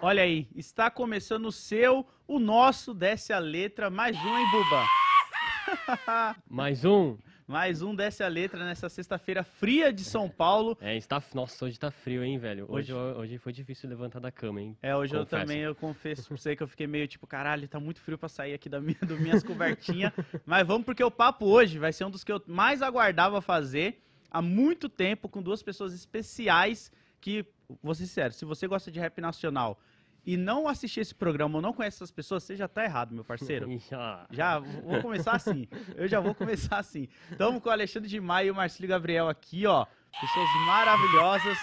[0.00, 6.36] Olha aí, está começando o seu, o nosso Desce a Letra, mais um, hein, Buba?
[6.48, 7.18] Mais um.
[7.48, 10.76] Mais um Desce a Letra nessa sexta-feira fria de São Paulo.
[10.82, 12.66] É, está, nossa, hoje tá frio, hein, velho?
[12.68, 14.76] Hoje, Hoje- hoje foi difícil levantar da cama, hein?
[14.82, 15.46] É, hoje eu Confesso.
[15.46, 18.28] também, eu confesso pra você que eu fiquei meio tipo, caralho, tá muito frio pra
[18.28, 20.12] sair aqui da minha, do minhas cobertinhas.
[20.44, 24.02] Mas vamos porque o papo hoje vai ser um dos que eu mais aguardava fazer
[24.30, 27.46] há muito tempo com duas pessoas especiais que,
[27.82, 29.80] vou ser sincero, se você gosta de rap nacional
[30.28, 33.24] e não assistir esse programa ou não conhece essas pessoas, você já tá errado, meu
[33.24, 33.66] parceiro.
[34.30, 35.66] Já, vou começar assim.
[35.96, 37.08] Eu já vou começar assim.
[37.30, 39.86] Estamos com o Alexandre de Maio e o Marcílio Gabriel aqui, ó.
[40.20, 41.58] Pessoas maravilhosas.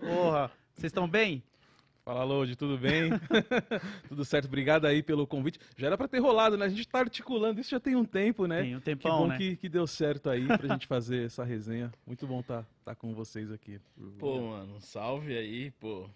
[0.00, 1.42] Porra, vocês estão bem?
[2.02, 3.10] Fala, Lodi, tudo bem?
[4.08, 5.58] tudo certo, obrigado aí pelo convite.
[5.76, 6.64] Já era pra ter rolado, né?
[6.64, 8.62] A gente tá articulando isso já tem um tempo, né?
[8.62, 9.36] Tem um que tempão, bom né?
[9.36, 11.92] que, que deu certo aí pra gente fazer essa resenha.
[12.06, 13.78] Muito bom tá, tá com vocês aqui.
[14.18, 16.08] Pô, mano, salve aí, pô.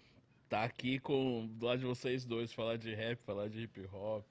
[0.51, 4.29] Tá aqui com do lado de vocês dois, falar de rap, falar de hip hop,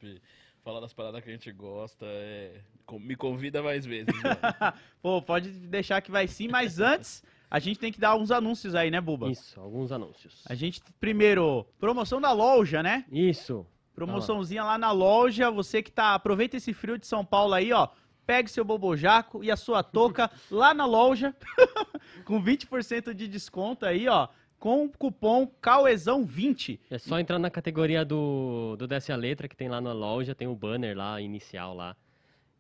[0.63, 2.05] falar das paradas que a gente gosta.
[2.05, 2.61] É...
[3.01, 4.13] Me convida mais vezes.
[5.01, 8.75] Pô, pode deixar que vai sim, mas antes a gente tem que dar uns anúncios
[8.75, 9.31] aí, né, Buba?
[9.31, 10.45] Isso, alguns anúncios.
[10.47, 13.07] A gente, primeiro, promoção da loja, né?
[13.11, 13.67] Isso.
[13.95, 15.51] Promoçãozinha lá na loja.
[15.51, 16.15] Você que tá.
[16.15, 17.89] Aproveita esse frio de São Paulo aí, ó.
[18.27, 21.35] Pegue seu bobojaco e a sua touca lá na loja.
[22.27, 24.29] com 20% de desconto aí, ó.
[24.61, 26.79] Com o cupom CAUEZão20.
[26.91, 30.35] É só entrar na categoria do, do Desce a Letra, que tem lá na loja,
[30.35, 31.97] tem o banner lá, inicial lá.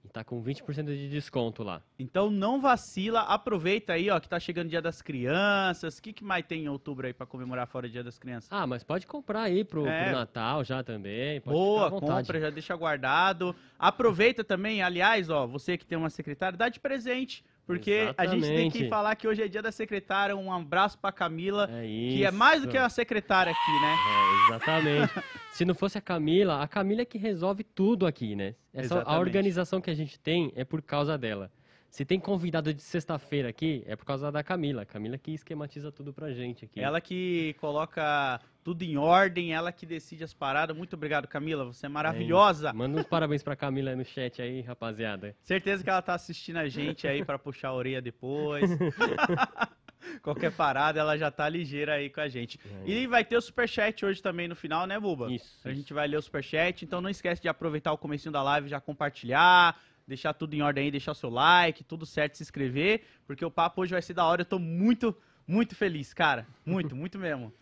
[0.02, 1.82] E tá com 20% de desconto lá.
[1.98, 5.98] Então não vacila, aproveita aí, ó, que tá chegando o Dia das Crianças.
[5.98, 8.48] O que, que mais tem em outubro aí pra comemorar fora o Dia das Crianças?
[8.50, 10.10] Ah, mas pode comprar aí pro, pro É.
[10.10, 11.38] Natal já também.
[11.40, 13.54] Boa, compra, já deixa guardado.
[13.78, 17.44] Aproveita também, aliás, ó, você que tem uma secretária, dá de presente.
[17.66, 18.88] Porque a gente tem que Exatamente.
[18.88, 20.36] falar que hoje é dia da secretária.
[20.36, 23.96] Um abraço pra Camila, É que é mais do que uma secretária aqui, né?
[23.96, 25.24] É, exatamente.
[25.52, 28.54] Se não fosse a Camila, a Camila é que resolve tudo aqui, né?
[28.72, 29.20] Essa, a Exatamente.
[29.20, 31.50] organização que a gente tem é por causa dela.
[31.90, 34.82] Se tem convidado de sexta-feira aqui, é por causa da Camila.
[34.82, 36.80] A Camila que esquematiza tudo pra gente aqui.
[36.80, 40.76] Ela que coloca tudo em ordem, ela que decide as paradas.
[40.76, 41.64] Muito obrigado, Camila.
[41.64, 42.72] Você é maravilhosa.
[42.72, 45.34] Manda uns parabéns pra Camila no chat aí, rapaziada.
[45.42, 48.70] Certeza que ela tá assistindo a gente aí pra puxar a orelha depois.
[50.22, 52.58] Qualquer parada, ela já tá ligeira aí com a gente.
[52.84, 55.30] E vai ter o superchat hoje também no final, né, Buba?
[55.30, 55.60] Isso.
[55.66, 58.68] A gente vai ler o superchat, então não esquece de aproveitar o comecinho da live,
[58.68, 63.02] já compartilhar, deixar tudo em ordem aí, deixar o seu like, tudo certo, se inscrever,
[63.26, 64.42] porque o papo hoje vai ser da hora.
[64.42, 65.16] Eu tô muito,
[65.50, 66.46] muito feliz, cara.
[66.64, 67.52] Muito, muito mesmo.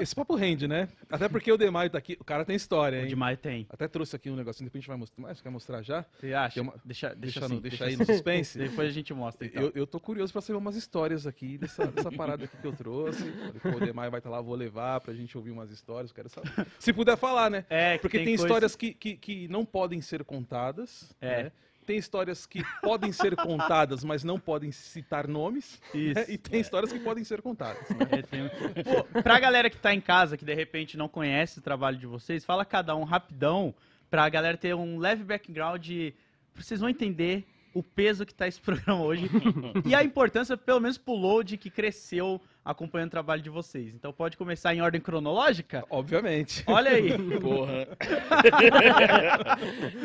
[0.00, 0.88] Esse papo rende, né?
[1.10, 3.08] Até porque o Demaio tá aqui, o cara tem história, O hein?
[3.08, 3.66] demais tem.
[3.70, 5.22] Até trouxe aqui um negocinho, depois a gente vai mostrar.
[5.22, 6.04] Mas quer mostrar já?
[6.18, 6.54] Você acha?
[6.54, 8.12] Tem uma- Deixa, deixa, Deixa, assim, no, deixa aí no assim.
[8.14, 8.58] suspense.
[8.58, 9.62] Depois a gente mostra, então.
[9.62, 12.72] Eu, eu tô curioso pra saber umas histórias aqui dessa, dessa parada aqui que eu
[12.74, 13.22] trouxe.
[13.64, 16.12] O Demaio vai estar lá, eu vou levar pra gente ouvir umas histórias.
[16.12, 16.50] Quero saber.
[16.78, 17.64] Se puder falar, né?
[17.70, 21.14] É, que Porque tem, coisa- histórias que, que, que não podem ser contadas.
[21.20, 21.44] É.
[21.44, 21.52] né?
[21.86, 25.80] Tem histórias que podem ser contadas, mas não podem citar nomes.
[25.94, 26.14] Isso.
[26.14, 26.26] né?
[26.28, 27.88] E tem histórias que podem ser contadas.
[27.90, 27.96] né?
[28.10, 28.48] É, tem-
[28.84, 32.06] Pô, pra galera que tá em casa, que de repente não conhece o trabalho de
[32.06, 33.72] vocês, fala cada um rapidão,
[34.10, 36.12] pra galera ter um leve background, de-
[36.54, 37.46] vocês vão entender
[37.76, 39.28] o peso que tá esse programa hoje
[39.84, 43.94] e a importância, pelo menos pro load, que cresceu acompanhando o trabalho de vocês.
[43.94, 45.84] Então pode começar em ordem cronológica?
[45.90, 46.64] Obviamente.
[46.66, 47.10] Olha aí.
[47.38, 47.86] Porra.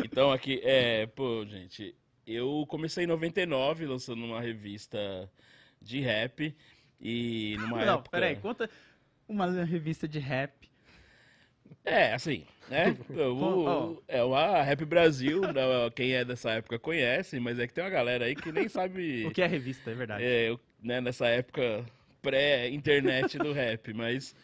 [0.03, 1.95] então aqui, é, pô, gente,
[2.27, 5.31] eu comecei em 99 lançando uma revista
[5.81, 6.55] de rap
[6.99, 8.09] e numa não, época...
[8.11, 8.69] peraí, conta
[9.27, 10.69] uma revista de rap.
[11.85, 12.95] É, assim, né?
[13.15, 15.61] O- o- é uma Rap Brasil, né,
[15.95, 19.25] quem é dessa época conhece, mas é que tem uma galera aí que nem sabe...
[19.27, 20.23] O que é revista, é verdade.
[20.23, 21.83] É, eu, né, nessa época
[22.21, 24.35] pré-internet do rap, mas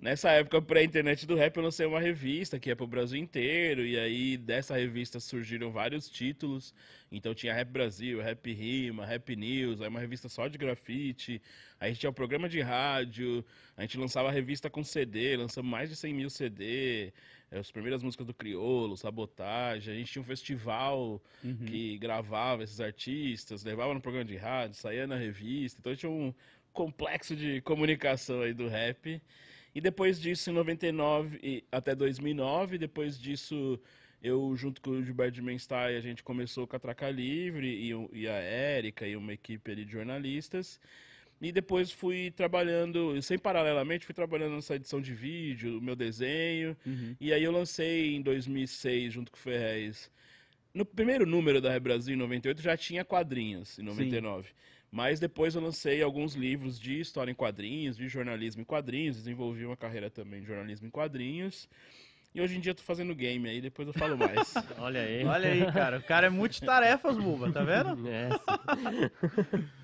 [0.00, 3.98] nessa época pré-internet do rap eu lancei uma revista que é pro Brasil inteiro, e
[3.98, 6.74] aí dessa revista surgiram vários títulos,
[7.12, 11.42] então tinha Rap Brasil, Rap Rima, Rap News, aí uma revista só de grafite,
[11.78, 13.44] aí a gente tinha um programa de rádio,
[13.76, 17.12] a gente lançava a revista com CD, lançamos mais de 100 mil CD,
[17.50, 21.64] é, as primeiras músicas do Criolo, Sabotagem, a gente tinha um festival Uhum.
[21.66, 25.80] que gravava esses artistas, levava no programa de rádio, saía na revista.
[25.80, 26.32] Então tinha um
[26.72, 29.20] complexo de comunicação aí do rap.
[29.74, 33.80] E depois disso, em 99 e até 2009, depois disso,
[34.22, 37.90] eu junto com o Gilberto de Menstein, a gente começou com a Traca Livre e,
[38.12, 40.80] e a Érica e uma equipe ali de jornalistas.
[41.40, 46.76] E depois fui trabalhando, sem paralelamente, fui trabalhando nessa edição de vídeo, o meu desenho.
[46.84, 47.16] Uhum.
[47.18, 50.10] E aí eu lancei em 2006, junto com o Ferrez.
[50.74, 54.50] No primeiro número da Rebrasil, em 98, já tinha quadrinhos, em 99.
[54.90, 59.64] Mas depois eu lancei alguns livros de história em quadrinhos, de jornalismo em quadrinhos, desenvolvi
[59.64, 61.68] uma carreira também de jornalismo em quadrinhos.
[62.34, 64.54] E hoje em dia eu tô fazendo game aí, depois eu falo mais.
[64.78, 65.24] Olha aí.
[65.24, 65.98] Olha aí, cara.
[65.98, 68.00] O cara é multitarefas, Buba, tá vendo?
[68.08, 68.28] É,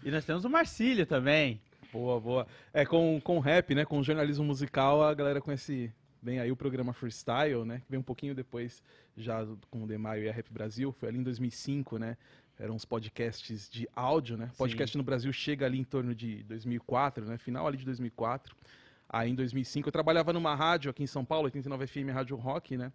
[0.04, 1.60] E nós temos o Marcílio também.
[1.92, 2.46] Boa, boa.
[2.72, 3.84] É, com, com rap, né?
[3.84, 5.92] Com jornalismo musical, a galera conhece
[6.22, 7.80] bem aí o programa Freestyle, né?
[7.84, 8.82] Que veio um pouquinho depois,
[9.16, 10.92] já com o Demaio e a Rap Brasil.
[10.92, 12.16] Foi ali em 2005, né?
[12.58, 14.50] Eram os podcasts de áudio, né?
[14.56, 17.36] Podcast no Brasil chega ali em torno de 2004, né?
[17.36, 18.56] Final ali de 2004.
[19.08, 22.76] Aí em 2005 eu trabalhava numa rádio aqui em São Paulo, 89 FM Rádio Rock,
[22.76, 22.92] né?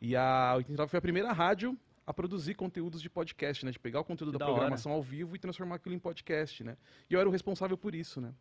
[0.00, 1.76] E a 89 foi a primeira rádio
[2.06, 3.72] a produzir conteúdos de podcast, né?
[3.72, 4.54] De pegar o conteúdo da, da hora.
[4.54, 6.76] programação ao vivo e transformar aquilo em podcast, né?
[7.10, 8.32] E eu era o responsável por isso, né?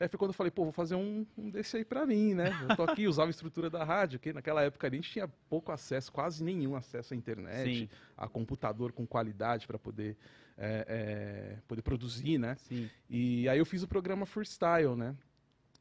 [0.00, 2.50] Aí foi quando eu falei, pô, vou fazer um, um desse aí pra mim, né?
[2.66, 5.70] Eu tô aqui, usava a estrutura da rádio, que naquela época a gente tinha pouco
[5.70, 7.88] acesso, quase nenhum acesso à internet, Sim.
[8.16, 10.16] a computador com qualidade para poder,
[10.56, 12.54] é, é, poder produzir, né?
[12.54, 12.88] Sim.
[13.10, 15.14] E aí eu fiz o programa Freestyle, né?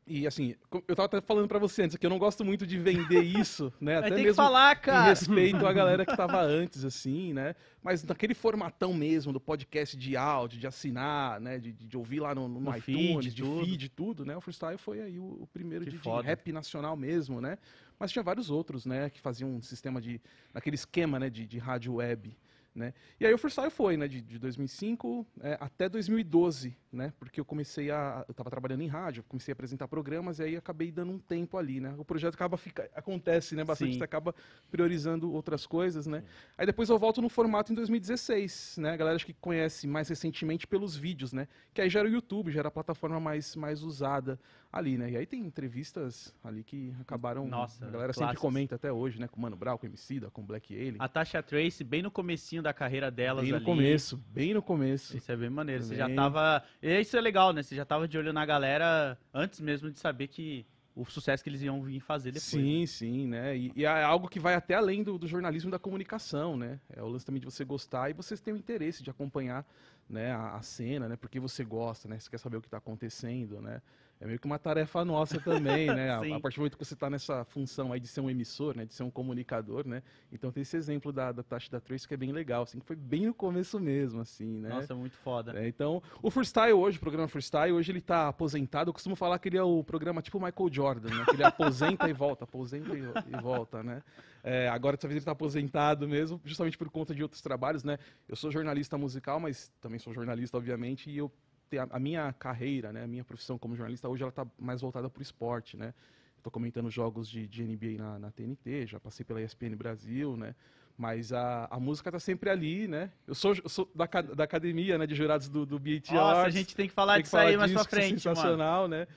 [0.10, 0.56] E assim,
[0.88, 3.72] eu tava até falando pra você antes que eu não gosto muito de vender isso,
[3.80, 3.98] né?
[3.98, 7.56] Até tem que mesmo falar, em respeito à galera que tava antes, assim, né?
[7.84, 11.60] Mas naquele formatão mesmo do podcast de áudio, de assinar, né?
[11.60, 13.66] De, de ouvir lá no, no No iTunes, feed, de tudo.
[13.66, 14.36] feed, tudo, né?
[14.36, 17.60] O Freestyle foi aí o, o primeiro de, de rap nacional mesmo, né?
[18.00, 19.12] Mas tinha vários outros, né?
[19.12, 20.20] Que faziam um sistema de...
[20.56, 21.30] Naquele esquema, né?
[21.30, 22.36] De, de rádio web,
[22.80, 22.94] né?
[23.20, 24.08] E aí o Freestyle foi, né?
[24.08, 27.14] De, de 2005 é, até 2012, né?
[27.20, 28.24] Porque eu comecei a...
[28.28, 31.58] Eu tava trabalhando em rádio, comecei a apresentar programas e aí acabei dando um tempo
[31.58, 31.94] ali, né?
[31.98, 32.58] O projeto acaba...
[32.58, 33.66] Fica, acontece, né?
[33.66, 33.98] Bastante, Sim.
[34.00, 34.34] você acaba
[34.72, 36.24] priorizando outras coisas, né?
[36.58, 38.92] Aí depois eu volto no formato em 2016, né?
[38.92, 41.48] A galera acho que conhece mais recentemente pelos vídeos, né?
[41.74, 44.40] Que aí já era o YouTube, já era a plataforma mais, mais usada
[44.72, 45.12] ali, né?
[45.12, 47.48] E aí tem entrevistas ali que acabaram...
[47.48, 48.42] Nossa, a galera sempre clássicos.
[48.42, 49.28] comenta até hoje, né?
[49.28, 50.98] Com o Mano Brown, com o Emicida, com o Black Alien.
[51.00, 53.66] A Tasha Trace, bem no comecinho da carreira delas Bem no ali.
[53.66, 55.18] começo, bem no começo.
[55.18, 55.84] Isso é bem maneiro.
[55.84, 56.16] Você já Bem.
[56.16, 56.64] tava.
[56.82, 57.64] E Isso é legal, né?
[57.64, 61.50] Você já tava de olho na galera antes mesmo de saber que o sucesso que
[61.50, 62.44] eles iam vir fazer depois.
[62.44, 63.56] Sim, sim, né?
[63.56, 66.80] E, e é algo que vai até além do, do jornalismo e da comunicação, né?
[66.90, 69.66] É o lance também de você gostar e vocês têm o interesse de acompanhar
[70.10, 71.16] né, a, a cena, né?
[71.16, 72.20] Porque você gosta, né?
[72.20, 73.82] Você quer saber o que está acontecendo, né?
[74.22, 76.10] É meio que uma tarefa nossa também, né?
[76.12, 78.76] A, a partir do momento que você está nessa função aí de ser um emissor,
[78.76, 78.86] né?
[78.86, 80.04] De ser um comunicador, né?
[80.32, 82.86] Então tem esse exemplo da, da Tasha da Trace que é bem legal, assim, que
[82.86, 84.70] foi bem no começo mesmo, assim, né?
[84.70, 85.58] Nossa, muito foda.
[85.58, 88.90] É, então, o Freestyle hoje, o programa Freestyle, hoje ele tá aposentado.
[88.90, 91.26] Eu costumo falar que ele é o programa tipo Michael Jordan, né?
[91.26, 94.04] Que ele aposenta e volta, aposenta e, e volta, né?
[94.44, 97.98] É, agora, dessa vez, ele tá aposentado mesmo, justamente por conta de outros trabalhos, né?
[98.28, 101.32] Eu sou jornalista musical, mas também sou jornalista, obviamente, e eu
[101.78, 103.04] a, minha carreira, né?
[103.04, 105.94] A minha profissão como jornalista hoje, ela tá mais voltada pro esporte, né?
[106.42, 110.56] Tô comentando jogos de, de NBA na, na TNT, já passei pela ESPN Brasil, né?
[110.98, 113.12] Mas a, a música tá sempre ali, né?
[113.28, 115.06] Eu sou, eu sou da, da academia, né?
[115.06, 117.56] De jurados do, do BET Nossa, a gente tem que falar Tem que disso aí
[117.56, 118.36] mais disso, pra é frente, mano.
[118.36, 119.08] sensacional, né?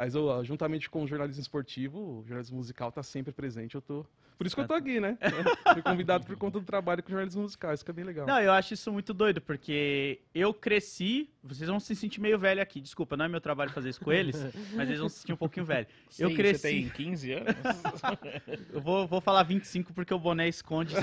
[0.00, 3.74] Mas eu, ó, juntamente com o jornalismo esportivo, o jornalismo musical tá sempre presente.
[3.74, 4.06] Eu tô...
[4.38, 5.18] Por isso que eu tô aqui, né?
[5.74, 8.26] Fui convidado por conta do trabalho com jornalismo musical, isso que é bem legal.
[8.26, 11.28] Não, eu acho isso muito doido, porque eu cresci.
[11.44, 14.10] Vocês vão se sentir meio velho aqui, desculpa, não é meu trabalho fazer isso com
[14.10, 14.42] eles,
[14.72, 15.86] mas eles vão se sentir um pouquinho velho.
[16.18, 16.60] Eu Sim, cresci.
[16.62, 17.54] Você tem 15 anos?
[18.72, 20.94] Eu vou, vou falar 25 porque o boné esconde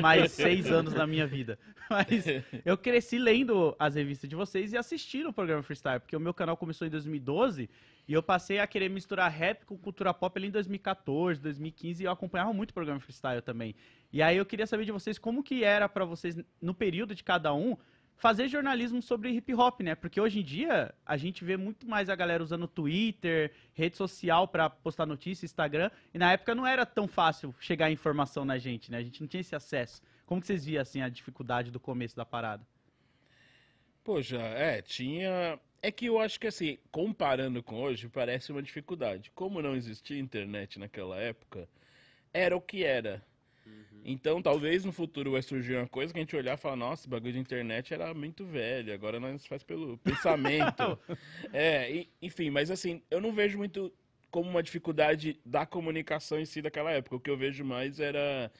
[0.00, 1.58] mais seis anos na minha vida.
[1.90, 2.24] Mas
[2.64, 6.34] eu cresci lendo as revistas de vocês e assistindo o programa Freestyle, porque o meu
[6.34, 7.68] canal começou em 2012
[8.08, 12.06] e eu passei a querer misturar rap com cultura pop ali em 2014, 2015 e
[12.06, 13.74] eu acompanhava muito o programa Freestyle também.
[14.10, 17.22] E aí eu queria saber de vocês como que era pra vocês, no período de
[17.22, 17.76] cada um,
[18.16, 19.94] fazer jornalismo sobre hip hop, né?
[19.94, 24.48] Porque hoje em dia a gente vê muito mais a galera usando Twitter, rede social
[24.48, 28.90] pra postar notícia, Instagram, e na época não era tão fácil chegar informação na gente,
[28.90, 28.98] né?
[28.98, 30.00] A gente não tinha esse acesso.
[30.24, 32.66] Como que vocês viam assim a dificuldade do começo da parada?
[34.02, 35.60] Poxa, é, tinha.
[35.80, 39.30] É que eu acho que assim, comparando com hoje, parece uma dificuldade.
[39.34, 41.68] Como não existia internet naquela época,
[42.32, 43.24] era o que era.
[44.04, 47.02] Então, talvez no futuro vai surgir uma coisa que a gente olhar e falar, nossa,
[47.02, 50.98] esse bagulho de internet era muito velho, agora nós faz pelo pensamento.
[51.52, 53.92] é, e- enfim, mas assim, eu não vejo muito
[54.30, 57.16] como uma dificuldade da comunicação em si daquela época.
[57.16, 58.50] O que eu vejo mais era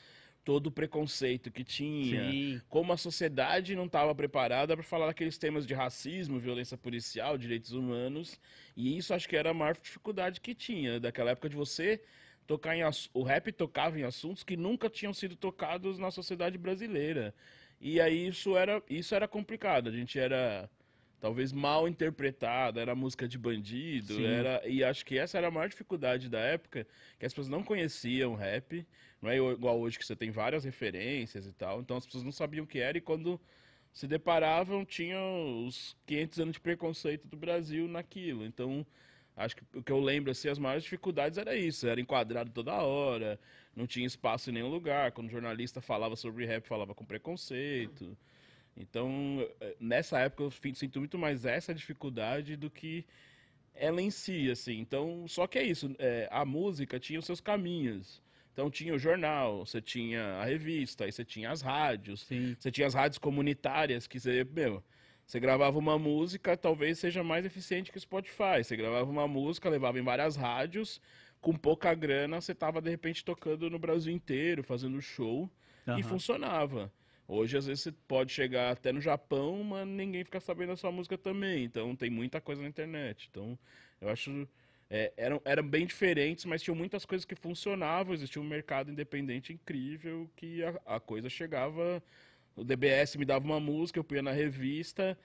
[0.48, 2.62] todo o preconceito que tinha Sim.
[2.70, 7.72] como a sociedade não estava preparada para falar daqueles temas de racismo, violência policial, direitos
[7.72, 8.40] humanos,
[8.74, 12.02] e isso acho que era a maior dificuldade que tinha daquela época de você
[12.46, 12.80] tocar em
[13.12, 17.34] o rap tocava em assuntos que nunca tinham sido tocados na sociedade brasileira.
[17.78, 20.70] E aí isso era isso era complicado, a gente era
[21.20, 24.24] talvez mal interpretada, era música de bandido, Sim.
[24.24, 26.86] era e acho que essa era a maior dificuldade da época,
[27.18, 28.86] que as pessoas não conheciam rap,
[29.20, 32.32] não é igual hoje que você tem várias referências e tal, então as pessoas não
[32.32, 33.40] sabiam o que era e quando
[33.92, 38.44] se deparavam tinham os 500 anos de preconceito do Brasil naquilo.
[38.44, 38.86] Então,
[39.36, 42.74] acho que o que eu lembro assim, as maiores dificuldades era isso, era enquadrado toda
[42.74, 43.40] hora,
[43.74, 48.16] não tinha espaço em nenhum lugar, quando o jornalista falava sobre rap, falava com preconceito.
[48.76, 53.04] Então, eh, nessa época eu sinto muito mais essa dificuldade do que
[53.74, 54.78] ela em si, assim.
[54.78, 58.22] Então, só que é isso, é, a música tinha os seus caminhos.
[58.58, 62.56] Então tinha o jornal, você tinha a revista, aí você tinha as rádios, Sim.
[62.58, 64.82] você tinha as rádios comunitárias que você, meu,
[65.24, 68.64] você gravava uma música, talvez seja mais eficiente que o Spotify.
[68.64, 71.00] Você gravava uma música, levava em várias rádios,
[71.40, 75.48] com pouca grana, você tava de repente tocando no Brasil inteiro, fazendo show
[75.94, 76.02] e Aham.
[76.02, 76.92] funcionava.
[77.28, 80.90] Hoje, às vezes, você pode chegar até no Japão, mas ninguém fica sabendo a sua
[80.90, 81.62] música também.
[81.62, 83.28] Então, tem muita coisa na internet.
[83.30, 83.56] Então,
[84.00, 84.48] eu acho.
[84.90, 88.14] É, eram, eram bem diferentes, mas tinham muitas coisas que funcionavam.
[88.14, 92.02] Existia um mercado independente incrível que a, a coisa chegava.
[92.56, 95.16] O DBS me dava uma música, eu punha na revista.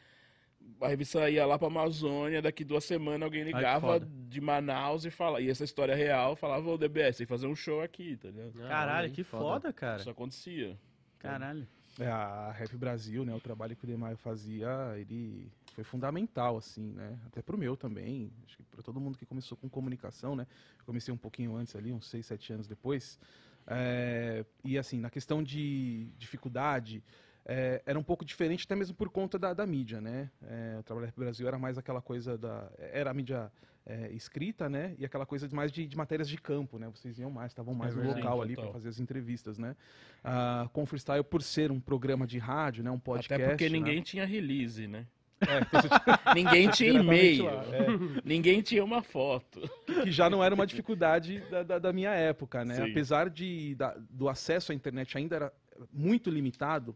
[0.80, 4.08] A revista ia lá pra Amazônia, daqui duas semanas alguém ligava foda.
[4.30, 5.42] de Manaus e falava.
[5.42, 8.54] E essa história real falava, ô DBS, tem que fazer um show aqui, tá ligado?
[8.68, 10.00] Caralho, que foda, cara.
[10.00, 10.78] Isso acontecia.
[11.20, 11.68] Caralho.
[12.00, 16.92] É, a Rap Brasil, né, o trabalho que o Demaio fazia, ele foi fundamental, assim,
[16.94, 20.46] né, até pro meu também, acho que pra todo mundo que começou com comunicação, né,
[20.80, 23.20] eu comecei um pouquinho antes ali, uns 6, 7 anos depois,
[23.66, 27.04] é, e assim, na questão de dificuldade,
[27.46, 30.84] é, era um pouco diferente até mesmo por conta da, da mídia, né, é, o
[30.84, 33.52] trabalho da Rap Brasil era mais aquela coisa da, era a mídia
[33.86, 37.18] é, escrita, né, e aquela coisa de mais de, de matérias de campo, né, vocês
[37.18, 39.76] iam mais, estavam mais É no local ali para fazer as entrevistas, né,
[40.24, 43.34] Ah, com o freestyle por ser um programa de rádio, né, um podcast.
[43.34, 43.78] Até porque né?
[43.78, 45.08] ninguém tinha release, né?
[45.48, 47.88] É, Ninguém tinha e-mail, é,
[48.24, 49.62] ninguém tinha uma foto.
[50.04, 52.76] que já não era uma dificuldade da, da, da minha época, né?
[52.76, 52.92] Sim.
[52.92, 55.54] Apesar de da- do acesso à internet ainda era
[55.92, 56.96] muito limitado,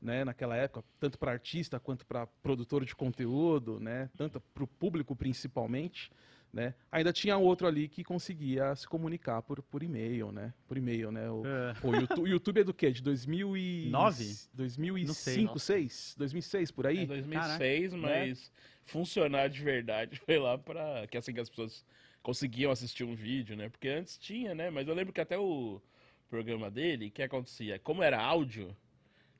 [0.00, 0.24] né?
[0.24, 4.08] Naquela época, tanto para artista quanto para produtor de conteúdo, né?
[4.16, 6.10] Tanto para o público principalmente.
[6.52, 6.74] Né?
[6.90, 10.52] Ainda tinha outro ali que conseguia se comunicar por, por e-mail, né?
[10.66, 11.30] Por e-mail, né?
[11.30, 11.74] O, É.
[11.74, 12.90] Pô, YouTube, o YouTube é do quê?
[12.90, 13.88] De 2000 e...
[13.88, 14.34] Nove?
[14.54, 15.46] 2005, Não sei.
[15.46, 16.14] 2006?
[16.18, 16.98] 2006, por aí?
[17.04, 17.98] Em 2006, Né?
[17.98, 18.52] mas
[18.84, 21.06] funcionar de verdade foi lá pra.
[21.06, 21.84] Que assim que as pessoas
[22.22, 23.68] conseguiam assistir um vídeo, né?
[23.68, 24.70] Porque antes tinha, né?
[24.70, 25.80] Mas eu lembro que até o
[26.28, 27.78] programa dele, o que acontecia?
[27.78, 28.76] Como era áudio,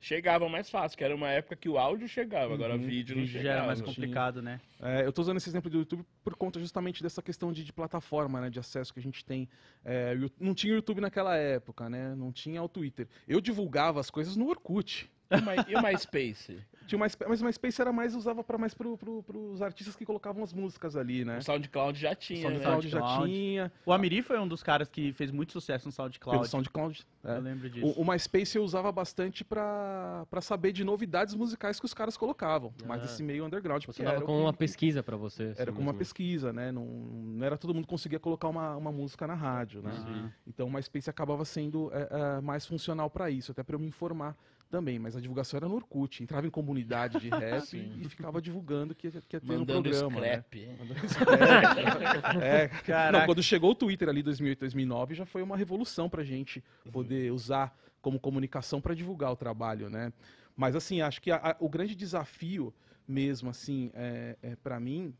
[0.01, 3.25] chegava mais fácil, que era uma época que o áudio chegava, agora Uhum, vídeo não
[3.25, 3.43] chegava.
[3.45, 3.85] já era mais Tinha.
[3.87, 4.59] complicado, né?
[4.81, 7.71] É, eu estou usando esse exemplo do YouTube por conta justamente dessa questão de, de
[7.71, 9.47] plataforma, né, de acesso que a gente tem.
[9.85, 12.15] É, não tinha o YouTube naquela época, né?
[12.15, 13.07] Não tinha o Twitter.
[13.27, 15.09] Eu divulgava as coisas no Orkut.
[15.31, 16.59] E o My- o MySpace?
[16.87, 20.05] Tinha uma, mas o MySpace era mais usava para mais pro, pro, pros artistas que
[20.05, 21.37] colocavam as músicas ali, né?
[21.37, 22.55] O SoundCloud já tinha, O né?
[22.57, 23.31] SoundCloud já SoundCloud.
[23.31, 26.39] tinha, O Amiri foi um dos caras que fez muito sucesso no SoundCloud.
[26.39, 27.05] pelo SoundCloud.
[27.23, 27.37] é.
[27.37, 27.85] Eu lembro disso.
[27.97, 32.73] O, o MySpace eu usava bastante para saber de novidades musicais que os caras colocavam,
[32.85, 33.05] mais Ah.
[33.05, 33.83] esse meio underground.
[33.99, 35.43] era o como que- uma pesquisa pra você.
[35.43, 35.99] Era assim como uma mesmo.
[35.99, 36.71] pesquisa, né?
[36.73, 39.91] Não, não era todo mundo que conseguia colocar uma, uma música na rádio, né?
[39.93, 40.29] Sim.
[40.45, 43.87] Então o MySpace acabava sendo é, é, mais funcional para isso, até para eu me
[43.87, 44.35] informar
[44.71, 44.97] também.
[44.97, 47.99] Mas a divulgação era no Orkut, entrava em comunidade de rap Sim.
[48.01, 50.21] e ficava divulgando que, ia- que ia ter no Mandando programa.
[50.21, 50.27] Né?
[50.41, 50.67] scrap.
[50.79, 52.41] Mandando scrap.
[52.41, 53.19] é, Caraca.
[53.19, 57.31] não, quando chegou o Twitter ali 2008, 2009, já foi uma revolução pra gente poder
[57.31, 60.11] usar como comunicação para divulgar o trabalho, né?
[60.55, 62.73] Mas assim, acho que a- a- o grande desafio
[63.07, 65.13] mesmo, assim, é, é, para mim,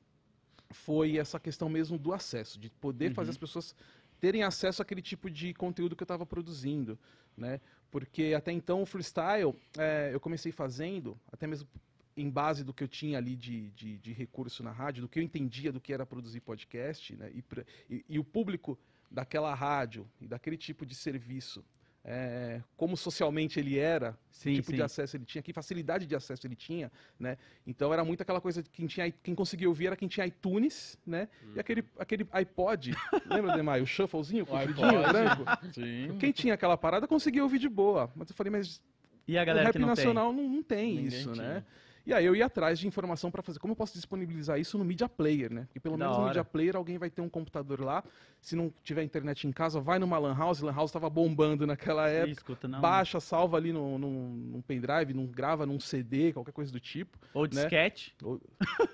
[0.70, 3.31] foi essa questão mesmo do acesso, de poder fazer Uhum.
[3.31, 3.75] as pessoas
[4.20, 6.98] terem acesso àquele tipo de conteúdo que eu estava produzindo,
[7.36, 7.60] né?
[7.92, 11.68] Porque até então o freestyle é, eu comecei fazendo, até mesmo
[12.16, 15.20] em base do que eu tinha ali de, de, de recurso na rádio, do que
[15.20, 17.30] eu entendia do que era produzir podcast, né?
[17.34, 18.78] E, pra- e- e o público
[19.10, 21.64] daquela rádio e daquele tipo de serviço,
[22.03, 24.84] é, como socialmente ele era, Sim, tipo de sim.
[24.84, 27.38] acesso ele tinha, que facilidade de acesso ele tinha, né?
[27.65, 30.98] Então era muito aquela coisa de quem tinha, quem conseguia ouvir era quem tinha iTunes,
[31.05, 31.27] né?
[31.55, 32.91] E aquele, aquele iPod,
[33.29, 33.81] lembra, Demai?
[33.81, 35.43] O shufflezinho, O compridinho, branco?
[35.74, 36.17] Sim.
[36.20, 38.12] Quem tinha aquela parada conseguia ouvir de boa.
[38.15, 38.81] Mas eu falei, mas
[39.27, 41.53] E a o galera rap que não nacional não, não tem Ninguém isso, tinha.
[41.55, 41.65] né?
[42.12, 43.58] E aí eu ia atrás de informação para fazer.
[43.58, 45.62] Como eu posso disponibilizar isso no Media Player, né?
[45.68, 46.30] Porque pelo Da menos no hora.
[46.34, 48.03] Media Player alguém vai ter um computador lá.
[48.41, 50.60] Se não tiver internet em casa, vai numa Lan House.
[50.60, 52.32] Lan House estava bombando naquela época.
[52.34, 52.82] escuta, não.
[52.82, 57.18] Baixa, salva ali num, num, pendrive, num, grava num CD, qualquer coisa do tipo.
[57.34, 57.50] Ou né?
[57.50, 58.13] disquete.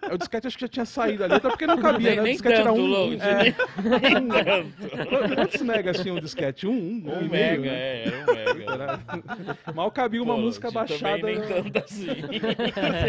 [0.04, 2.22] É, O disquete acho que já tinha saído ali, até porque não cabia, Nem, né?
[2.22, 2.86] O disquete tanto, era um.
[2.86, 3.54] Load, é, nem,
[5.36, 6.68] Quantos megas tinha o disquete?
[6.68, 6.76] Um, um,
[7.10, 7.78] um, Um e meio, mega, né?
[7.80, 8.72] é, era um mega.
[8.74, 9.00] Era-
[9.74, 11.20] Mal cabia uma Pô, música baixada.
[11.20, 12.06] Também nem tanto assim.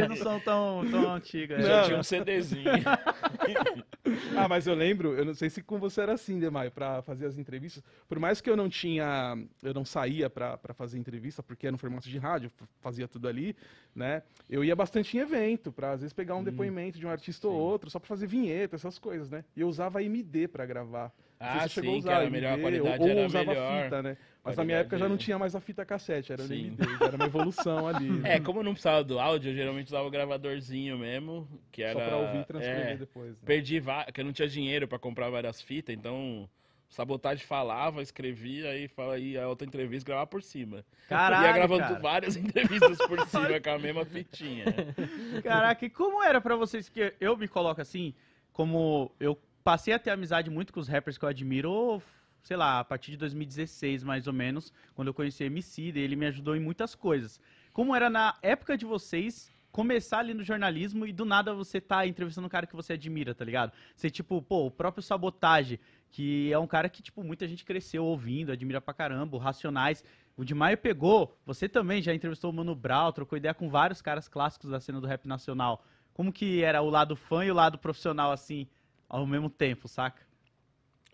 [0.07, 1.59] Vocês não são tão, tão antigos.
[1.65, 2.65] Já Não, tinha um CDzinho.
[4.37, 7.27] Ah, mas eu lembro, eu não sei se com você era assim, Demai, pra fazer
[7.27, 7.83] as entrevistas.
[8.09, 11.73] Por mais que eu não tinha, eu não saía pra, pra fazer entrevista, porque era
[11.73, 12.51] no formato de rádio,
[12.81, 13.55] fazia tudo ali,
[13.95, 14.23] né?
[14.49, 17.55] Eu ia bastante em evento, pra às vezes pegar um depoimento de um artista ou
[17.55, 19.45] outro, só pra fazer vinheta, essas coisas, né?
[19.55, 21.13] E eu usava MD pra gravar.
[21.41, 23.85] Ah, sim, que era melhor, a MD, qualidade ou, ou era usava melhor.
[23.85, 24.17] fita, né?
[24.49, 26.77] Mas na minha época já não tinha mais a fita cassete, era Sim.
[27.01, 28.09] Era uma evolução ali.
[28.11, 28.37] né?
[28.37, 31.99] É, como eu não precisava do áudio, eu geralmente usava o gravadorzinho mesmo, que era...
[31.99, 33.31] Só pra ouvir e transcrever é, depois.
[33.33, 33.39] né?
[33.45, 36.49] Perdi, va- que eu não tinha dinheiro pra comprar várias fitas, então...
[36.91, 40.83] Sabotagem falava, escrevia, aí fala aí a outra entrevista gravava por cima.
[41.07, 41.99] Caralho, Ia gravando cara.
[41.99, 44.65] várias entrevistas por cima com a mesma fitinha.
[45.45, 48.15] Caraca, e como era pra vocês que eu me coloco assim,
[48.55, 52.03] como eu passei a ter amizade muito com os rappers que eu admiro,
[52.49, 56.25] sei lá, a partir de 2016 mais ou menos, quando eu conheci MC, ele me
[56.27, 57.39] ajudou em muitas coisas.
[57.75, 62.07] Como era na época de vocês começar ali no jornalismo e do nada você tá
[62.07, 63.71] entrevistando um cara que você admira, tá ligado?
[63.95, 65.79] Você tipo, pô, o próprio Sabotage,
[66.11, 70.03] que é um cara que tipo muita gente cresceu ouvindo, admira pra caramba, o Racionais,
[70.35, 74.01] o de Maio pegou, você também já entrevistou o Mano Brown, trocou ideia com vários
[74.01, 75.85] caras clássicos da cena do rap nacional.
[76.15, 78.67] Como que era o lado fã e o lado profissional, assim,
[79.07, 80.28] ao mesmo tempo, saca?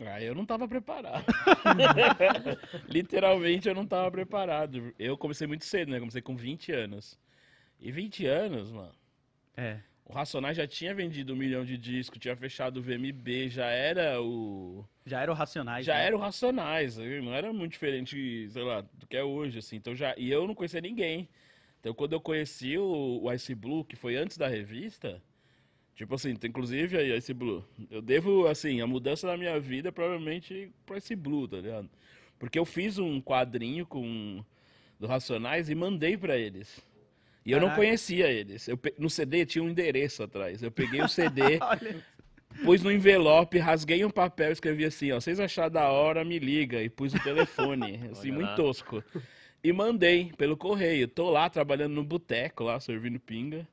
[0.01, 1.25] Ah, eu não tava preparado.
[2.89, 4.93] Literalmente eu não tava preparado.
[4.99, 5.99] Eu comecei muito cedo, né?
[5.99, 7.19] Comecei com 20 anos.
[7.79, 8.95] E 20 anos, mano.
[9.57, 9.81] É.
[10.05, 14.21] O Racionais já tinha vendido um milhão de discos, tinha fechado o VMB, já era
[14.21, 14.85] o.
[15.07, 15.87] Já era o Racionais.
[15.87, 16.07] Já né?
[16.07, 19.77] era o Racionais, não era muito diferente, sei lá, do que é hoje, assim.
[19.77, 20.15] Então já...
[20.19, 21.29] E eu não conhecia ninguém.
[21.81, 25.23] Então quando eu conheci o, o Ice Blue, que foi antes da revista,
[25.95, 30.71] tipo assim, inclusive aí, Ice Blue, eu devo, assim, a mudança da minha vida provavelmente
[30.85, 31.89] pro Ice Blue, tá ligado?
[32.39, 34.45] Porque eu fiz um quadrinho com
[34.99, 36.81] do Racionais e mandei pra eles.
[37.45, 37.83] E eu não Caraca.
[37.83, 38.67] conhecia eles.
[38.69, 40.63] Eu No CD tinha um endereço atrás.
[40.63, 41.59] Eu peguei o CD,
[42.65, 46.39] pus no envelope, rasguei um papel e escrevi assim, ó, vocês achar da hora, me
[46.39, 48.57] liga, e pus o telefone, assim, Olha muito lá.
[48.57, 49.05] tosco.
[49.63, 51.09] E mandei pelo correio.
[51.09, 53.67] Tô lá trabalhando no boteco lá, servindo pinga.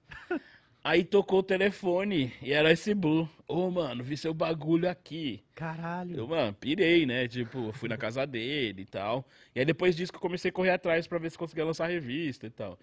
[0.83, 3.29] Aí tocou o telefone e era esse Blue.
[3.47, 5.43] Ô, mano, vi seu bagulho aqui.
[5.53, 6.17] caralho.
[6.17, 7.27] Eu, mano, pirei, né?
[7.27, 9.23] Tipo, fui na casa dele e tal.
[9.55, 11.85] E aí depois disso que eu comecei a correr atrás pra ver se conseguia lançar
[11.85, 12.79] a revista e tal.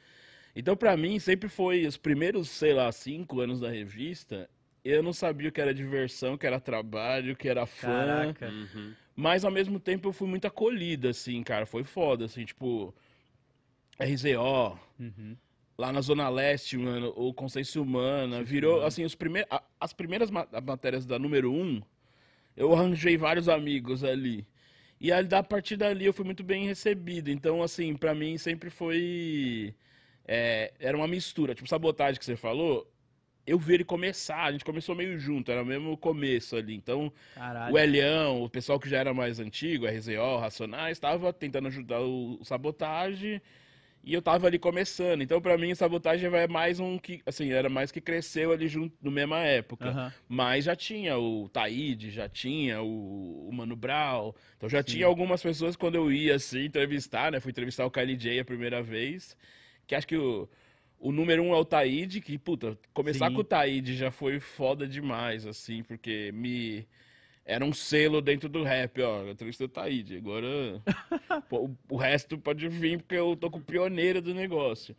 [0.54, 4.48] Então, pra mim, sempre foi os primeiros, sei lá, cinco anos da revista.
[4.84, 7.88] Eu não sabia o que era diversão, o que era trabalho, o que era fã.
[7.88, 8.48] Caraca.
[8.48, 8.94] Uhum.
[9.16, 11.66] Mas ao mesmo tempo eu fui muito acolhida, assim, cara.
[11.66, 12.94] Foi foda, assim, tipo.
[14.00, 15.36] RZO, Uhum.
[15.78, 20.28] Lá na Zona Leste, mano, ou Consciência Humana, virou, assim, os prime a- as primeiras
[20.30, 21.80] ma- matérias da número um,
[22.56, 24.44] eu arranjei vários amigos ali.
[25.00, 27.30] E da partir dali eu fui muito bem recebido.
[27.30, 29.72] Então, assim, pra mim sempre foi.
[30.26, 31.54] é, era uma mistura.
[31.54, 32.86] Tipo, sabotagem que você falou,
[33.46, 36.74] eu vi ele começar, a gente começou meio junto, era mesmo o começo ali.
[36.74, 37.72] Então, Caralho.
[37.72, 42.38] o Elião, o pessoal que já era mais antigo, RZO, Racionais, estava tentando ajudar o,
[42.40, 43.40] o Sabotagem
[44.02, 45.22] e eu tava ali começando.
[45.22, 48.96] Então, pra mim, Sabotagem é mais um que, assim, era mais que cresceu ali junto,
[49.02, 49.90] na mesma época.
[49.90, 50.12] Aham.
[50.28, 54.32] Mas já tinha o Taíde, já tinha o, o Mano Brown.
[54.56, 57.40] Então já tinha algumas pessoas quando eu ia assim entrevistar, né?
[57.40, 59.36] Fui entrevistar o Kylie J a primeira vez.
[59.86, 60.48] Que acho que o,
[60.98, 63.34] o número um é o Taíde, que, puta, começar Sim.
[63.34, 66.86] com o Taíde já foi foda demais, assim, porque me.
[67.48, 69.26] Era um selo dentro do rap, ó.
[69.26, 70.18] Entrevistei o Taíde.
[70.18, 70.46] Agora.
[71.48, 74.94] pô, o, o resto pode vir, porque eu tô com o pioneiro do negócio.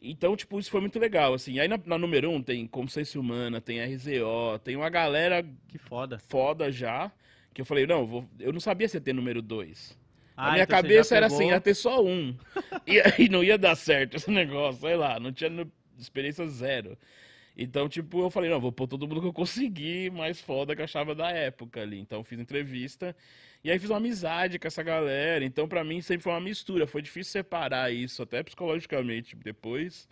[0.00, 1.58] Então, tipo, isso foi muito legal, assim.
[1.58, 6.18] Aí na, na número um tem Consciência Humana, tem RZO, tem uma galera Que foda.
[6.20, 7.10] foda já,
[7.52, 9.98] que eu falei, não, vou- eu não sabia se ia ter número dois.
[10.36, 12.34] Ah, Na minha então cabeça era assim, ia ter só um.
[12.86, 15.50] e aí não ia dar certo esse negócio, sei lá, não tinha
[15.98, 16.96] experiência zero.
[17.56, 20.80] Então, tipo, eu falei, não, vou pôr todo mundo que eu conseguir mais foda que
[20.80, 21.98] eu achava da época ali.
[21.98, 23.14] Então, fiz entrevista
[23.62, 25.44] e aí fiz uma amizade com essa galera.
[25.44, 26.86] Então, pra mim, sempre foi uma mistura.
[26.86, 30.08] Foi difícil separar isso, até psicologicamente, depois.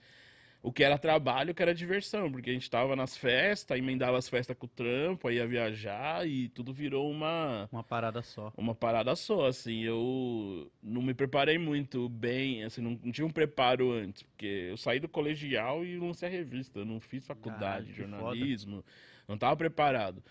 [0.68, 4.18] O que era trabalho, o que era diversão, porque a gente tava nas festas, emendava
[4.18, 8.52] as festas com o trampo, aí ia viajar e tudo virou uma Uma parada só.
[8.54, 13.30] uma parada só, assim, eu não me preparei muito bem, assim, não, não tive um
[13.30, 17.86] preparo antes, porque eu saí do colegial e lancei a revista, eu não fiz faculdade
[17.86, 18.84] de jornalismo,
[19.26, 20.22] não estava preparado.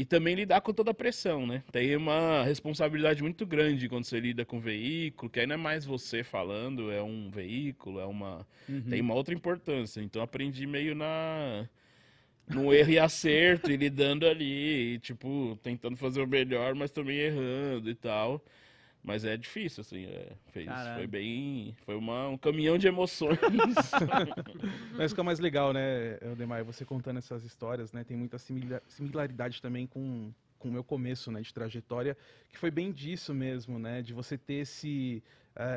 [0.00, 1.62] E também lidar com toda a pressão, né?
[1.70, 5.84] Tem uma responsabilidade muito grande quando você lida com veículo, que aí não é mais
[5.84, 8.80] você falando, é um veículo, é uma Uhum.
[8.88, 10.00] tem uma outra importância.
[10.00, 11.68] Então aprendi meio na
[12.48, 17.18] no erro e acerto e lidando ali, e, tipo, tentando fazer o melhor, mas também
[17.18, 18.42] errando e tal.
[19.02, 20.96] Mas é difícil, assim, é, fez, Caralho.
[20.96, 23.38] foi bem, foi uma, um caminhão de emoções.
[24.96, 28.04] Mas fica mais legal, né, Demar, você contando essas histórias, né?
[28.04, 32.16] Tem muita simila- similaridade também com, com o meu começo, né, de trajetória,
[32.50, 34.02] que foi bem disso mesmo, né?
[34.02, 35.22] De você ter esse,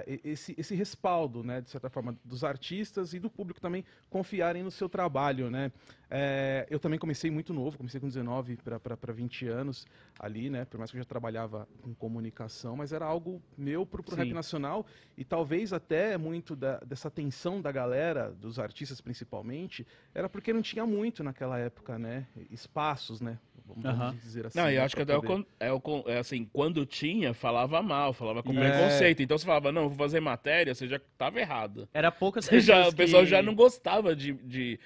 [0.07, 4.63] e- esse, esse respaldo, né, de certa forma, dos artistas e do público também confiarem
[4.63, 5.71] no seu trabalho, né?
[6.09, 8.57] Eh, eu também comecei muito novo, comecei com 19
[9.01, 9.88] para 20 anos
[10.19, 10.63] ali, né?
[10.65, 14.27] Por mais que eu já trabalhava com comunicação, mas era algo meu pro, pro rap
[14.33, 14.86] nacional
[15.17, 20.62] e talvez até muito da- dessa atenção da galera, dos artistas principalmente, era porque não
[20.62, 22.27] tinha muito naquela época, né?
[22.51, 23.39] Espaços, né?
[23.65, 24.60] Vamos, dizer assim.
[24.60, 27.82] Não, e eu né, acho que até o, é, o é assim, quando tinha, falava
[27.82, 28.56] mal, falava com É.
[28.69, 29.21] preconceito.
[29.21, 31.88] Então você falava, não, vou fazer matéria, você já tava errado.
[31.93, 34.80] Era poucas Você já, pessoas o pessoal que- já não gostava de, de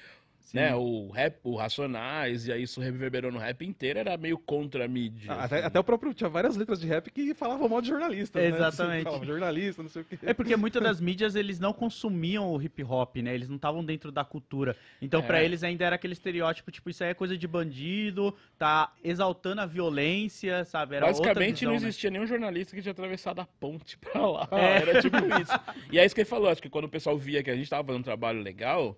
[0.47, 0.57] Sim.
[0.57, 4.85] né, o rap, o Racionais, e aí isso reverberou no rap inteiro, era meio contra
[4.85, 5.31] a mídia.
[5.33, 5.65] Ah, Até, assim.
[5.67, 6.13] até o próprio.
[6.13, 8.39] Tinha várias letras de rap que falavam mal de jornalista.
[8.39, 8.47] né?
[8.47, 9.03] Exatamente.
[9.03, 10.17] Falava jornalista, não sei o quê.
[10.23, 13.33] É porque muitas das mídias eles não consumiam o hip hop, né?
[13.35, 14.75] Eles não estavam dentro da cultura.
[15.01, 15.45] Então, pra É.
[15.45, 19.65] eles ainda era aquele estereótipo, tipo, isso aí é coisa de bandido, tá exaltando a
[19.65, 20.95] violência, sabe?
[20.95, 21.87] Era outra Basicamente visão, não né?
[21.87, 24.47] existia nenhum jornalista que tinha atravessado a ponte pra lá.
[24.51, 24.77] É.
[24.81, 25.51] Era tipo isso.
[25.91, 27.69] E é isso que ele falou, acho que quando o pessoal via que a gente
[27.69, 28.97] tava fazendo um trabalho legal,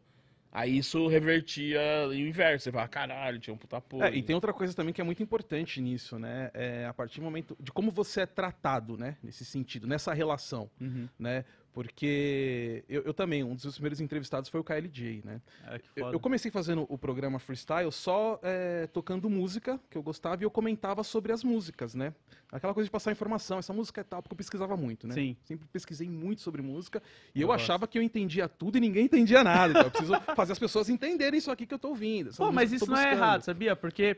[0.51, 1.79] aí isso revertia
[2.13, 2.65] em inverso.
[2.65, 4.03] Você fala, caralho, tinha um puta apoio.
[4.03, 6.49] É, e tem outra coisa também que é muito importante nisso, né?
[6.53, 9.17] É a partir do momento de como você é tratado, né?
[9.23, 11.07] Nesse sentido, nessa relação, Uhum.
[11.17, 11.45] né?
[11.73, 15.41] Porque eu, eu também, um dos meus primeiros entrevistados foi o KLJ, né?
[15.67, 20.41] É, Eu, eu comecei fazendo o programa Freestyle só é, tocando música que eu gostava
[20.41, 22.13] e eu comentava sobre as músicas, né?
[22.51, 25.13] Aquela coisa de passar informação, essa música é tal, porque eu pesquisava muito, né?
[25.13, 25.37] Sim.
[25.43, 27.01] Sempre pesquisei muito sobre música
[27.35, 29.71] e eu, Eu achava que eu entendia tudo e ninguém entendia nada.
[29.71, 32.31] Então eu preciso fazer as pessoas entenderem isso aqui que eu tô ouvindo.
[32.35, 33.75] Pô, mas isso não é errado, sabia?
[33.75, 34.17] Porque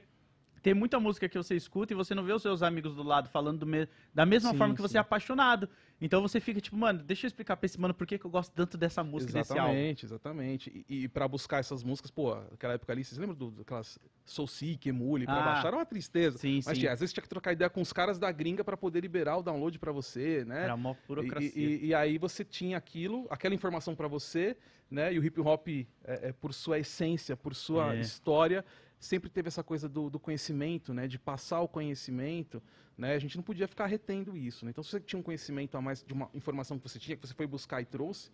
[0.62, 3.30] tem muita música que você escuta e você não vê os seus amigos do lado
[3.30, 4.98] falando do me- da mesma Sim, forma que você sim.
[4.98, 5.68] é apaixonado.
[6.00, 8.30] Então você fica tipo, mano, deixa eu explicar pra esse mano por que, que eu
[8.32, 9.64] gosto tanto dessa música, desse álbum.
[9.72, 10.86] Exatamente, exatamente.
[10.90, 14.48] E, e para buscar essas músicas, pô, aquela época ali, vocês lembram do, daquelas Soul
[14.48, 15.42] Seek, Emule, pra Ah.
[15.46, 15.68] baixar?
[15.68, 16.38] Era uma tristeza.
[16.38, 16.82] Sim, Mas sim.
[16.82, 19.38] tinha, às vezes tinha que trocar ideia com os caras da gringa pra poder liberar
[19.38, 20.64] o download pra você, né?
[20.64, 21.52] Era uma burocracia.
[21.56, 24.58] E, e- e aí você tinha aquilo, aquela informação pra você,
[24.90, 25.14] né?
[25.14, 28.00] E o hip hop, é, é, por sua essência, por sua É.
[28.02, 28.66] história,
[29.02, 31.08] sempre teve essa coisa do, do conhecimento, né?
[31.08, 32.62] De passar o conhecimento,
[32.98, 33.16] né?
[33.16, 34.70] A gente não podia ficar retendo isso, né?
[34.72, 37.28] Então, se você tinha um conhecimento a mais de uma informação que você tinha, que
[37.28, 38.30] você foi buscar e trouxe,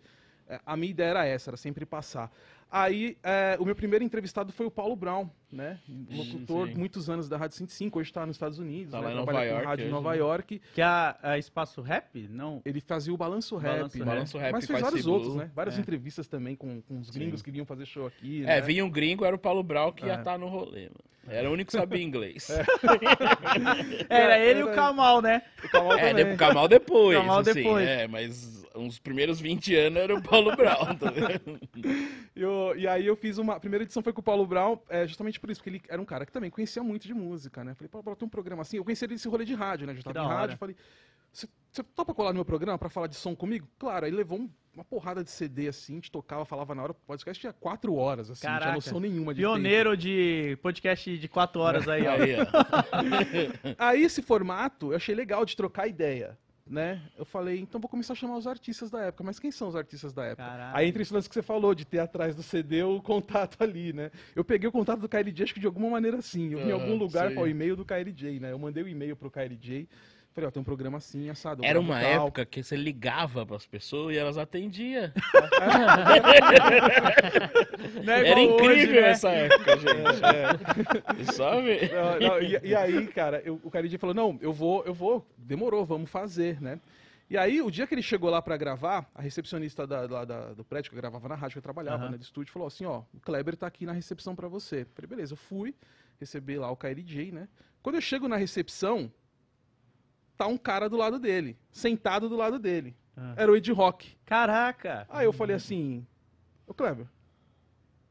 [0.46, 2.30] é, a minha ideia era essa, era sempre passar.
[2.70, 5.78] Aí, é, o meu primeiro entrevistado foi o Paulo Brown, né?
[6.10, 6.74] Locutor, sim.
[6.74, 9.06] muitos anos da Rádio 105, hoje está nos Estados Unidos, Tá né?
[9.06, 10.16] lá em Trabalha Nova com York rádio em hoje, Nova né?
[10.18, 10.62] York.
[10.74, 12.28] Que é a, a Espaço Rap?
[12.28, 12.60] Não.
[12.66, 14.04] Ele fazia o Balanço Rap, Balanço né?
[14.04, 14.14] Rap.
[14.14, 15.50] Balanço Rap mas com fez vários outros, né?
[15.54, 15.80] Várias É.
[15.80, 17.44] entrevistas também com, com os gringos Sim.
[17.44, 18.60] que vinham fazer show aqui, É, né?
[18.60, 20.18] vinha um gringo, era o Paulo Brown que ia É.
[20.18, 20.94] estar no rolê, mano.
[21.30, 22.48] Era o único que sabia inglês.
[24.08, 25.42] Era ele e o Kamal, né?
[25.64, 27.86] O Kamal É, o Kamal depois, Kamal assim, depois.
[27.88, 31.58] É, mas uns primeiros 20 anos era o Paulo Brown, tá vendo?
[31.76, 32.44] E,
[32.76, 33.54] e aí eu fiz uma...
[33.54, 36.00] A primeira edição foi com o Paulo Brown, é, justamente por isso, porque ele era
[36.00, 37.74] um cara que também conhecia muito de música, né?
[37.74, 38.76] Falei, Paulo Brown, tem um programa assim.
[38.76, 39.94] Eu conheci ele nesse rolê de rádio, né?
[39.94, 40.76] Já tava em rádio, falei...
[41.30, 43.68] Você topa colar no meu programa pra falar de som comigo?
[43.78, 46.92] Claro, aí levou um- uma porrada de CD assim, a gente tocava, falava na hora,
[46.92, 48.66] o podcast tinha quatro horas, assim, não Caraca.
[48.70, 52.16] tinha noção nenhuma de Pioneiro de podcast de quatro horas aí, ó.
[52.16, 52.50] Tempo.
[53.78, 57.02] Aí esse formato eu achei legal de trocar ideia, né?
[57.16, 59.24] Eu falei, então vou começar a chamar os artistas da época.
[59.24, 60.44] Mas quem são os artistas da época?
[60.44, 60.76] Caralho.
[60.76, 63.92] Aí entra esse lance que você falou, de ter atrás do CD o contato ali,
[63.92, 64.10] né?
[64.34, 66.52] Eu peguei o contato do KLJ, acho que de alguma maneira sim.
[66.52, 68.52] Eu vi em algum lugar, falou, o e-mail do KLJ, né?
[68.52, 69.88] Eu mandei o e-mail pro KLJ.
[70.34, 71.64] Falei, ó, tem um programa assim, assado.
[71.64, 72.10] eu Era uma tal.
[72.26, 75.10] época que você ligava pras pessoas e elas atendiam.
[78.06, 79.08] É Era igual hoje, incrível né?
[79.10, 80.24] essa época, gente.
[80.24, 81.24] É.
[81.32, 81.80] Sabe?
[81.92, 85.26] Não, não, e, e aí, cara, eu- o KLJ falou, não, eu vou, eu vou,
[85.36, 86.80] demorou, vamos fazer, né?
[87.30, 90.54] E aí, o dia que ele chegou lá pra gravar, a recepcionista da, lá da-
[90.54, 92.12] do prédio, que eu gravava na rádio, que eu trabalhava, Aham.
[92.12, 94.86] né, do estúdio, falou assim, ó, o Kleber tá aqui na recepção pra você.
[94.94, 95.74] Falei, beleza, eu fui
[96.18, 97.48] receber lá o KLJ, né?
[97.82, 99.12] Quando eu chego na recepção,
[100.38, 102.96] tá um cara do lado dele, sentado do lado dele.
[103.16, 103.34] Ah.
[103.36, 104.16] Era o Ed Rock.
[104.24, 105.04] Caraca.
[105.10, 106.06] Aí eu falei assim,
[106.64, 107.06] ô Kleber,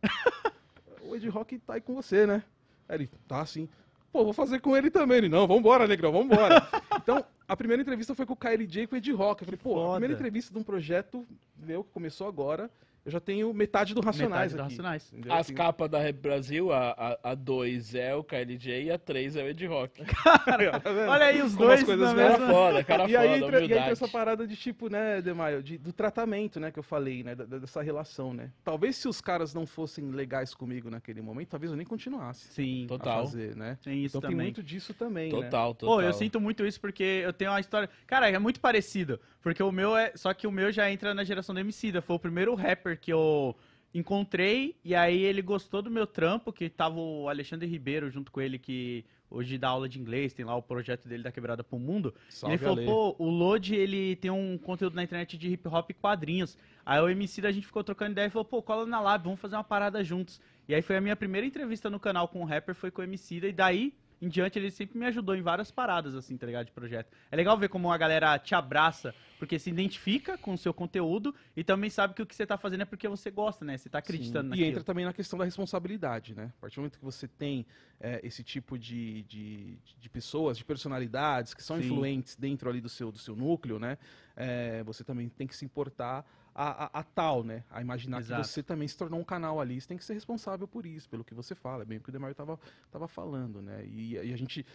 [1.01, 2.43] o Ed Rock tá aí com você, né?
[2.89, 3.69] Aí ele, tá sim.
[4.11, 5.19] Pô, vou fazer com ele também.
[5.19, 6.67] Ele, não, vambora, Negrão, vambora.
[6.97, 9.41] então, a primeira entrevista foi com o KLJ e com o Ed Rock.
[9.41, 11.25] Eu falei, pô, a primeira entrevista de um projeto
[11.57, 12.69] meu que começou agora,
[13.07, 14.71] eu já tenho metade do Racionais Metade do aqui.
[14.75, 15.13] Racionais.
[15.13, 15.33] entendeu?
[15.33, 18.91] As Assim, capas da Rap Brasil, a 2 a, a dois é o KLJ e
[18.91, 20.03] a 3 é o Ed Rock.
[20.23, 21.09] tá vendo?
[21.09, 22.47] Olha aí os Como dois as coisas Cara mesma...
[22.53, 25.63] foda, cara E aí, foda, entra, e aí entra essa parada de tipo, né, Demaio,
[25.63, 28.51] de- do tratamento, né, que eu falei, né, da- dessa relação, né.
[28.63, 32.83] Talvez se os caras não fossem legais comigo naquele momento, talvez eu nem continuasse Sim,
[32.85, 33.25] a Total.
[33.25, 33.77] fazer, né.
[33.83, 34.47] tem isso Então tem também.
[34.47, 35.41] muito disso também, né.
[35.43, 35.95] Total, total.
[35.95, 37.89] Pô, eu sinto muito isso porque eu tenho uma história.
[38.05, 39.17] Cara, é muito parecido.
[39.41, 40.11] Porque o meu é.
[40.15, 42.01] Só que o meu já entra na geração do Emicida.
[42.01, 43.55] Foi o primeiro rapper que eu
[43.93, 44.75] encontrei.
[44.83, 48.59] E aí ele gostou do meu trampo, que tava o Alexandre Ribeiro junto com ele,
[48.59, 52.13] que hoje dá aula de inglês, tem lá o projeto dele da Quebrada pro Mundo.
[52.29, 52.85] Salve, ele falou, Ale.
[52.85, 56.57] pô, o Lodi, ele tem um conteúdo na internet de hip hop e quadrinhos.
[56.85, 59.39] Aí o MC a gente ficou trocando ideia e falou, pô, cola na Lab, vamos
[59.39, 60.39] fazer uma parada juntos.
[60.67, 63.03] E aí foi a minha primeira entrevista no canal com o rapper, foi com o
[63.03, 66.65] MC e daí em diante ele sempre me ajudou em várias paradas, assim, tá ligado,
[66.65, 67.11] de projeto.
[67.31, 71.33] É legal ver como a galera te abraça, porque se identifica com o seu conteúdo
[71.55, 73.77] e também sabe que o que você tá fazendo é porque você gosta, né?
[73.77, 74.47] Você tá acreditando Sim.
[74.47, 74.67] E naquilo.
[74.69, 76.51] entra também na questão da responsabilidade, né?
[76.57, 77.65] A partir do momento que você tem
[77.99, 81.85] é, esse tipo de, de, de pessoas, de personalidades que são Sim.
[81.85, 83.97] influentes dentro ali do seu, do seu núcleo, né?
[84.35, 86.25] É, você também tem que se importar
[86.59, 87.63] a, a- a tal, né?
[87.69, 88.41] A imaginar Exato.
[88.41, 91.07] que você também se tornou um canal ali, você tem que ser responsável por isso,
[91.07, 92.59] pelo que você fala, é bem o que o Demario tava,
[92.91, 93.85] tava falando, né?
[93.85, 94.65] E, e a gente,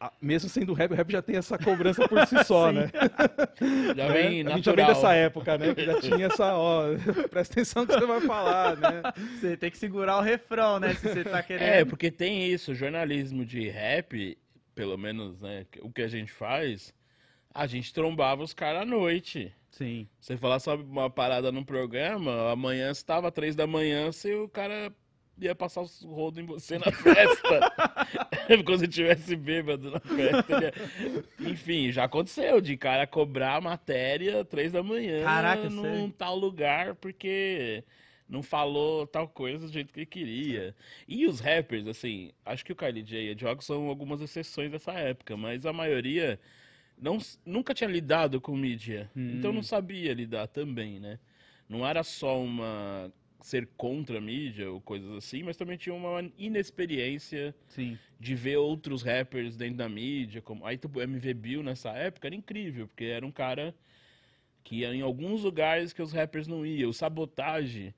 [0.00, 2.90] a- mesmo sendo rap, o rap já tem essa cobrança por si só, né?
[3.94, 4.12] Já Né?
[4.12, 5.74] vem a gente já vem dessa época, né?
[5.74, 6.84] Que já tinha essa, ó,
[7.30, 9.02] presta atenção no que você vai falar, né?
[9.38, 10.94] Você tem que segurar o refrão, né?
[10.94, 11.68] Se você tá querendo.
[11.68, 14.38] É, porque tem isso, jornalismo de rap,
[14.74, 16.92] pelo menos, né, o que a gente faz,
[17.56, 19.52] a gente trombava os caras à noite.
[19.70, 20.06] Sim.
[20.20, 24.48] Você falar sobre uma parada num programa, amanhã você tava três da manhã, se o
[24.48, 24.92] cara
[25.38, 27.72] ia passar os rodos em você na festa.
[28.64, 30.52] Quando você tivesse bêbado na festa.
[30.62, 36.14] ia- Enfim, já aconteceu de cara cobrar matéria três da manhã Caraca, num sério?
[36.16, 37.84] tal lugar porque
[38.28, 40.74] não falou tal coisa do jeito que ele queria.
[41.06, 44.70] E os rappers, assim, acho que o Kylie J e a Jog são algumas exceções
[44.70, 46.40] dessa época, mas a maioria
[46.98, 49.10] não, nunca tinha lidado com mídia.
[49.16, 49.36] Hum.
[49.36, 51.18] Então não sabia lidar também, né?
[51.68, 56.20] Não era só uma ser contra a mídia ou coisas assim, mas também tinha uma
[56.36, 57.96] inexperiência Sim.
[58.18, 62.26] de ver outros rappers dentro da mídia, como aí tipo, o MV Bill nessa época
[62.26, 63.72] era incrível, porque era um cara
[64.64, 66.90] que ia em alguns lugares que os rappers não iam.
[66.90, 67.94] O Sabotagem,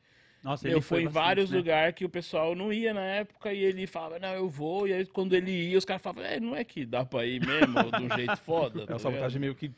[0.48, 1.58] Nossa, ele foi em bastante, vários né?
[1.58, 4.88] lugares que o pessoal não ia na época e ele falava, não, eu vou.
[4.88, 7.44] E aí quando ele ia, os caras falavam, é, não é que dá pra ir
[7.46, 8.82] mesmo, de um jeito foda.
[8.82, 9.70] É, tá o sabotagem meio que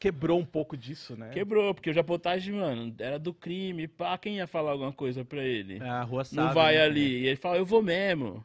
[0.00, 1.30] quebrou um pouco disso, né?
[1.30, 5.44] Quebrou, porque o Japotagem, mano, era do crime, pá, quem ia falar alguma coisa pra
[5.44, 5.78] ele?
[5.80, 6.82] É, a rua não sabe, vai né?
[6.82, 7.20] ali.
[7.20, 8.44] E ele fala, eu vou mesmo.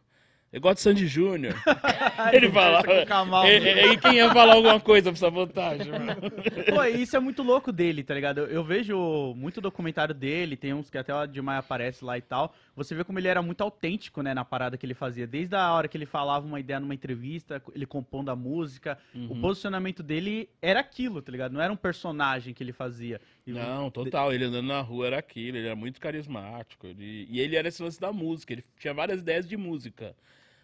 [0.54, 1.56] Eu gosto de Sandy Júnior.
[2.34, 2.84] Ele falava.
[2.84, 3.48] com o Kamal.
[3.48, 6.16] E, e- e quem ia falar alguma coisa pra sabotagem, mano?
[6.70, 8.40] Pô, e isso é muito louco dele, tá ligado?
[8.40, 12.22] Eu, eu vejo muito documentário dele, tem uns que até o Dilmaia aparece lá e
[12.22, 12.54] tal.
[12.76, 15.26] Você vê como ele era muito autêntico, né, na parada que ele fazia.
[15.26, 18.98] Desde a hora que ele falava uma ideia numa entrevista, ele compondo a música.
[19.16, 19.40] O Uhum.
[19.42, 21.54] posicionamento dele era aquilo, tá ligado?
[21.54, 23.22] Não era um personagem que ele fazia.
[23.48, 24.34] E- Não, total.
[24.34, 26.88] Ele andando na rua era aquilo, ele era muito carismático.
[26.88, 30.14] ele- E ele era esse lance da música, ele tinha várias ideias de música.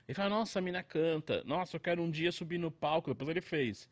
[0.07, 1.43] Ele fala, nossa, a mina canta.
[1.45, 3.09] Nossa, eu quero um dia subir no palco.
[3.11, 3.89] Depois ele fez.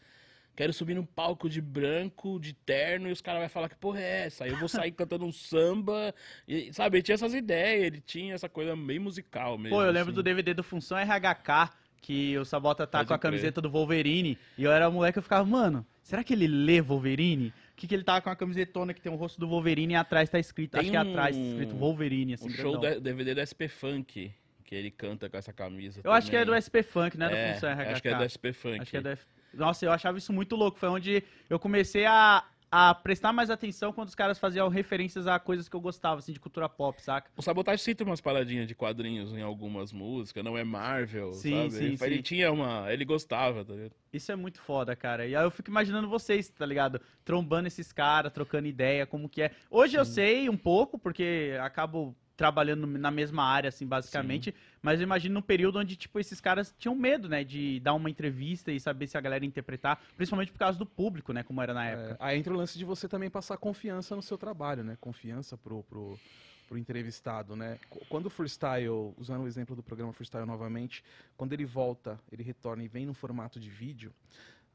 [0.56, 4.00] Quero subir no palco de branco, de terno, e os caras vão falar que porra
[4.00, 4.46] é essa?
[4.46, 6.16] Aí eu vou sair cantando um samba.
[6.48, 9.76] E, sabe, ele tinha essas ideias, ele tinha essa coisa bem musical mesmo.
[9.78, 10.16] Pô, eu lembro assim.
[10.16, 13.32] do DVD do Função RH, que o Sabota tá Pode com a crer.
[13.32, 14.38] camiseta do Wolverine.
[14.58, 17.50] E eu era moleque, eu ficava, mano, será que ele lê Wolverine?
[17.74, 19.98] O que, que ele tava com a camisetona que tem o rosto do Wolverine e
[19.98, 22.80] atrás tá escrito, Tem acho que é atrás, tá um- escrito Wolverine, assim, O show
[22.80, 22.94] grandão.
[22.94, 24.32] do DVD do SP Funk,
[24.66, 26.02] que ele canta com essa camisa.
[26.04, 26.62] Eu acho que é do também.
[26.66, 27.92] SP Funk, não é, do Função RH.
[27.92, 28.82] Acho que é do SP Funk.
[28.82, 29.26] Acho que é do F...
[29.54, 30.78] Nossa, eu achava isso muito louco.
[30.78, 35.40] Foi onde eu comecei a, a prestar mais atenção quando os caras faziam referências a
[35.40, 37.30] coisas que eu gostava, assim, de cultura pop, saca?
[37.38, 41.72] O Sabotage cita umas paradinhas de quadrinhos em algumas músicas, não é Marvel, Sim, sabe?
[41.72, 42.22] sim, ele, ele sim.
[42.24, 42.92] tinha uma.
[42.92, 43.94] Ele gostava, tá ligado?
[44.12, 45.28] Isso é muito foda, cara.
[45.28, 47.00] E aí eu fico imaginando vocês, tá ligado?
[47.24, 49.52] Trombando esses caras, trocando ideia, como que é.
[49.70, 54.54] Hoje eu sei um pouco, porque acabo trabalhando na mesma área, assim, basicamente.
[54.82, 57.44] Mas eu imagino num período onde, tipo, esses caras tinham medo, né?
[57.44, 60.00] De dar uma entrevista e saber se a galera interpretar.
[60.16, 61.44] Principalmente por causa do público, né?
[61.44, 62.18] Como era na época.
[62.20, 64.98] É, aí entra o lance de você também passar confiança no seu trabalho, né?
[65.00, 66.20] Confiança pro, pro,
[66.68, 67.80] pro entrevistado, né?
[67.90, 71.04] Qu- Quando o freestyle, usando o exemplo do programa freestyle novamente,
[71.38, 74.14] quando ele volta, ele retorna e vem no formato de vídeo,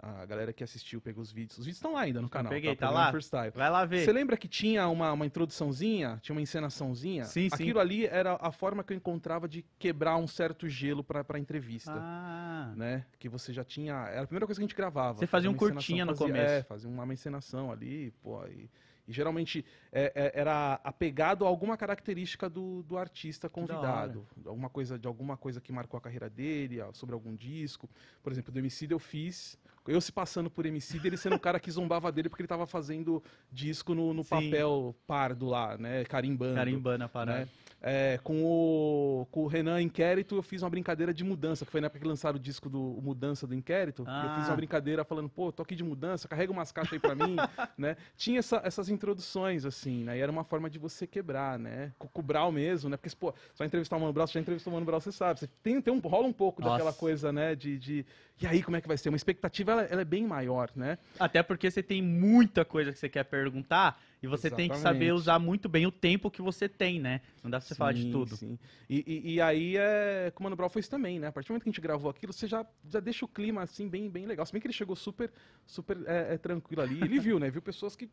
[0.03, 1.59] a galera que assistiu pegou os vídeos.
[1.59, 2.51] Os vídeos estão lá ainda no canal.
[2.51, 3.11] peguei, tá programa lá?
[3.11, 3.51] Freestyle.
[3.55, 4.05] Vai lá ver.
[4.05, 7.25] Você lembra que tinha uma, uma introduçãozinha, tinha uma encenaçãozinha?
[7.25, 7.55] Sim, sim.
[7.55, 11.39] Aquilo ali era a forma que eu encontrava de quebrar um certo gelo pra, pra
[11.39, 11.93] entrevista.
[11.95, 12.73] Ah.
[12.77, 13.05] Né?
[13.19, 13.95] Que você já tinha.
[14.09, 15.19] Era a primeira coisa que a gente gravava.
[15.19, 16.53] Você fazia um uma encenação, curtinha no fazia- começo.
[16.53, 18.45] É, fazia uma encenação ali, pô.
[18.47, 18.69] E,
[19.11, 24.27] E geralmente é, é, era apegado a alguma característica do, do artista da convidado.
[24.47, 27.91] Alguma coisa, de alguma coisa que marcou a carreira dele, sobre algum disco.
[28.23, 29.59] Por exemplo, do Emicida eu fiz.
[29.87, 32.67] Eu se passando por Emicida, ele sendo um cara que zombava dele porque ele estava
[32.67, 36.05] fazendo disco no, no papel pardo lá, né?
[36.05, 36.55] Carimbando.
[36.55, 37.41] Carimbana a parada.
[37.41, 37.49] né?
[37.83, 41.81] É, com, o, com o Renan Inquérito, eu fiz uma brincadeira de mudança, que foi
[41.81, 44.03] na época que lançaram o disco do Mudança do Inquérito.
[44.03, 44.51] e Eu fiz Ah.
[44.51, 47.37] uma brincadeira falando, pô, tô aqui de mudança, carrega umas caixas aí pra mim,
[47.79, 47.97] né?
[48.17, 50.19] Tinha essa- essas introduções, assim, né?
[50.19, 51.93] E era uma forma de você quebrar, né?
[51.99, 52.99] Com, com o Brau mesmo, né?
[52.99, 55.41] Porque, pô, só entrevistar o Mano Brau, você já entrevistou o Mano Brau, você sabe.
[55.41, 56.75] Você tem, tem um, rola um pouco Nossa.
[56.75, 57.55] daquela coisa, né?
[57.55, 58.05] De, de.
[58.43, 59.09] E aí, como é que vai ser?
[59.11, 60.97] Uma expectativa, ela, ela é bem maior, né?
[61.19, 65.05] Até porque você tem muita coisa que você quer perguntar e você tem que saber
[65.07, 65.13] Exatamente.
[65.21, 67.21] usar muito bem o tempo que você tem, né?
[67.43, 68.37] Não dá pra você falar de Sim, tudo.
[68.37, 68.59] Sim.
[68.89, 71.27] E, e, e aí, é, como o Mano Brown foi isso também, né?
[71.27, 73.63] A partir do momento que a gente gravou aquilo, você já, já deixa o clima,
[73.63, 74.47] assim, bem, bem legal.
[74.47, 75.31] Se bem que ele chegou super,
[75.67, 76.99] super é, é, tranquilo ali.
[77.03, 77.51] Ele viu, né?
[77.51, 78.09] Viu pessoas que...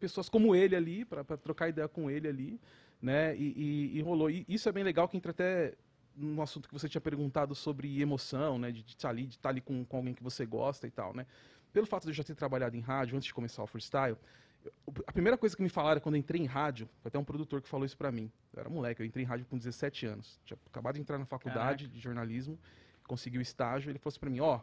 [0.00, 2.60] Pessoas como ele ali, pra, pra trocar ideia com ele ali,
[3.02, 3.36] né?
[3.36, 3.52] E,
[3.94, 4.30] e- e rolou.
[4.30, 5.74] E isso é bem legal, que entra até
[6.18, 8.70] no assunto que você tinha perguntado sobre emoção, né?
[8.72, 11.26] De estar ali, de estar ali com, com alguém que você gosta e tal, né?
[11.72, 14.16] Pelo fato de eu já ter trabalhado em rádio antes de começar o freestyle,
[14.64, 14.72] eu-
[15.06, 17.62] a primeira coisa que me falaram quando eu entrei em rádio, foi até um produtor
[17.62, 18.30] que falou isso pra mim.
[18.52, 20.40] Eu era moleque, eu entrei em rádio com 17 anos.
[20.44, 22.58] Tinha acabado de entrar na faculdade de jornalismo,
[23.06, 23.90] consegui o estágio.
[23.90, 24.60] Ele falou assim pra mim: Ó,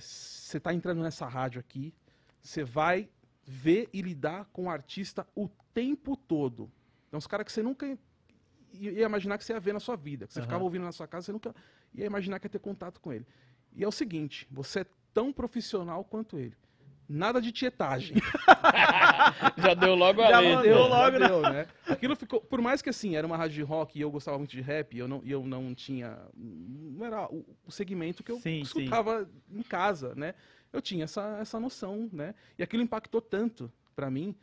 [0.00, 1.94] você tá entrando nessa rádio aqui,
[2.40, 3.08] você vai
[3.44, 6.70] ver e lidar com o artista o tempo todo.
[7.08, 7.98] Então, os caras que você nunca
[8.72, 10.46] ia imaginar que você ia ver na sua vida, que você Aham.
[10.46, 11.54] ficava ouvindo na sua casa, você nunca
[11.94, 13.26] ia imaginar que ia ter contato com ele.
[13.74, 16.56] E é o seguinte: você é tão profissional quanto ele.
[17.08, 18.16] Nada de tietagem.
[19.58, 20.56] Já deu logo a Já letra.
[20.56, 21.66] mandou logo, já deu, né?
[21.88, 24.50] Aquilo ficou, por mais que assim, era uma rádio de rock e eu gostava muito
[24.52, 28.36] de rap, e eu não, eu não tinha, não era o, o segmento que eu
[28.36, 28.84] Sim, sim.
[28.84, 30.34] escutava em casa, né?
[30.72, 32.34] Eu tinha essa, essa noção, né?
[32.58, 34.34] E aquilo impactou tanto pra mim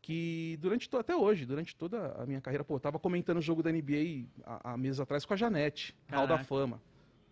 [0.00, 3.62] que durante até hoje, durante toda a minha carreira, pô, eu tava comentando o jogo
[3.62, 6.38] da NBA há, há meses atrás com a Janete, Hall da.
[6.38, 6.80] Fama,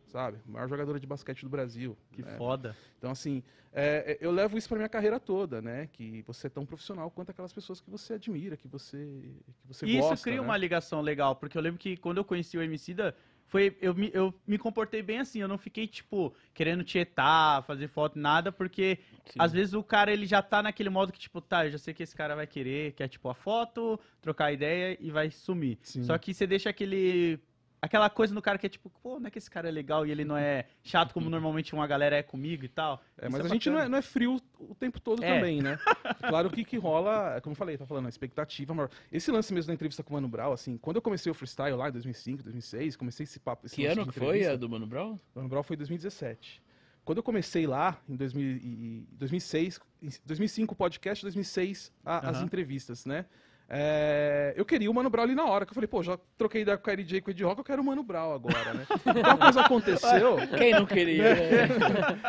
[0.06, 0.38] sabe?
[0.46, 1.96] Maior jogadora de basquete do Brasil.
[2.12, 2.36] Que né?
[2.36, 2.76] foda.
[2.98, 5.88] Então, assim, é, é, eu levo isso pra minha carreira toda, né?
[5.92, 9.86] Que você é tão profissional quanto aquelas pessoas que você admira, que você, que você
[9.86, 10.14] E gosta.
[10.14, 10.42] isso cria né?
[10.42, 13.14] uma ligação legal, porque eu lembro que quando eu conheci o Emicida,
[13.46, 17.88] foi, eu, me, eu me comportei bem assim, eu não fiquei, tipo, querendo tietar, fazer
[17.88, 19.38] foto, nada, porque Sim.
[19.38, 21.94] às vezes o cara, ele já tá naquele modo que, tipo, tá, eu já sei
[21.94, 25.78] que esse cara vai querer, quer, tipo, a foto, trocar ideia e vai sumir.
[25.82, 26.02] Sim.
[26.02, 27.38] Só que você deixa aquele...
[27.80, 30.06] Aquela coisa no cara que é tipo, pô, não é que esse cara é legal
[30.06, 33.00] e ele não é chato como normalmente uma galera é comigo e tal.
[33.18, 35.34] É, Isso mas a gente não é, não é frio o tempo todo É.
[35.36, 35.78] também, né?
[36.42, 38.90] Claro que que rola, é como eu falei, tá falando, a expectativa maior.
[39.12, 41.76] Esse lance mesmo da entrevista com o Mano Brown, assim, quando eu comecei o freestyle
[41.76, 43.66] lá em 2005, 2006, comecei esse papo.
[43.66, 45.12] Esse Que ano que foi a do Mano Brown?
[45.12, 46.62] O Mano Brown foi em 2017.
[47.04, 52.30] Quando eu comecei lá, em 2000 e- e 2006, em 2005 o podcast, 2006 a-
[52.30, 52.46] as Aham.
[52.46, 53.26] entrevistas, né?
[53.68, 56.62] É, eu queria o Mano Brown ali na hora, que eu falei, pô, já troquei
[56.62, 58.86] ideia com o com o Ed Rock, eu quero o Mano Brown agora, né?
[58.90, 61.34] Então a coisa aconteceu, Quem não queria?
[61.34, 61.68] né?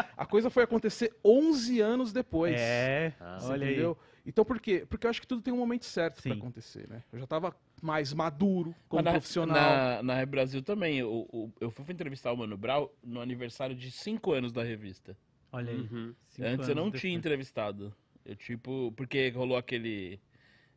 [0.18, 2.56] a coisa foi acontecer 11 anos depois.
[2.60, 3.74] É, Ah, Você olha aí.
[3.74, 3.98] entendeu?
[4.26, 4.86] Então por quê?
[4.90, 6.38] Porque eu acho que tudo tem um momento certo pra Sim.
[6.40, 7.02] acontecer, né?
[7.14, 9.56] Eu já tava mais maduro como na- profissional.
[9.56, 11.02] Na, na Brasil também.
[11.04, 15.16] o- o- eu fui entrevistar o Mano Brown no aniversário de 5 anos da revista.
[15.52, 15.78] Olha aí.
[15.80, 16.14] Uhum.
[16.42, 17.20] Antes eu não anos tinha depois.
[17.26, 17.96] entrevistado.
[18.26, 20.20] Eu, tipo, porque rolou aquele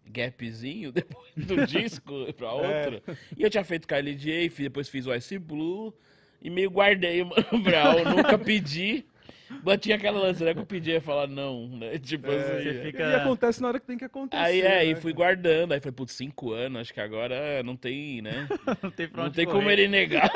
[0.07, 3.03] gapzinho depois do disco pra outro.
[3.37, 5.95] E eu tinha feito Kylie J, depois fiz o Ice Blue
[6.43, 8.05] e meio guardei o Mano Brown.
[8.17, 9.05] nunca pedi.
[9.65, 10.55] Mas tinha aquela lance, né?
[10.55, 11.99] Que eu pedi ia falar não, né?
[11.99, 12.63] Tipo É, assim.
[12.63, 14.41] você e- fica- E acontece na hora que tem que acontecer.
[14.41, 15.01] Aí é, e né?
[15.01, 15.73] fui guardando.
[15.73, 18.47] Aí foi, putz, cinco anos, acho que agora não tem, né?
[18.81, 20.31] não tem pra Não tem como ele negar.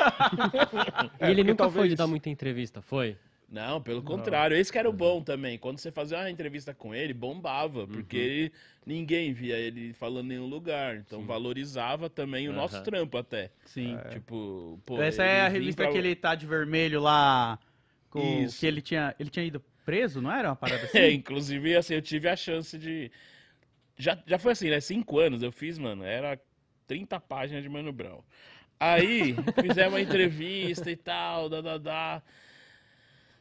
[1.21, 3.15] E ele porque nunca foi talvez- de dar muita entrevista, foi?
[3.49, 4.57] Não, pelo contrário.
[4.57, 5.57] Esse que era o bom também.
[5.57, 7.87] Quando você fazia uma entrevista com ele, bombava.
[7.87, 8.51] Porque ele,
[8.85, 10.97] ninguém via ele falando em nenhum lugar.
[10.97, 13.51] Então valorizava também o nosso trampo até.
[13.65, 13.97] Sim.
[14.09, 15.01] Tipo, pô.
[15.01, 17.59] Essa é a revista pra- que ele tá de vermelho lá.
[18.09, 18.59] Com, Isso.
[18.59, 20.97] que ele tinha, ele tinha ido preso, não era uma parada assim?
[20.97, 23.11] É, inclusive, assim, eu tive a chance de.
[23.97, 24.79] Já, já foi assim, né?
[24.79, 26.03] Cinco anos eu fiz, mano.
[26.03, 26.39] Era
[26.87, 28.21] 30 páginas de Mano Brown.
[28.79, 32.23] Aí, fizemos uma entrevista e tal, da, da, da.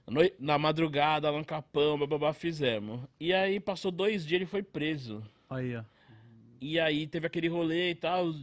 [0.06, 3.00] Noi- Na madrugada, lá no Capão, bababá, fizemos.
[3.18, 5.22] E aí, passou dois dias, ele foi preso.
[5.48, 5.82] Aí, ó.
[6.60, 8.34] E aí, teve aquele rolê e tal, o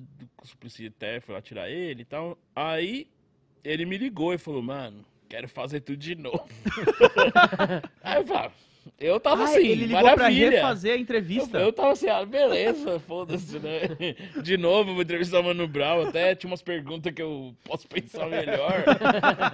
[0.44, 2.38] Suplicy até foi lá tirar ele e tal.
[2.56, 3.08] Aí,
[3.64, 6.48] ele me ligou e falou, mano, quero fazer tudo de novo.
[8.04, 8.52] aí eu falei, "Ah,
[9.00, 10.48] Eu tava Ah, assim, ele ligou maravilha.
[10.50, 11.58] pra refazer a Eu, entrevista.
[11.60, 13.82] eu tava assim, ah, beleza, foda-se, né?
[14.44, 18.28] De novo, vou entrevistar o Mano Brown, até tinha umas perguntas que eu posso pensar
[18.28, 18.84] melhor.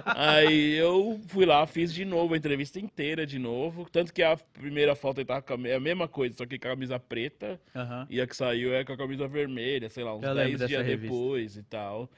[0.04, 3.86] Aí eu fui lá, fiz de novo a entrevista inteira de novo.
[3.90, 6.58] Tanto que a primeira foto ele tava com a me- a mesma coisa, só que
[6.58, 7.60] com a camisa preta.
[7.74, 8.06] Aham.
[8.10, 10.60] E a que saiu é com a camisa vermelha, sei lá, uns Eu lembro 10
[10.60, 11.14] dessa dias revista.
[11.14, 12.08] depois e tal.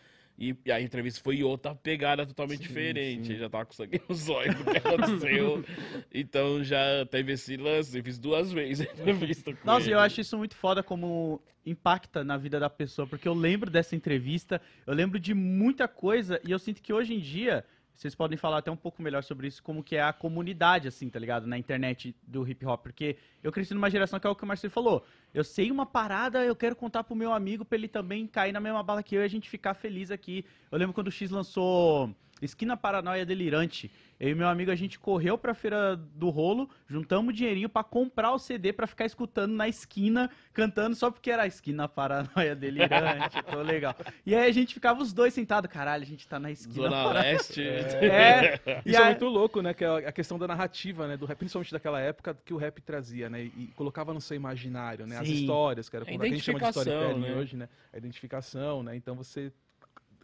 [0.41, 3.37] E, e a entrevista foi outra pegada totalmente diferente.
[3.37, 5.63] Já tava com sangue nos olhos do que aconteceu.
[6.13, 7.99] então já teve esse lance.
[7.99, 9.95] Eu fiz duas vezes a entrevista com Nossa, ele.
[9.95, 13.95] eu acho isso muito foda como impacta na vida da pessoa, porque eu lembro dessa
[13.95, 17.63] entrevista, eu lembro de muita coisa e eu sinto que hoje em dia,
[18.01, 21.11] vocês podem falar até um pouco melhor sobre isso, como que é a comunidade, assim,
[21.11, 21.47] tá ligado?
[21.47, 24.47] Na internet do hip hop, porque eu cresci numa geração que é o que o
[24.47, 25.05] Marcelo falou.
[25.35, 28.61] Eu sei uma parada, eu quero contar pro meu amigo pra ele também cair na
[28.61, 30.47] mesma bala que eu e a gente ficar feliz aqui.
[30.73, 33.91] Eu lembro quando o X lançou Esquina Paranoia Delirante.
[34.19, 38.33] Eu e meu amigo, a gente correu pra feira do rolo, juntamos dinheirinho pra comprar
[38.33, 43.43] o CD pra ficar escutando na esquina, cantando só porque era a esquina paranoia delirante,
[43.51, 43.97] tô legal.
[44.27, 47.03] E aí a gente ficava os dois sentados, caralho, a gente tá na esquina Zona
[47.03, 47.33] paranoia.
[47.33, 47.63] Leste.
[47.67, 49.73] É, e Isso é muito louco, né?
[49.73, 51.17] Que é a questão da narrativa, né?
[51.17, 53.43] Do rap, principalmente daquela época que o rap trazia, né?
[53.43, 55.17] E colocava no seu imaginário, né?
[55.17, 55.33] As Sim.
[55.33, 57.41] histórias, que era como a gente chama de identificação, storytelling né?
[57.41, 57.69] hoje, né?
[57.91, 58.97] A identificação, né?
[58.97, 59.51] Então você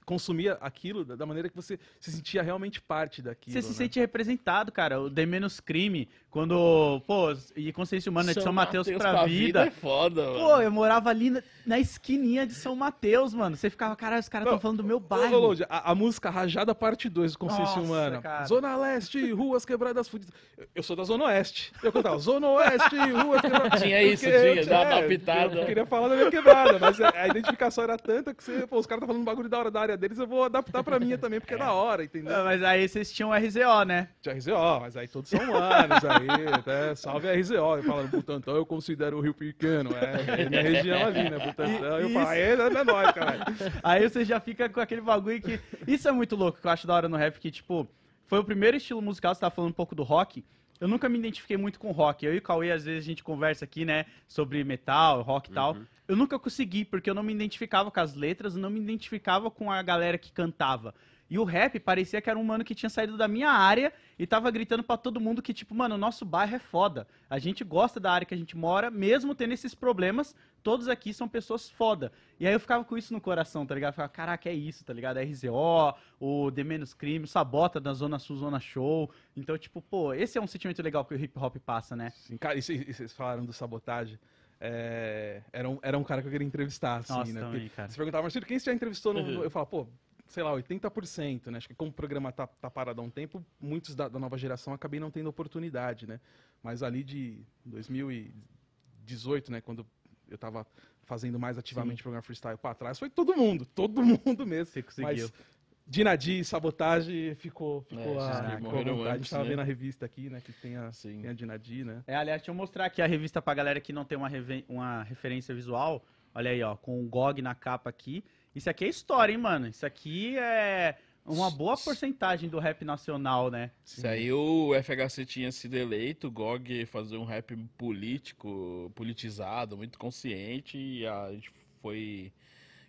[0.07, 3.53] consumia aquilo da maneira que você se sentia realmente parte daquilo.
[3.53, 3.75] Você se né?
[3.75, 5.01] sente representado, cara.
[5.01, 9.67] O The Menos Crime, quando, pô, e Consciência Humana de São Mateus pra vida.
[9.67, 10.63] é foda, Pô, mano.
[10.63, 13.57] eu morava ali na, na esquininha de São Mateus, mano.
[13.57, 15.39] Você ficava, caralho, os caras estão falando do meu Ô, bairro.
[15.39, 18.21] Lodi, a, a música Rajada Parte 2 do Consciência Nossa, Humana.
[18.23, 18.45] cara.
[18.47, 20.33] Zona Leste, ruas quebradas fudidas.
[20.57, 21.73] Eu, eu sou da Zona Oeste.
[21.83, 25.57] Eu cantava Zona Oeste, ruas quebradas Tinha isso, Porque eu- tinha, dá uma pitada.
[25.61, 28.79] Eu queria falar da minha quebrada, mas a, a identificação era tanta que você, pô,
[28.79, 30.99] os caras estão falando um bagulho da hora da área deles, eu vou adaptar pra
[30.99, 32.35] minha também, porque é, da hora, entendeu?
[32.35, 34.09] Ah, Mas aí vocês tinham RZO, né?
[34.21, 37.55] De RZO, mas aí todos são humanos aí, até salve RZO.
[37.55, 41.39] Eu falo, Butantã eu considero o Rio Pequeno, é, é minha região ali, né?
[41.39, 42.15] Butantã, eu Isso.
[42.15, 43.45] falo, aí é, é nóis, caralho.
[43.83, 45.61] Aí você já fica com aquele bagulho que.
[45.87, 47.87] Isso é muito louco, que eu acho da hora no rap, que, tipo,
[48.27, 50.45] foi o primeiro estilo musical, você tava falando um pouco do rock.
[50.81, 52.25] Eu nunca me identifiquei muito com rock.
[52.25, 55.55] Eu e o Cauê, às vezes, a gente conversa aqui, né, sobre metal, rock e
[55.55, 55.77] tal.
[56.09, 59.51] Eu nunca consegui, porque eu não me identificava com as letras, eu não me identificava
[59.51, 60.95] com a galera que cantava.
[61.29, 64.27] E o rap parecia que era um mano que tinha saído da minha área e
[64.27, 67.07] tava gritando pra todo mundo que, tipo, mano, o nosso bairro é foda.
[67.29, 71.13] A gente gosta da área que a gente mora, mesmo tendo esses problemas, todos aqui
[71.13, 72.13] são pessoas foda.
[72.39, 73.91] E aí eu ficava com isso no coração, tá ligado?
[73.91, 75.19] Eu ficava, caraca, é isso, tá ligado?
[75.19, 79.11] RZO, o The Menos Crime, Sabota da Zona Sul, Zona Show.
[79.37, 82.11] Então, tipo, pô, esse é um sentimento legal que o hip hop passa, né?
[82.11, 84.17] Sim, cara, e cê- vocês falaram do sabotagem.
[84.61, 87.41] É, era, um, era um cara que eu queria entrevistar, assim, Nossa, né?
[87.41, 87.89] também, cara.
[87.89, 89.13] Você perguntava, Marcelo, quem você já entrevistou?
[89.13, 89.87] No, no-" eu falava, pô,
[90.29, 91.59] sei lá, 80%, né?
[91.59, 94.37] Acho que como o programa tá, tá parado há um tempo, muitos da, da nova
[94.37, 96.21] geração acabei não tendo oportunidade, né?
[96.63, 99.61] Mas ali de 2018, né?
[99.61, 99.87] Quando
[100.29, 100.67] eu tava
[101.05, 104.67] fazendo mais ativamente o programa freestyle pra trás, foi todo mundo, todo mundo mesmo.
[104.67, 105.29] Você conseguiu.
[105.29, 105.57] Mas
[105.89, 108.91] Dinadi, sabotagem, ficou, ficou É, a, vontade.
[108.91, 109.51] A gente antes, tava né?
[109.51, 110.41] vendo a revista aqui, né?
[110.41, 111.21] Que tem a, Sim.
[111.21, 112.03] tem a Dinadi, né?
[112.09, 114.29] É, aliás, deixa eu mostrar aqui a revista pra galera que não tem uma,
[114.69, 116.05] uma referência visual.
[116.35, 118.25] Olha aí, ó, com o GOG na capa aqui.
[118.57, 119.69] Isso aqui é história, hein, mano?
[119.69, 120.97] Isso aqui é
[121.27, 123.71] uma boa porcentagem do rap nacional, né?
[123.85, 129.99] Se aí o FHC tinha sido eleito, o GOG fazer um rap político, politizado, muito
[129.99, 131.51] consciente, e a gente
[131.83, 132.33] foi...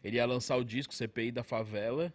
[0.01, 2.13] Ele ia lançar o disco CPI da Favela,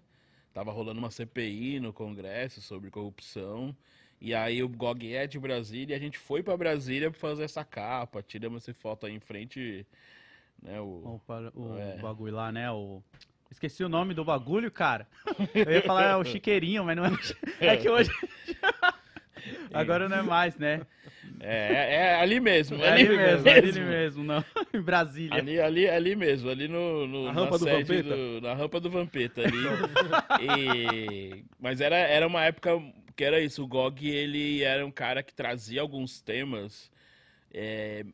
[0.55, 3.77] tava rolando uma CPI no Congresso sobre corrupção,
[4.19, 7.43] e aí o GOG é de Brasília, e a gente foi pra Brasília pra fazer
[7.43, 9.87] essa capa, tiramos essa foto aí em frente,
[10.63, 11.21] né, o...
[11.55, 11.99] O, o É.
[11.99, 12.71] bagulho lá, né?
[12.71, 13.03] O...
[13.53, 15.07] Esqueci o nome do bagulho, cara.
[15.55, 17.11] Eu ia falar é o chiqueirinho, mas não é.
[17.11, 18.11] o chi- É que hoje.
[19.73, 20.83] Agora não é mais, né?
[21.41, 23.85] É, é, é ali mesmo, É ali mesmo, é ali mesmo.
[23.87, 24.45] mesmo, não.
[24.73, 25.37] Em Brasília.
[25.39, 28.17] Ali, ali, ali mesmo, ali no, no- Na na rampa do sede Vampeta?
[28.17, 29.59] do- na rampa do Vampeta ali.
[30.41, 32.71] E- mas era, era uma época
[33.17, 36.91] que era isso, o Gog ele era um cara que trazia alguns temas.
[37.53, 38.05] é,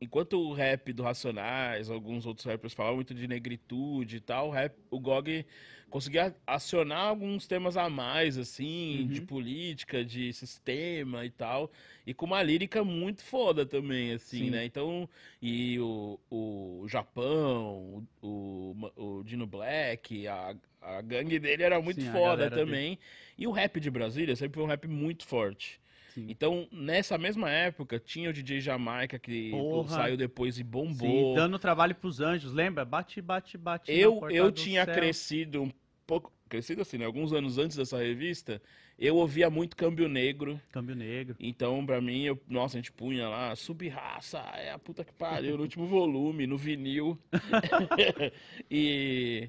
[0.00, 4.50] enquanto o rap do Racionais, alguns outros rappers falavam muito de negritude e tal, o,
[4.50, 5.44] rap, o Gog
[5.90, 9.26] conseguia acionar alguns temas a mais, assim, de Uhum.
[9.26, 11.70] política, de sistema e tal.
[12.06, 14.50] E com uma lírica muito foda também, assim, Sim.
[14.50, 14.64] né?
[14.64, 15.08] Então,
[15.40, 22.10] e o, o Japão, o, o, Dino Black, a, a gangue dele era muito Sim,
[22.12, 22.50] foda dele.
[22.50, 22.98] também.
[23.36, 25.80] E o rap de Brasília sempre foi um rap muito forte.
[26.18, 26.26] Sim.
[26.28, 29.88] Então, nessa mesma época, tinha o DJ Jamaica, que Porra.
[29.88, 31.34] saiu depois e Sim, bombou.
[31.34, 32.84] dando trabalho pros anjos, lembra?
[32.84, 33.92] Bate, bate, bate.
[33.92, 34.94] eu eu tinha céu.
[34.94, 35.70] crescido um
[36.06, 36.32] pouco.
[36.48, 37.04] crescido assim, né?
[37.04, 38.60] Alguns anos antes dessa revista,
[38.98, 40.60] eu ouvia muito Câmbio Negro.
[40.72, 41.36] Câmbio negro.
[41.38, 45.56] Então, pra mim, eu, nossa, a gente punha lá, subraça, é a puta que pariu,
[45.56, 47.18] no último volume, no vinil.
[48.70, 49.48] e.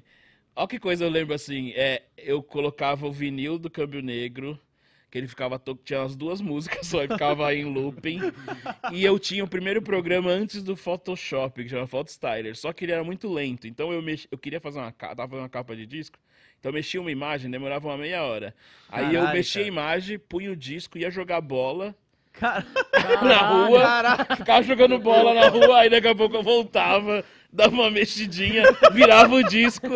[0.54, 4.58] Olha que coisa eu lembro assim, é, eu colocava o vinil do Câmbio Negro,
[5.10, 5.78] que ele ficava, to...
[5.84, 8.20] tinha as duas músicas só, e ficava em looping.
[8.92, 12.92] E eu tinha o primeiro programa antes do Photoshop, que chama Photostyler, só que ele
[12.92, 14.26] era muito lento, então eu, mex...
[14.30, 16.18] eu queria fazer uma capa, tava fazendo uma capa de disco,
[16.58, 18.54] então eu mexia uma imagem, demorava uma meia hora.
[18.88, 21.96] Aí eu Caralho, mexia a imagem, punha o disco, ia jogar bola,
[22.32, 22.64] Cara,
[23.22, 24.36] na rua, Caraca.
[24.36, 28.62] ficava jogando bola na rua, aí daqui a pouco eu voltava, dava uma mexidinha,
[28.92, 29.86] virava o disco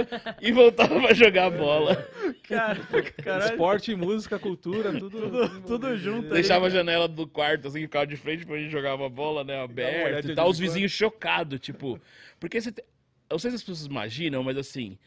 [0.42, 1.96] e voltava a jogar bola.
[2.42, 2.76] cara,
[3.22, 3.50] caralho.
[3.52, 5.20] Esporte, música, cultura, tudo.
[5.30, 6.32] Tudo- tudo junto aí.
[6.34, 10.30] Deixava a janela do quarto, assim, ficava de frente pra gente jogava bola, né, aberta
[10.30, 11.98] e tal, os vizinhos chocados, tipo...
[12.40, 12.72] Porque você...
[12.72, 12.82] te-
[13.30, 14.98] Eu não sei se as pessoas imaginam, mas assim...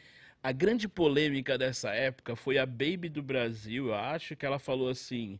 [0.41, 4.87] A grande polêmica dessa época foi a Baby do Brasil, eu acho que ela falou
[4.89, 5.37] assim...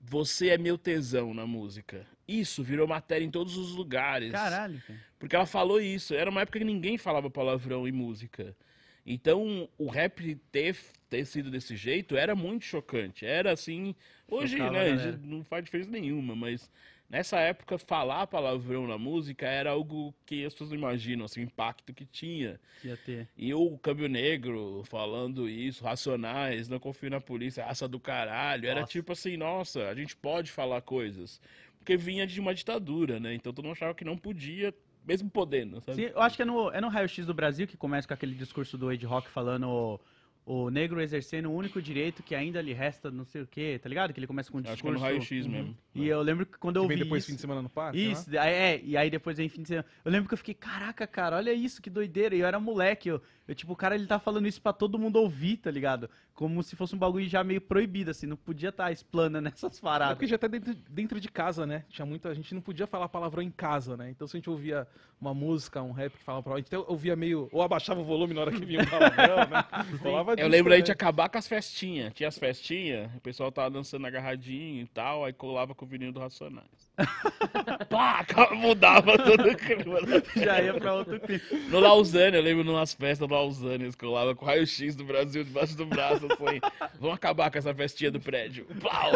[0.00, 2.06] Você é meu tesão na música.
[2.26, 4.32] Isso virou matéria em todos os lugares.
[4.32, 4.98] Caralho, cara.
[5.18, 6.14] Porque ela falou isso.
[6.14, 8.56] Era uma época que ninguém falava palavrão em música.
[9.04, 10.76] Então, o rap ter,
[11.08, 13.26] ter sido desse jeito era muito chocante.
[13.26, 13.94] Era assim.
[14.28, 16.70] Hoje, Chocava né, não faz diferença nenhuma, mas
[17.10, 21.44] nessa época, falar palavrão na música era algo que as pessoas não imaginam, assim, o
[21.44, 22.58] impacto que tinha.
[22.84, 23.28] Ia ter.
[23.36, 28.68] E o Câmbio Negro falando isso, Racionais, não confio na polícia, raça do caralho.
[28.68, 28.92] Era Nossa.
[28.92, 31.40] tipo assim, nossa, a gente pode falar coisas.
[31.78, 33.34] Porque vinha de uma ditadura, né?
[33.34, 34.72] Então todo mundo achava que não podia,
[35.04, 35.96] mesmo podendo, sabe?
[35.96, 38.14] Sim, eu acho que é no, é no Raio X do Brasil que começa com
[38.14, 40.00] aquele discurso do Ed Rock falando o,
[40.44, 43.88] o negro exercendo o único direito que ainda lhe resta não sei o quê, tá
[43.88, 44.12] ligado?
[44.12, 44.98] Que ele começa com um Acho que é discurso.
[44.98, 45.76] no raio-x mesmo.
[45.94, 47.68] E eu lembro que quando eu Que vem vi depois isso, fim de semana no
[47.68, 47.98] parque.
[47.98, 48.12] né?
[48.12, 49.86] Isso, aí, é, e aí depois vem fim de semana.
[50.04, 52.34] Eu lembro que eu fiquei, caraca, cara, olha isso, que doideira.
[52.36, 54.98] E eu era moleque, eu, eu, tipo, o cara ele tá falando isso pra todo
[54.98, 56.08] mundo ouvir, tá ligado?
[56.32, 59.78] Como se fosse um bagulho já meio proibido, assim, não podia estar tá explana nessas
[59.78, 60.14] É paradas.
[60.14, 61.84] porque já até dentro, dentro de casa, né?
[61.88, 64.10] Tinha muita a gente não podia falar palavrão em casa, né?
[64.10, 64.86] Então se a gente ouvia
[65.20, 68.32] uma música, um rap que falava palavrão, então eu ouvia meio ou abaixava o volume
[68.32, 69.64] na hora que vinha um palavrão, né?
[70.38, 70.92] Eu lembro da gente também.
[70.92, 72.14] acabar com as festinhas.
[72.14, 76.12] Tinha as festinhas, o pessoal tava dançando agarradinho e tal, aí colava com o vinil
[76.12, 76.92] do Racionais.
[77.88, 78.22] Pá,
[78.54, 79.98] mudava todo o clima.
[80.02, 81.40] da Já ia pra outro clima.
[81.70, 85.42] No Lausanne, eu lembro numas festas do Lausanne, eles colavam com o raio-x do Brasil
[85.42, 86.60] debaixo do braço, assim,
[87.00, 88.66] vamos acabar com essa festinha do prédio.
[88.78, 89.10] Pau!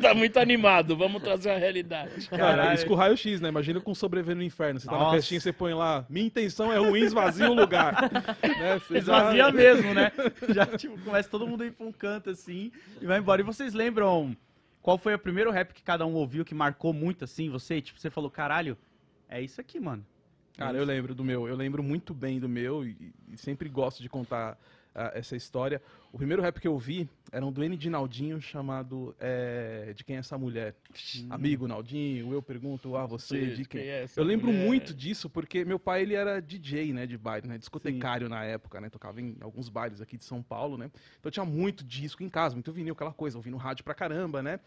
[0.00, 2.28] Tá muito animado, vamos trazer a realidade.
[2.30, 2.74] Cara, Caralho.
[2.74, 3.50] isso com o raio-x, né?
[3.50, 4.80] Imagina com sobreviver no inferno.
[4.80, 5.16] Você tá na Nossa.
[5.16, 8.10] festinha você põe lá, minha intenção é ruim, esvazia o lugar.
[8.42, 8.78] né?
[8.88, 10.10] Você já- Esvazia mesmo, né?
[10.48, 12.72] Já, tipo, começa todo mundo a ir pra um canto assim
[13.02, 13.42] e vai embora.
[13.42, 14.34] E vocês lembram
[14.82, 17.48] qual foi o primeiro rap que cada um ouviu que marcou muito assim?
[17.48, 18.76] Você, tipo, você falou, caralho,
[19.28, 20.04] é isso aqui, mano.
[20.56, 21.48] Cara, eu lembro do meu.
[21.48, 24.58] Eu lembro muito bem do meu e, e sempre gosto de contar
[25.14, 25.80] essa história.
[26.12, 30.04] O primeiro rap que eu vi era um do N de Naldinho chamado é, De
[30.04, 30.74] Quem é Essa Mulher?
[31.30, 33.80] Amigo Naldinho, eu pergunto a você de quem.
[33.80, 34.66] é essa Eu lembro mulher?
[34.66, 38.80] muito disso porque meu pai ele era DJ, né, de baile, né, discotecário na época,
[38.80, 40.90] né, tocava em alguns bailes aqui de São Paulo, né.
[41.18, 44.60] Então tinha muito disco em casa, muito vinil, aquela coisa, ouvindo rádio pra caramba, né.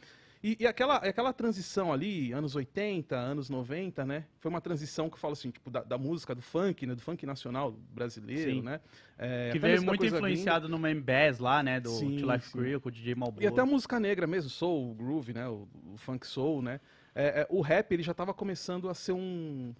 [0.43, 5.15] E, e aquela, aquela transição ali, anos 80, anos 90, né, foi uma transição que
[5.15, 8.61] eu falo assim, tipo, da, da música, do funk, né, do funk nacional brasileiro, Sim.
[8.61, 8.79] né.
[9.17, 11.79] É, Que veio muito influenciado no Bass lá, né?
[11.79, 12.51] Do Sim, To Life.
[12.51, 13.43] Crew, com o DJ Malboro.
[13.43, 16.79] e até a música negra mesmo, soul, groove, né, o, o funk soul, né,
[17.15, 19.73] é, é, o rap ele já estava começando a ser um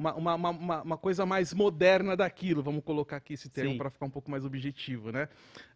[0.00, 4.06] uma, uma, uma- uma, coisa mais moderna daquilo, vamos colocar aqui esse termo para ficar
[4.06, 5.28] um pouco mais objetivo, né?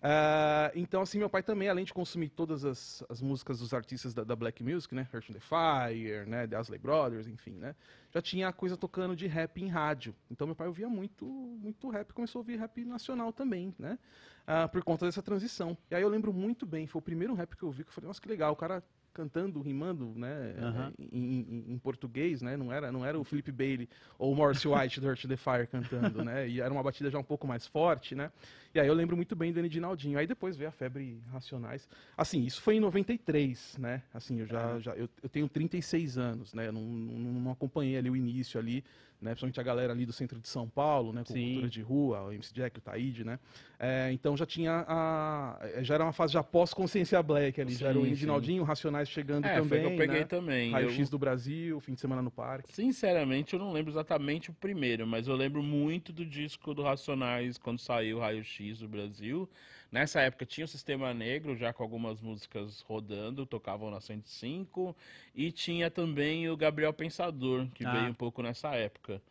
[0.03, 4.15] Ah, então, assim, meu pai também, além de consumir todas as, as músicas dos artistas
[4.15, 5.07] da, da Black Music, né?
[5.13, 6.47] Earth and the Fire, né?
[6.47, 7.75] The Asley Brothers, enfim, né?
[8.11, 10.15] Já tinha a coisa tocando de rap em rádio.
[10.31, 13.99] Então, meu pai ouvia muito, muito rap, começou a ouvir rap nacional também, né?
[14.47, 15.77] Ah, por conta dessa transição.
[15.91, 17.95] E aí eu lembro muito bem, foi o primeiro rap que eu vi, que eu
[17.95, 18.83] falei, nossa, que legal, o cara
[19.15, 20.93] cantando, rimando, né, Aham.
[20.99, 23.89] em, em- em português, né, não era, não era o Philip Bailey
[24.19, 27.19] ou o Morris White do Earth the Fire cantando, né, e era uma batida já
[27.19, 28.31] um pouco mais forte, né,
[28.75, 29.69] e aí eu lembro muito bem do N.
[29.69, 34.47] Dinaldinho, aí depois veio a Febre Racionais, assim, isso foi em 93, né, assim, eu
[34.47, 38.17] já, já eu, eu tenho 36 anos, né, eu não, não, não acompanhei ali o
[38.17, 38.83] início ali,
[39.21, 41.45] né, principalmente a galera ali do centro de São Paulo, né, com Sim.
[41.47, 43.39] cultura de rua, o MC Jack, o Taíde, né,
[43.79, 47.99] é, então já tinha a, já era uma fase já pós-consciência black ali, já era
[47.99, 48.15] o Sim, sim.
[48.17, 50.25] Dinaldinho, Racionais chegando É, também, foi que eu peguei né?
[50.27, 50.73] também.
[50.73, 52.73] Raio Eu- X do Brasil, fim de semana no parque.
[52.73, 57.59] Sinceramente, eu não lembro exatamente o primeiro, mas eu lembro muito do disco do Racionais
[57.59, 59.49] quando saiu Raio X do Brasil.
[59.93, 64.97] Nessa época tinha o Sistema Negro, já com algumas músicas rodando, tocavam na 105,
[65.35, 67.93] e tinha também o Gabriel Pensador, que Ah.
[67.93, 69.23] veio um pouco nessa época,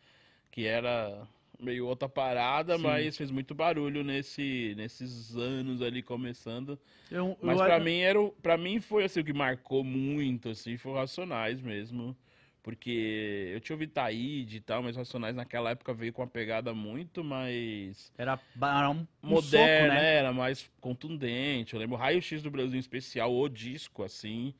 [0.50, 1.26] que era
[1.58, 2.82] meio outra parada, Sim.
[2.82, 6.78] mas fez muito barulho nesse, nesses anos ali começando.
[7.10, 10.92] Eu, Mas pra mim era para mim foi assim o que marcou muito assim, foi
[10.92, 12.16] o Racionais mesmo.
[12.64, 16.72] Porque eu tinha ouvido Taíde e tal, mas Racionais naquela época veio com uma pegada
[16.72, 20.14] muito mais Era, era um, um moderna, soco, né?
[20.14, 21.74] era mais contundente.
[21.74, 24.54] Eu lembro Raio X do Brasil em especial, o disco, assim,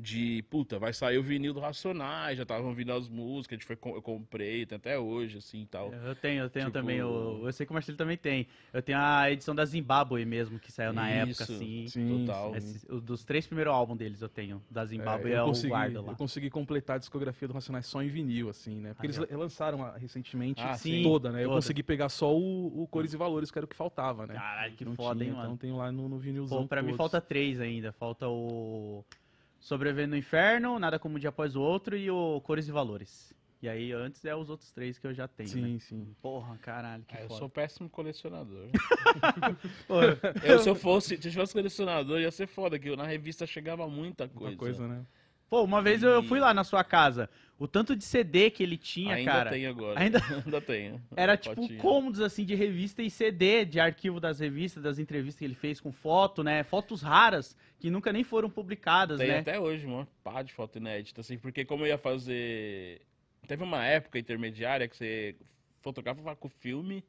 [0.00, 3.66] de puta, vai sair o vinil do Racionais, já estavam vindo as músicas, a gente
[3.66, 5.92] foi, com- eu comprei, tem até hoje, assim e tal.
[5.92, 7.02] Eu tenho, eu tenho Tipo- também.
[7.02, 8.46] o- eu sei que o Marcelo também tem.
[8.72, 11.52] Eu tenho a edição da Zimbábue mesmo, que saiu na época, Isso.
[11.52, 11.86] assim.
[11.88, 12.54] Sim, Total.
[12.56, 14.62] Esse- o dos três primeiros álbuns deles eu tenho.
[14.70, 16.12] Da Zimbábue É, é, eu, o consegui, guarda lá.
[16.12, 18.94] eu consegui completar a discografia do Racionais só em vinil, assim, né?
[18.94, 21.02] Porque Aí, eles relançaram ah, recentemente Ah, sim.
[21.02, 21.40] toda, né?
[21.40, 21.56] Eu toda.
[21.56, 24.34] consegui pegar só o, o Cores e Valores, que era o que faltava, né?
[24.34, 25.48] Caralho, que Não foda, hein, tinha, mano.
[25.54, 26.98] Então tenho lá no, no vinilzão Pô, pra mim todos.
[26.98, 27.90] falta três ainda.
[27.92, 29.04] Falta o
[29.60, 33.34] Sobrevivendo no Inferno, Nada Como Um Dia Após o Outro e o Cores e Valores.
[33.60, 35.78] E aí antes é os outros três que eu já tenho, Sim, né?
[35.80, 36.14] sim.
[36.22, 37.40] Porra, caralho, que Ah, eu foda.
[37.40, 38.68] sou péssimo colecionador.
[40.44, 43.46] Eu, se eu fosse, se eu tivesse colecionador, ia ser foda, que eu- na revista
[43.46, 44.44] chegava muita coisa.
[44.46, 45.04] Muita coisa, né?
[45.48, 47.28] Pô, uma vez eu, eu fui lá na sua casa.
[47.58, 49.50] O tanto de CD que ele tinha, Ainda cara.
[49.50, 49.98] tem agora.
[49.98, 51.02] Ainda- Ainda tenho.
[51.16, 51.80] Era tipo Fotinha.
[51.80, 55.80] cômodos assim de revista e CD de arquivo das revistas, das entrevistas que ele fez
[55.80, 56.62] com foto, né?
[56.62, 59.38] Fotos raras que nunca nem foram publicadas, Tem né?
[59.38, 63.00] até hoje uma pá de foto inédita, assim, porque como eu ia fazer.
[63.46, 65.34] Teve uma época intermediária que você
[65.80, 67.02] fotografava com filme,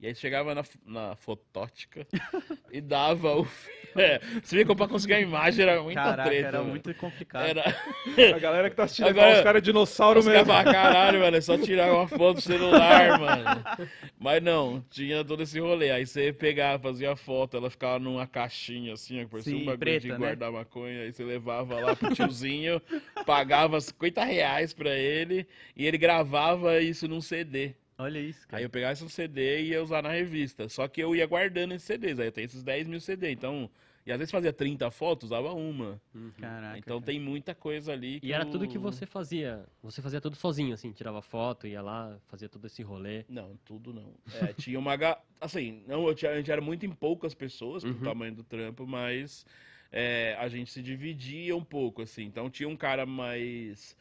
[0.00, 2.06] e aí chegava na, na fotótica
[2.72, 3.46] e dava o.
[3.98, 6.48] É, você vê que pra conseguir a imagem era muita Caraca, treta.
[6.48, 6.68] era mano.
[6.68, 7.46] muito complicado.
[7.46, 7.64] Era.
[8.36, 10.44] A galera que tá assistindo Agora- Agora, os caras é dinossauro mesmo.
[10.44, 13.88] falavam, caralho, mano, é só tirar uma foto do celular, mano.
[14.18, 15.90] Mas não, tinha todo esse rolê.
[15.92, 19.64] Aí você pegava, fazia a foto, ela ficava numa caixinha assim, ó, parecia Sim, um
[19.64, 20.18] bagulho preta, de né?
[20.18, 21.00] guardar maconha.
[21.00, 22.82] Aí você levava lá pro tiozinho,
[23.24, 27.72] pagava 50 reais pra ele e ele gravava isso num CD.
[27.98, 28.58] Olha isso, cara.
[28.58, 30.68] Aí eu pegava esse CD e ia usar na revista.
[30.68, 32.18] Só que eu ia guardando esses CDs.
[32.20, 33.30] Aí eu tenho esses 10 mil CD.
[33.30, 33.70] Então,
[34.04, 36.00] e às vezes fazia 30 fotos, usava uma.
[36.38, 36.78] Caraca.
[36.78, 37.06] então cara.
[37.06, 38.20] tem muita coisa ali.
[38.22, 39.64] E era eu- tudo que você fazia.
[39.82, 43.24] Você fazia tudo sozinho, assim, tirava foto, ia lá, fazia todo esse rolê.
[43.28, 44.12] Não, tudo não.
[44.42, 44.94] É, tinha uma.
[45.40, 48.02] Assim, não, eu tinha- a gente era muito em poucas pessoas, pelo Uhum.
[48.04, 49.46] tamanho do trampo, mas
[49.90, 52.24] é, a gente se dividia um pouco, assim.
[52.24, 53.96] Então tinha um cara mais.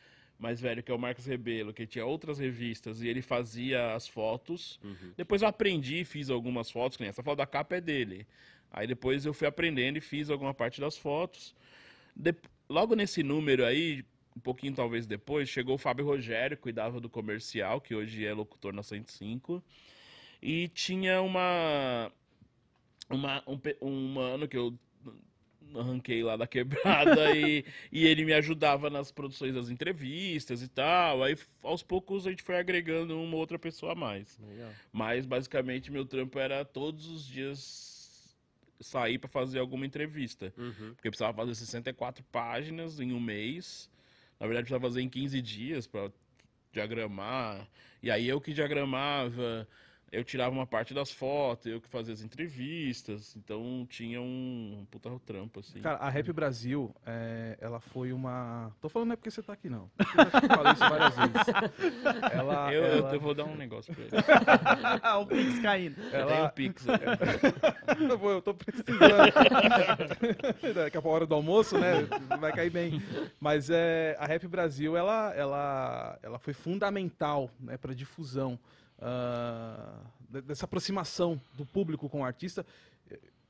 [0.46, 4.08] Mais velho, que é o Marcos Rebelo, que tinha outras revistas e ele fazia as
[4.08, 4.80] fotos.
[5.18, 8.28] Depois eu aprendi e fiz algumas fotos, que nem essa foto da capa é dele.
[8.72, 11.56] Aí depois eu fui aprendendo e fiz alguma parte das fotos.
[12.16, 12.36] De-
[12.70, 14.04] Logo nesse número aí,
[14.38, 18.72] um pouquinho talvez depois, chegou o Fábio Rogério, cuidava do comercial, que hoje é locutor
[18.74, 19.64] na 105.
[20.42, 22.12] E tinha uma.
[23.10, 24.78] uma um, um mano que eu
[25.74, 31.24] arranquei lá da quebrada e, e ele me ajudava nas produções das entrevistas e tal.
[31.24, 34.40] Aí aos poucos a gente foi agregando uma outra pessoa a mais.
[34.40, 34.72] Legal.
[34.92, 38.36] Mas basicamente meu trampo era todos os dias
[38.80, 40.54] sair para fazer alguma entrevista.
[40.58, 40.94] Uhum.
[40.94, 43.90] Porque eu precisava fazer 64 páginas em um mês.
[44.40, 46.12] Na verdade, precisava fazer em 15 dias para
[46.72, 47.68] diagramar.
[48.04, 49.68] E aí eu que diagramava,
[50.12, 53.36] eu tirava uma parte das fotos, eu que fazia as entrevistas.
[53.36, 55.82] Então tinha um puta trampo, assim.
[55.82, 58.72] Cara, a Rap Brasil, é, ela foi uma.
[58.82, 59.90] Tô falando não é porque você tá aqui, não.
[60.00, 61.36] Eu já falei isso várias vezes.
[62.32, 64.12] Ela, eu, ela- eu vou dar um negócio pra ele.
[65.02, 65.96] Ah, o Pix caindo.
[65.96, 66.86] Tem ela- um Pix.
[66.90, 67.06] aqui.
[68.10, 68.88] Eu, vou- eu tô precisando.
[70.74, 72.04] Daqui a pouco, hora do almoço, né?
[72.40, 73.02] Vai cair bem.
[73.40, 78.60] Mas é, a Rap Brasil, ela, ela, ela foi fundamental né, para difusão
[80.30, 82.66] de- dessa aproximação do público com o artista.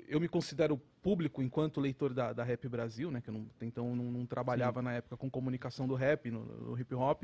[0.07, 3.21] Eu me considero público enquanto leitor da, da Rap Brasil, né?
[3.21, 6.79] Que eu não, então não, não trabalhava na época com comunicação do rap, no, no
[6.79, 7.23] hip hop,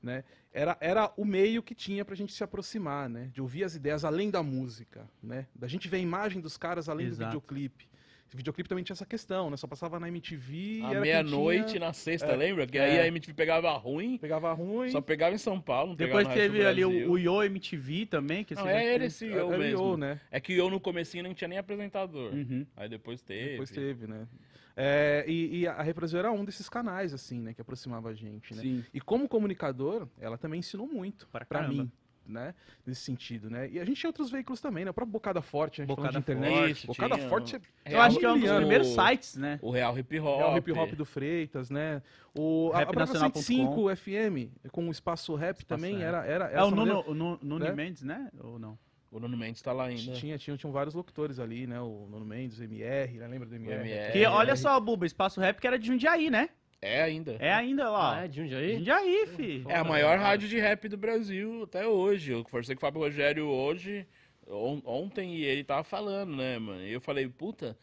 [0.00, 0.22] né?
[0.52, 3.30] Era, era o meio que tinha pra gente se aproximar, né?
[3.34, 5.46] De ouvir as ideias além da música, né?
[5.56, 7.30] Da gente ver a imagem dos caras além do Exato.
[7.30, 7.88] videoclipe.
[8.30, 9.56] Esse videoclipe também tinha essa questão, né?
[9.56, 12.36] Só passava na MTV e À meia-noite tinha- na sexta, É.
[12.36, 12.64] lembra?
[12.64, 12.84] Que É.
[12.84, 14.88] aí a MTV pegava ruim, Pegava ruim.
[14.88, 18.44] só pegava em São Paulo, não Depois teve ali o, o Yo MTV também.
[18.44, 19.80] Que Não, esse é esse Era eu o mesmo.
[19.84, 20.20] Yo, né?
[20.30, 22.32] É que eu no comecinho não tinha nem apresentador.
[22.32, 22.64] Uhum.
[22.76, 23.50] Aí depois teve.
[23.50, 24.28] Depois teve, né?
[24.76, 27.52] É, e, e a Brasil era um desses canais, assim, né?
[27.52, 28.62] Que aproximava a gente, né?
[28.62, 28.84] Sim.
[28.94, 31.82] E como comunicador, ela também ensinou muito Pra pra caramba.
[31.82, 31.92] mim,
[32.30, 32.54] né?
[32.86, 33.68] Nesse sentido, né?
[33.70, 34.90] E a gente tinha outros veículos também, né?
[34.90, 36.86] O próprio Bocada Forte, a gente falando de Bocada internet.
[36.86, 39.58] Forte, Bocada tinha Forte é, Eu acho que é um dos Real- primeiros sites, né?
[39.62, 40.40] O Real Hip Hop.
[40.40, 42.02] é o hip hop do Freitas, né?
[42.34, 43.40] O, a, a própria Rapnacional.com.
[43.42, 46.02] 105 FM, com o espaço rap Espaço também, Rap.
[46.04, 47.72] era, era É essa o Nuno, o Nu- Nuni né?
[47.72, 48.30] Mendes, né?
[48.42, 48.78] Ou não?
[49.10, 50.12] O Nuno Mendes tá lá ainda.
[50.12, 51.80] Tinha, tinha, tinham vários locutores ali, né?
[51.80, 53.26] O Nuno Mendes, o MR, né?
[53.26, 53.80] lembra do MR?
[53.80, 54.12] MR.
[54.12, 56.48] Que olha só, Buba, Espaço Rap que era de Jundiaí, né?
[56.82, 57.36] É ainda.
[57.38, 58.18] É ainda lá.
[58.20, 58.76] Ah, é de Jundiaí?
[58.76, 59.64] Jundiaí, fi.
[59.68, 62.32] É a maior rádio de rap do Brasil até hoje.
[62.32, 64.06] Eu conversei com o Fábio Rogério hoje,
[64.48, 66.82] on- ontem, e ele tava falando, né, mano?
[66.82, 67.76] E eu falei, puta,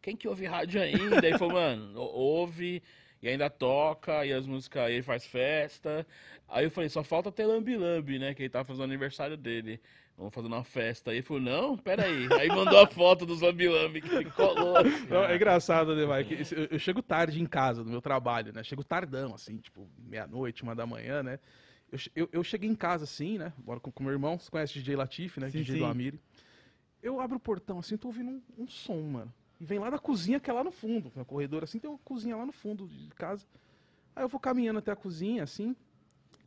[0.00, 1.26] quem que ouve rádio ainda?
[1.26, 2.80] Ele falou, mano, ou- ouve
[3.20, 6.06] e ainda toca, e as músicas, ele faz festa.
[6.48, 8.34] Aí eu falei, só falta ter Lambi Lambi, né?
[8.34, 9.80] Que ele tava fazendo o aniversário dele.
[10.16, 11.10] Vamos fazer uma festa.
[11.10, 12.28] Aí ele falou, não, peraí.
[12.38, 14.76] Aí mandou a foto dos Lambi Lambi que ele colou.
[15.10, 16.04] Não, é engraçado, né,
[16.40, 18.62] esse- Eu, eu chego tarde em casa, no meu trabalho, né?
[18.62, 21.40] Chego tardão, assim, tipo, meia-noite, uma da manhã, né?
[21.90, 23.52] Eu, eu, eu cheguei em casa, assim, né?
[23.58, 25.50] Bora com, com meu irmão, você conhece o DJ Latif, né?
[25.50, 25.78] Sim, DJ sim.
[25.80, 26.20] do Amiri.
[27.02, 29.32] Eu abro o portão, assim, tô ouvindo um, um som, mano.
[29.60, 31.12] E vem lá da cozinha, que é lá no fundo.
[31.14, 33.44] No corredor, assim, tem uma cozinha lá no fundo de casa.
[34.14, 35.74] Aí eu vou caminhando até a cozinha, assim,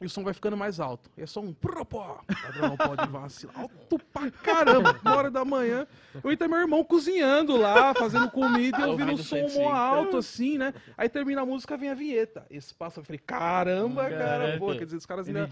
[0.02, 1.10] e o som vai ficando mais alto.
[1.18, 2.22] E é só um propó.
[2.62, 3.60] Não pode vacilar.
[3.60, 5.00] Alto pra caramba.
[5.02, 5.88] Uma hora da manhã.
[6.24, 9.60] Eu e meu irmão cozinhando lá, fazendo comida e ouvindo um Ouvindo som 105.
[9.60, 10.74] mó alto, assim, né?
[10.96, 12.46] Aí termina a música, vem a vinheta.
[12.50, 14.58] Esse passa, eu falei, caramba, cara.
[14.58, 15.48] Pô, quer dizer, os caras ainda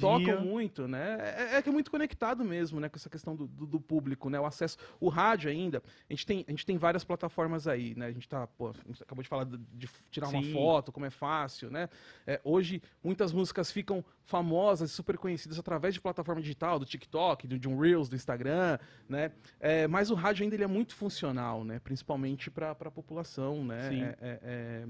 [0.00, 1.18] tocam muito, né?
[1.20, 2.88] É, é que é muito conectado mesmo, né?
[2.88, 4.40] Com essa questão do, do, do público, né?
[4.40, 4.78] O acesso.
[4.98, 8.06] O rádio ainda, a gente tem, a gente tem várias plataformas aí, né?
[8.06, 10.52] A gente tá, pô, a gente acabou de falar de, de tirar uma Sim.
[10.52, 11.88] foto, como é fácil, né?
[12.26, 13.89] É, hoje, muitas músicas ficam
[14.24, 18.16] famosas e super conhecidas através de plataforma digital, do TikTok, do, de um Reels, do
[18.16, 18.78] Instagram,
[19.08, 19.32] né?
[19.58, 21.80] É, mas o rádio ainda ele é muito funcional, né?
[21.80, 23.88] Principalmente para a população, né?
[23.88, 24.02] Sim.
[24.02, 24.86] É- é- é,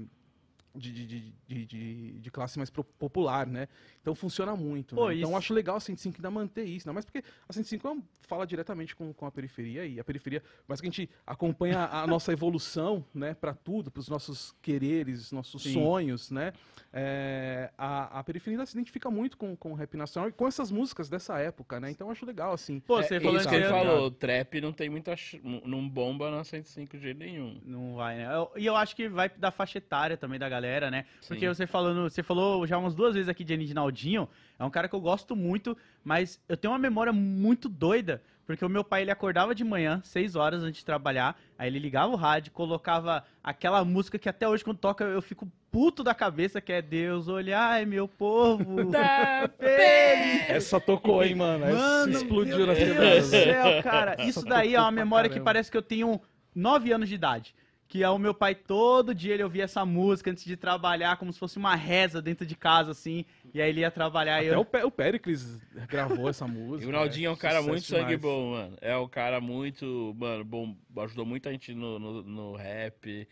[0.73, 1.33] de, de,
[1.65, 3.67] de, de, classe mais popular, né?
[4.01, 4.95] Então funciona muito.
[4.95, 5.15] Pô, né?
[5.15, 8.47] Então acho legal a 105 ainda manter isso, não mas porque a 105 é fala
[8.47, 12.31] diretamente com, com a periferia e a periferia, mas que a gente acompanha a nossa
[12.31, 15.73] evolução, né, para tudo, para os nossos quereres, nossos Sim.
[15.73, 16.53] sonhos, né?
[16.93, 20.47] É, a, a periferia ainda se identifica muito com, com o rap nacional e com
[20.47, 21.91] essas músicas dessa época, né?
[21.91, 22.79] Então eu acho legal, assim.
[22.79, 25.15] Pô, É, você falou isso que ele falou, trap não tem muita.
[25.15, 27.59] ch- Não bomba na 105 de jeito nenhum.
[27.63, 28.33] Não vai, né?
[28.33, 31.05] Eu- E eu acho que vai da faixa etária também da galera, né?
[31.27, 31.53] Porque Sim.
[31.53, 33.53] você falando, você falou já umas duas vezes aqui de
[33.91, 34.27] Naldinho,
[34.57, 38.63] é um cara que eu gosto muito, mas eu tenho uma memória muito doida, porque
[38.65, 42.11] o meu pai ele acordava de manhã, seis horas antes de trabalhar, aí ele ligava
[42.11, 46.59] o rádio, colocava aquela música que até hoje quando toca eu fico puto da cabeça,
[46.59, 48.91] que é Deus olhai meu povo.
[48.91, 50.49] Tá feliz.
[50.49, 51.65] Essa tocou, hein, mano?
[51.65, 54.21] Mano, explodiu meu nas Deus do céu, cara.
[54.23, 56.19] Isso daí é uma memória que parece que eu tenho
[56.53, 57.55] nove anos de idade.
[57.91, 61.33] Que é o meu pai, todo dia ele ouvia essa música antes de trabalhar, como
[61.33, 63.25] se fosse uma reza dentro de casa, assim.
[63.53, 64.61] E aí ele ia trabalhar e Até eu...
[64.61, 66.85] o, Pé- o Péricles gravou essa música.
[66.85, 67.39] E o Naldinho é um né?
[67.39, 68.21] cara muito sangue demais.
[68.21, 68.77] bom, mano.
[68.79, 73.27] É um cara muito, mano, bom, ajudou muita gente no, no, no rap.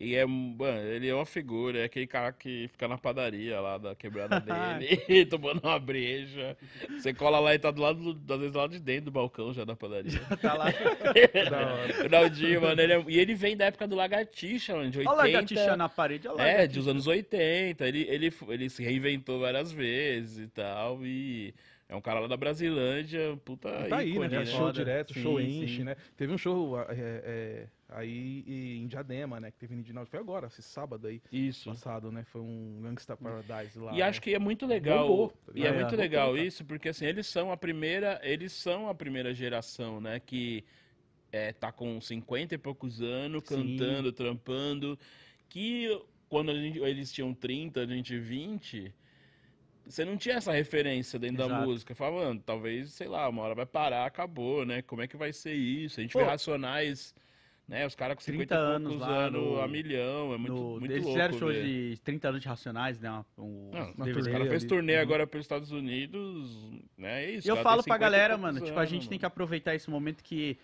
[0.00, 3.78] E é, mano, ele é uma figura, é aquele cara que fica na padaria lá
[3.78, 4.38] da quebrada
[4.78, 6.56] dele, tomando uma breja.
[6.96, 9.52] Você cola lá e tá do lado, do- às vezes lá de dentro do balcão
[9.52, 10.20] já da padaria.
[10.40, 10.66] tá lá.
[11.50, 12.06] Da hora.
[12.06, 15.10] o Naldinho, mano, ele é- e ele vem da época do Lagartixa, mano, de 80.
[15.16, 16.46] Olha lagartixa na parede, olha lá.
[16.48, 17.84] É, dos anos 80.
[17.88, 21.04] Ele, ele, ele se reinventou várias vezes e tal.
[21.04, 21.52] E
[21.88, 23.70] é um cara lá da Brasilândia, puta.
[23.88, 24.26] Tá aí, né?
[24.26, 24.44] ícone, né?
[24.44, 25.62] show direto, Sim, show sim.
[25.62, 25.96] enche, né?
[26.16, 28.44] Teve um show é, é, aí
[28.82, 29.50] em Diadema, né?
[29.50, 30.10] Que teve em Dinaldo.
[30.10, 31.70] Foi agora, esse sábado aí, Isso.
[31.70, 32.24] passado, né?
[32.24, 33.92] Foi um Gangsta Paradise lá.
[33.94, 34.02] E né?
[34.02, 35.08] acho que é muito legal.
[35.08, 35.80] Bombou, tá e é ligado?
[35.80, 40.20] muito legal isso, porque assim, eles são a primeira, eles são a primeira geração, né,
[40.20, 40.64] que
[41.32, 43.54] é, tá com 50 e poucos anos, Sim.
[43.78, 44.98] cantando, trampando,
[45.48, 45.88] que
[46.28, 48.92] quando gente- eles tinham 30, a gente 20,
[49.88, 51.66] você não tinha essa referência dentro da Exato.
[51.66, 51.94] música.
[51.94, 54.82] Falava, mano, talvez, sei lá, uma hora vai parar, acabou, né?
[54.82, 55.98] Como é que vai ser isso?
[56.00, 56.18] A gente Pô.
[56.18, 57.14] vê Racionais,
[57.66, 57.86] né?
[57.86, 60.70] Os caras com 50 30 e anos poucos anos, no- a milhão, é muito, No,
[60.80, 61.64] muito eles louco fizeram show ver.
[61.94, 63.24] de 30 anos de Racionais, né?
[63.36, 64.66] Um, Não, os caras fez ali.
[64.68, 65.02] turnê Uhum.
[65.02, 67.24] agora pelos Estados Unidos, né?
[67.24, 67.48] É isso.
[67.48, 69.32] Eu falo pra 50 galera, mano, tipo, a anos, gente tem que mano.
[69.32, 70.58] aproveitar esse momento que,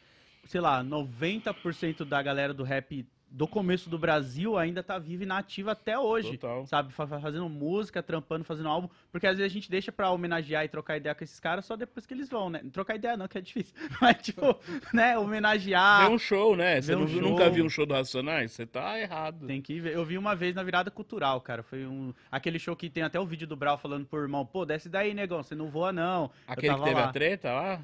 [0.45, 3.07] sei lá, 90% da galera do rap
[3.37, 6.39] do começo do Brasil ainda tá viva e nativa até hoje.
[6.39, 6.65] Total.
[6.67, 10.09] Sabe, Fa- fa- fazendo música, trampando, fazendo álbum, porque às vezes a gente deixa pra
[10.11, 12.63] homenagear e trocar ideia com esses caras só depois que eles vão, né?
[12.73, 13.75] Trocar ideia não, que é difícil.
[14.01, 14.57] Mas, tipo,
[14.93, 16.07] né, homenagear.
[16.07, 16.81] Vê um show, né?
[16.81, 18.53] Você um nunca viu um show do Racionais?
[18.53, 19.47] Você tá errado.
[19.49, 19.95] Tem que ver.
[19.95, 21.65] Eu vi uma vez na virada cultural, cara.
[21.65, 22.15] Foi um.
[22.31, 25.13] Aquele show que tem até o vídeo do Brau falando pro irmão, pô, desce daí,
[25.13, 26.31] negão, você não voa, não.
[26.47, 27.09] Aquele que teve lá.
[27.09, 27.81] a treta lá?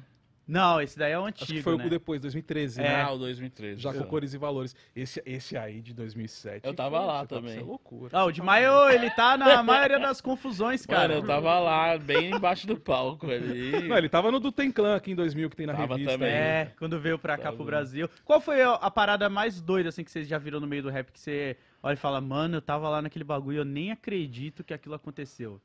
[0.51, 1.53] Não, esse daí é o Acho antigo.
[1.53, 1.85] que foi né?
[1.85, 2.83] o depois, 2013, É.
[2.83, 3.01] né?
[3.03, 3.79] Ah, o 2013.
[3.81, 4.03] Já com é.
[4.03, 4.75] cores e valores.
[4.93, 6.67] Esse, esse aí de 2007.
[6.67, 7.51] Eu tava lá tá- também.
[7.53, 8.09] Isso é loucura.
[8.11, 11.07] Ah, o de Maio, ele tá na maioria das confusões, cara.
[11.07, 13.87] Mano, eu tava lá, bem embaixo do palco ali.
[13.87, 16.11] Não, ele tava no do Tem Clan aqui em 2000, que tem na Tava revista.
[16.11, 16.29] também.
[16.29, 17.63] É, quando veio pra cá pro.
[17.63, 18.09] Brasil.
[18.25, 20.89] Qual foi a, a parada mais doida, assim, que vocês já viram no meio do
[20.89, 21.11] rap?
[21.13, 24.73] Que você olha e fala, mano, eu tava lá naquele bagulho, eu nem acredito que
[24.73, 25.61] aquilo aconteceu.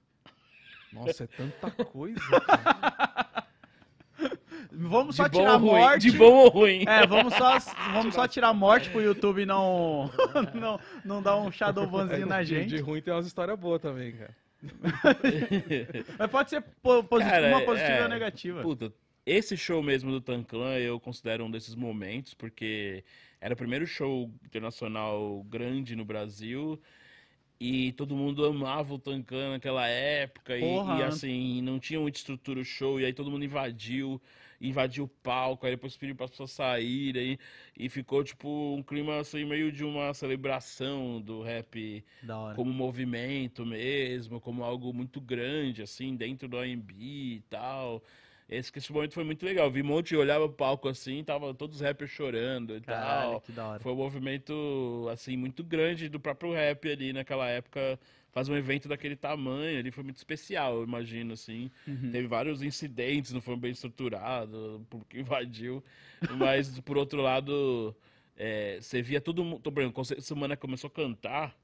[0.92, 2.20] Nossa, é tanta coisa.
[2.20, 3.12] cara.
[4.76, 5.70] vamos De só bom tirar ruim?
[5.70, 6.10] morte.
[6.10, 6.84] De bom ou ruim?
[6.86, 7.58] É, vamos só,
[7.92, 10.10] vamos só tirar morte pro YouTube não,
[10.54, 12.68] não, não dar um shadowbanzinho na É, de, gente.
[12.68, 14.34] de ruim tem umas histórias boas também, cara.
[16.18, 18.62] Mas pode ser po- positivo, Cara, uma positiva é, ou negativa.
[18.62, 18.92] Puta,
[19.24, 23.04] esse show mesmo do Tanclan eu considero um desses momentos, porque
[23.40, 26.80] era o primeiro show internacional grande no Brasil
[27.60, 32.18] e todo mundo amava o Tanclan naquela época e- Porra, e, assim, não tinha muita
[32.18, 34.20] estrutura o show e aí todo mundo invadiu,
[34.60, 37.38] invadiu o palco, aí depois pediu para as pessoas saírem
[37.76, 42.04] e ficou tipo um clima assim meio de uma celebração do rap
[42.54, 48.02] como movimento mesmo, como algo muito grande, assim, dentro do AMB e tal.
[48.48, 49.70] Esse, esse momento foi muito legal.
[49.70, 53.32] Vi um monte, eu olhava o palco assim, tava todos os rappers chorando e Caralho,
[53.32, 53.42] tal.
[53.80, 57.98] Foi um movimento, assim, muito grande do próprio rap ali naquela época.
[58.36, 61.70] Fazer um evento daquele tamanho ali foi muito especial, eu imagino, assim.
[61.88, 62.10] Uhum.
[62.10, 65.82] Teve vários incidentes, não foi bem estruturado, o público invadiu.
[66.36, 67.96] Mas, por outro lado,
[68.36, 69.62] é, você via todo mundo.
[69.62, 71.56] Tô brincando, quando a semana começou a cantar,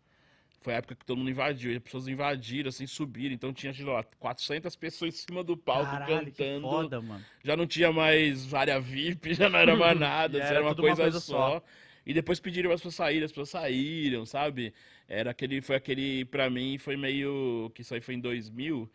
[0.63, 1.71] foi a época que todo mundo invadiu.
[1.73, 3.35] E as pessoas invadiram, assim, subiram.
[3.35, 6.63] Então tinha, sei lá, 400 pessoas em cima do palco Caralho, cantando.
[6.63, 7.23] foda, mano.
[7.45, 10.75] Já não tinha mais área VIP, já não era mais nada, assim, era era uma
[10.75, 11.61] tudo uma coisa, coisa só.
[11.61, 11.63] só.
[12.07, 14.75] E depois pediram as pessoas saírem, as pessoas saíram, sabe?
[15.09, 18.91] Era aquele, foi aquele, pra mim, foi meio, que isso aí foi em 2000,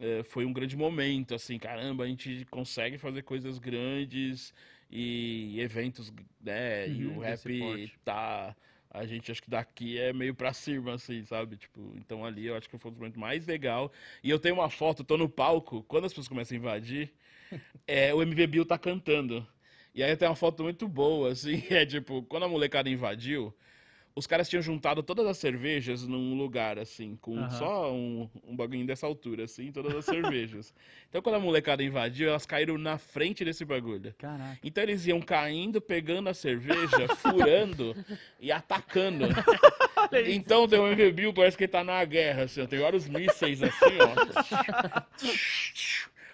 [0.00, 4.54] eh, foi um grande momento, assim, caramba, a gente consegue fazer coisas grandes
[4.90, 6.90] e eventos, né?
[6.90, 8.56] e Uhum, o desse rap tá,
[8.90, 11.56] a gente acho que daqui é meio pra cima, assim, sabe?
[11.56, 13.90] Tipo, então ali eu acho que foi o momento mais legal.
[14.22, 17.12] E eu tenho uma foto, eu tô no palco, quando as pessoas começam a invadir,
[17.86, 19.46] é, o MV Bill tá cantando.
[19.94, 23.54] E aí tem uma foto muito boa, assim, é tipo, quando a molecada invadiu,
[24.14, 27.50] os caras tinham juntado todas as cervejas num lugar, assim, com Aham.
[27.50, 30.74] só um, um bagulho dessa altura, assim, todas as cervejas.
[31.12, 34.14] Então quando a molecada invadiu, elas caíram na frente desse bagulho.
[34.16, 34.58] Caraca.
[34.64, 37.94] Então eles iam caindo, pegando a cerveja, furando
[38.40, 39.26] e atacando.
[40.26, 43.62] Então tem MV Bill, parece que ele tá na guerra, assim, ó, tem vários mísseis
[43.62, 44.14] assim, ó.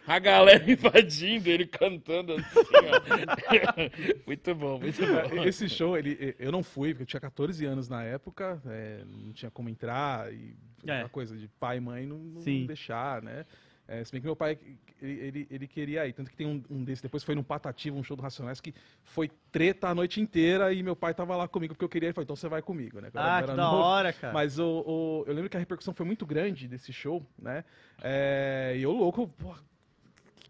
[0.09, 4.25] A galera invadindo, ele cantando assim, ó.
[4.27, 5.45] Muito bom, muito bom.
[5.45, 9.33] Esse show, ele, eu não fui, porque eu tinha 14 anos na época, é, não
[9.33, 10.55] tinha como entrar, e
[10.87, 10.93] É.
[10.93, 13.45] aquela coisa de pai e mãe não, não deixar, né?
[13.91, 14.59] É, se bem que meu pai,
[15.01, 17.97] ele, ele, ele queria ir, tanto que tem um, um desses, depois foi no Patativa,
[17.97, 21.49] um show do Racionais, que foi treta a noite inteira, e meu pai tava lá
[21.49, 23.09] comigo, porque eu queria, ele falou, então você vai comigo, né?
[23.15, 23.77] Ah, era que da novo.
[23.83, 24.35] hora, cara.
[24.35, 27.65] Mas o, o- eu lembro que a repercussão foi muito grande desse show, né?
[28.03, 29.55] É, e eu louco, pô,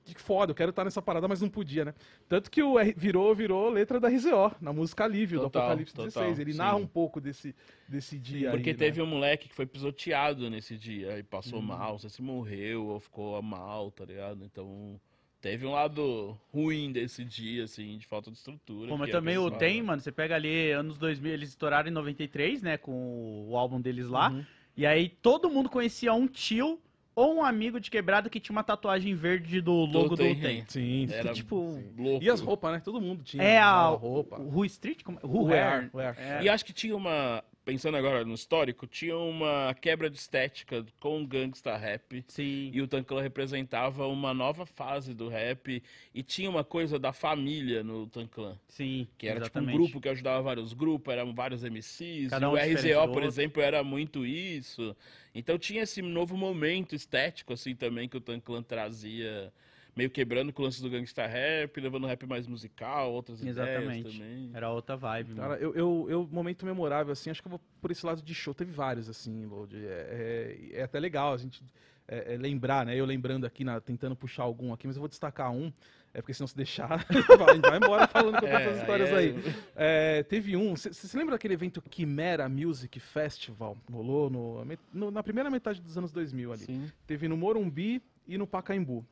[0.09, 1.95] que, que foda, eu quero estar nessa parada, mas não podia, né?
[2.29, 5.95] Tanto que o R- virou, virou letra da RZO, na música Alívio, Total, do Apocalipse
[5.95, 6.39] total, 16.
[6.39, 6.59] Ele sim.
[6.59, 7.55] narra um pouco desse,
[7.89, 8.79] desse dia Porque aí, né?
[8.79, 11.67] teve um moleque que foi pisoteado nesse dia e passou Uhum.
[11.67, 14.45] mal, não sei se morreu ou ficou mal, tá ligado?
[14.45, 15.01] Então
[15.41, 18.89] teve um lado ruim desse dia, assim, de falta de estrutura.
[18.89, 19.87] Pô, mas é também o Tem, né?
[19.87, 24.09] mano, você pega ali anos 2000, eles estouraram em 93, né, com o álbum deles
[24.09, 24.31] lá.
[24.31, 24.45] Uhum.
[24.77, 26.81] E aí todo mundo conhecia um tio
[27.19, 30.65] ou um amigo de quebrada que tinha uma tatuagem verde do logo do Tem, Tem.
[30.69, 31.09] Sim.
[31.11, 32.25] Era tipo, louco.
[32.25, 32.81] E as roupas, né?
[32.85, 33.43] Todo mundo tinha.
[33.43, 34.41] É a roupa.
[34.41, 35.03] o Who Street?
[35.03, 35.19] Como...
[35.25, 35.91] Who Hair.
[35.93, 36.15] Hair.
[36.17, 36.43] É.
[36.45, 41.23] E acho que tinha uma, pensando agora no histórico, tinha uma quebra de estética com
[41.23, 42.25] o gangsta rap.
[42.27, 42.71] Sim.
[42.73, 45.83] E o Tanclan representava uma nova fase do rap.
[46.15, 48.59] E tinha uma coisa da família no Tanclan.
[48.69, 49.71] Sim, Que era exatamente.
[49.73, 52.33] tipo um grupo que ajudava vários grupos, eram vários MCs.
[52.33, 54.97] Um o RZO, por exemplo, era muito isso.
[55.35, 59.53] Então tinha esse novo momento estético, assim, também, que o Tanclan trazia.
[59.99, 63.99] Meio quebrando com o lance do gangsta rap, levando rap mais musical, outras Exatamente.
[63.99, 64.51] ideias também.
[64.55, 65.61] Era outra vibe, Cara, mano.
[65.61, 68.55] eu, eu, eu, momento memorável, assim, acho que eu vou por esse lado de show.
[68.55, 69.75] Teve vários, assim, Load.
[69.77, 71.61] É, é, é até legal a gente
[72.07, 72.95] é, é, lembrar, né?
[72.95, 75.73] Eu lembrando aqui, na- tentando puxar algum aqui, mas eu vou destacar um,
[76.15, 79.35] é porque senão se deixar, a gente vai embora falando com É, essas histórias aí
[79.37, 79.55] aí.
[79.75, 83.77] É, teve um, você se lembra daquele evento Quimera Music Festival?
[83.93, 86.63] Rolou no, no- na primeira metade dos anos 2000 ali.
[86.67, 86.89] Sim.
[87.05, 89.05] Teve no Morumbi e no Pacaembu.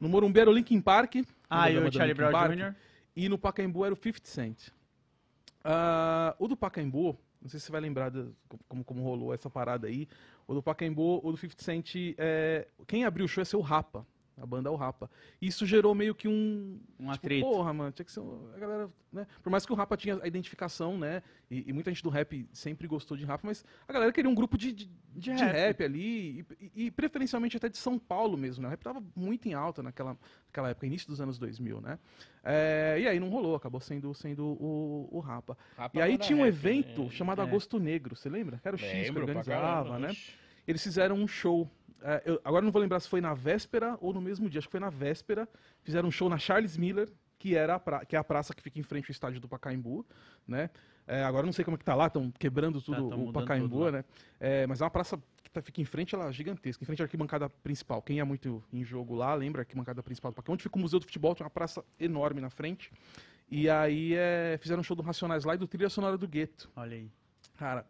[0.00, 1.16] No Morumbi era o Linkin Park.
[1.48, 2.32] Ah, e o Charlie Brown?
[2.56, 2.74] Jr.?
[3.16, 4.68] E no Pacaembu era o 50 Cent.
[5.64, 8.28] Ah, o do Pacaembu, não sei se você vai lembrar de-
[8.68, 10.08] como, como rolou essa parada aí.
[10.46, 14.06] O do Pacaembu, o do 50 Cent, é, quem abriu o show ser o Rapa.
[14.38, 15.10] A banda é o Rapa.
[15.40, 16.78] E isso gerou meio que um.
[17.00, 17.46] Um tipo, atrito.
[17.46, 18.20] porra, mano, tinha que ser.
[18.20, 19.26] um- A galera, né?
[19.42, 21.22] Por mais que o Rapa tinha a identificação, né?
[21.50, 24.34] E, e muita gente do rap sempre gostou de Rapa, mas a galera queria um
[24.34, 25.52] grupo de, de, De rap.
[25.52, 25.84] rap.
[25.84, 26.44] ali.
[26.60, 28.68] E, e- preferencialmente até de São Paulo mesmo, né?
[28.68, 30.18] O rap tava muito em alta naquela,
[30.48, 31.98] naquela época, início dos anos 2000, né?
[32.44, 35.56] É, e aí não rolou, acabou sendo, sendo o, o Rapa.
[35.78, 37.10] Rapa E aí tinha um rap, evento né?
[37.10, 37.44] chamado É.
[37.44, 38.58] Agosto Negro, você lembra?
[38.58, 40.14] Que era o X que organizava, né?
[40.68, 41.70] Eles fizeram um show
[42.02, 44.68] é, eu- agora não vou lembrar se foi na véspera ou no mesmo dia, acho
[44.68, 45.48] que foi na véspera.
[45.82, 48.78] Fizeram um show na Charles Miller, que, era pra- que é a praça que fica
[48.78, 50.04] em frente ao estádio do Pacaembu,
[50.46, 50.70] né?
[51.06, 53.68] É, agora não sei como é que tá lá, estão quebrando tudo tão o Pacaembu,
[53.84, 54.04] tudo né?
[54.40, 57.00] É, mas é uma praça que tá- fica em frente, ela é gigantesca, em frente
[57.00, 58.02] à arquibancada principal.
[58.02, 60.80] Quem é muito em jogo lá, lembra a arquibancada principal do Pacaembu, onde fica o
[60.80, 62.90] Museu do Futebol, tem uma praça enorme na frente.
[63.48, 66.68] E aí é, fizeram um show do Racionais lá e do Trilha Sonora do Gueto.
[66.74, 67.08] Olha aí.
[67.56, 67.86] Cara,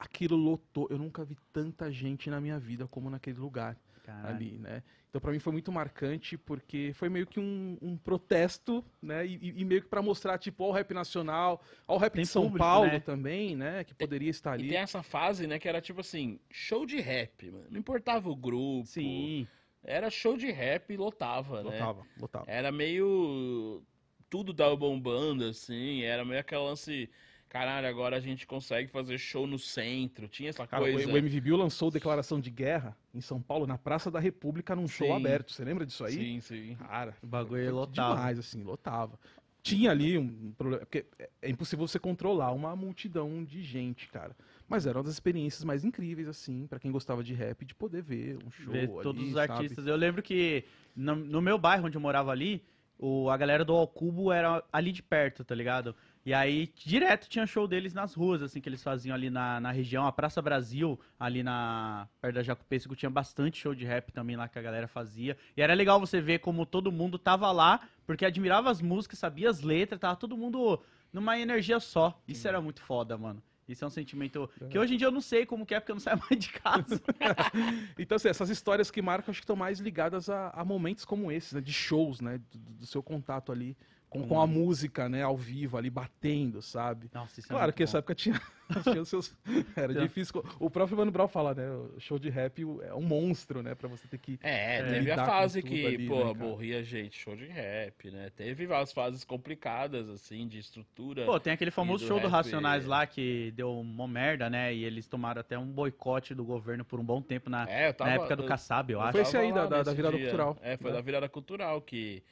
[0.00, 0.88] aquilo lotou.
[0.90, 4.34] Eu nunca vi tanta gente na minha vida como naquele lugar Caralho.
[4.34, 4.82] ali, né?
[5.08, 9.26] Então pra mim foi muito marcante porque foi meio que um, um protesto, né?
[9.26, 12.14] E, e- e meio que pra mostrar tipo, ó, o rap nacional, ó, o rap
[12.14, 13.00] Tem de São público, Paulo né?
[13.00, 13.84] também, né?
[13.84, 14.68] Que poderia estar E ali.
[14.70, 17.66] tem essa fase, né, que era tipo assim, show de rap, mano.
[17.70, 18.86] Não importava o grupo.
[18.86, 19.46] Sim.
[19.82, 21.70] Era show de rap e lotava, né?
[21.70, 22.44] Lotava, lotava.
[22.48, 23.82] Era meio.
[24.28, 26.02] Tudo tava bombando, assim.
[26.02, 27.10] Era meio aquele lance.
[27.50, 30.28] Caralho, agora a gente consegue fazer show no centro.
[30.28, 31.12] Tinha essa Cara, o, coisa.
[31.12, 35.08] o MVBio lançou declaração de guerra em São Paulo, na Praça da República, num show
[35.08, 35.14] Sim.
[35.16, 35.50] aberto.
[35.52, 36.12] Você lembra disso aí?
[36.14, 36.76] Sim, sim.
[36.76, 38.14] Cara, O bagulho lotava.
[38.14, 39.18] demais, assim, lotava.
[39.64, 44.34] Tinha ali um problema, porque é- é impossível você controlar uma multidão de gente, cara.
[44.68, 48.00] Mas era uma das experiências mais incríveis, assim, pra quem gostava de rap, de poder
[48.00, 49.52] ver um show ver ali, todos os sabe?
[49.52, 49.86] artistas.
[49.88, 52.62] Eu lembro que no, no meu bairro onde eu morava ali,
[52.96, 55.96] o, a galera do Alcubo era ali de perto, tá ligado?
[56.24, 59.70] E aí, direto tinha show deles nas ruas, assim, que eles faziam ali na, na
[59.70, 60.06] região.
[60.06, 64.46] A Praça Brasil, ali na perto da Jacopêssego, tinha bastante show de rap também lá
[64.46, 65.36] que a galera fazia.
[65.56, 69.48] E era legal você ver como todo mundo tava lá, porque admirava as músicas, sabia
[69.48, 72.20] as letras, tava todo mundo numa energia só.
[72.28, 73.42] Isso era muito foda, mano.
[73.66, 75.92] Isso é um sentimento que hoje em dia eu não sei como que é, porque
[75.92, 77.00] eu não saio mais de casa.
[77.98, 81.30] Então, assim, essas histórias que marcam, acho que estão mais ligadas a, a momentos como
[81.30, 81.60] esses, né?
[81.60, 82.40] De shows, né?
[82.50, 83.76] Do, do seu contato ali
[84.10, 85.22] com, com a música, né?
[85.22, 87.08] Ao vivo, ali, batendo, sabe?
[87.14, 87.88] Nossa, isso é Claro muito que bom.
[87.88, 88.40] essa época tinha,
[88.82, 89.32] tinha os seus.
[89.76, 90.02] Era Então.
[90.04, 90.44] difícil.
[90.58, 91.70] O próprio Mano Brown fala, né?
[91.70, 93.74] O show de rap é um monstro, né?
[93.76, 94.38] Pra você ter que.
[94.42, 98.30] É, É, teve a fase que, ali, pô, né, morria gente, show de rap, né?
[98.36, 101.24] Teve várias fases complicadas, assim, de estrutura.
[101.24, 104.74] Pô, tem aquele famoso do show do Racionais lá que deu uma merda, né?
[104.74, 107.94] E eles tomaram até um boicote do governo por um bom tempo na, É, eu
[107.94, 109.18] tava, na época do eu- Kassab, eu Foi acho.
[109.20, 110.26] esse aí, da- da- da virada dia.
[110.26, 110.96] cultural, É, foi né?
[110.96, 112.22] da virada cultural que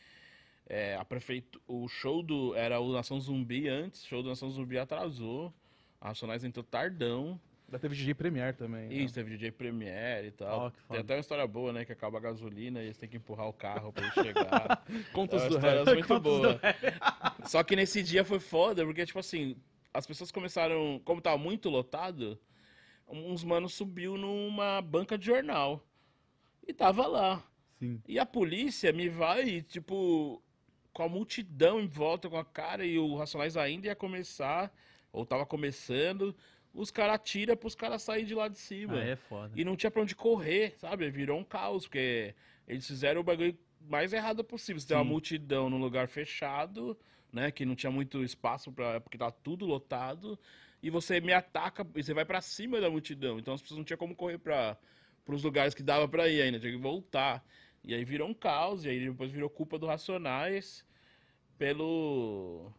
[0.68, 4.78] é, a prefeitura, o show do era o Nação Zumbi antes, show do Nação Zumbi
[4.78, 5.52] atrasou.
[6.00, 7.40] A Racionais entrou tardão.
[7.70, 8.88] Já teve DJ Premier também.
[8.88, 8.94] né?
[8.94, 10.70] Isso, teve DJ Premiere e tal.
[10.70, 11.84] Que Tem até uma história boa, né?
[11.84, 14.86] Que acaba a gasolina e eles têm que empurrar o carro pra ele chegar.
[15.12, 15.78] Contas É do uma rap.
[15.78, 16.60] história muito Contos boa.
[17.46, 19.54] Só que nesse dia foi foda, porque, tipo assim,
[19.92, 20.98] as pessoas começaram.
[21.04, 22.38] Como tava muito lotado,
[23.06, 25.84] uns manos subiu numa banca de jornal.
[26.66, 27.44] E tava lá.
[27.78, 28.00] Sim.
[28.08, 30.42] E a polícia me vai, tipo,
[30.98, 34.74] com a multidão em volta com a cara e o Racionais ainda ia começar,
[35.12, 36.34] ou tava começando.
[36.74, 38.94] Os caras atiram pros caras saírem de lá de cima.
[38.94, 39.52] Ah, é foda.
[39.54, 41.08] E não tinha pra onde correr, sabe?
[41.08, 42.34] Virou um caos, porque
[42.66, 44.80] eles fizeram o bagulho mais errado possível.
[44.80, 46.98] Você tem uma multidão num lugar fechado,
[47.32, 47.52] né?
[47.52, 50.36] Que não tinha muito espaço para porque tá tudo lotado.
[50.82, 53.38] E você me ataca e você vai pra cima da multidão.
[53.38, 54.76] Então as pessoas não tinham como correr para
[55.28, 57.44] os lugares que dava pra ir ainda, tinha que voltar.
[57.84, 60.87] E aí virou um caos, e aí depois virou culpa do Racionais
[61.58, 62.70] pelo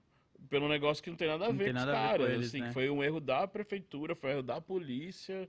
[0.50, 2.68] pelo negócio que não tem nada a Não ver com os caras, eles, assim, né?
[2.68, 5.48] que foi um erro da prefeitura, foi um erro da polícia.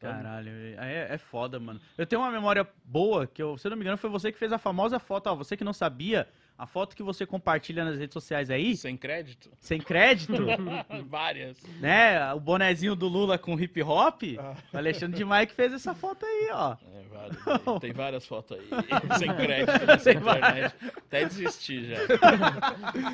[0.00, 0.22] sabe?
[0.22, 1.80] Caralho, é, é foda, mano.
[1.96, 4.38] Eu tenho uma memória boa, que eu, se eu não me engano, foi você que
[4.38, 7.98] fez a famosa foto, ó, você que não sabia, a foto que você compartilha nas
[7.98, 9.50] redes sociais aí, Sem crédito?
[9.58, 10.32] sem crédito,
[11.08, 11.56] Várias.
[11.80, 12.32] né?
[12.32, 14.54] O bonezinho do Lula com hip hop, Ah.
[14.72, 16.76] o Alexandre de Maia que fez essa foto aí, ó.
[16.94, 17.36] É, várias.
[17.80, 18.68] Tem várias fotos aí.
[19.18, 20.74] Sem crédito nessa Tem internet.
[20.96, 21.96] Até desistir já.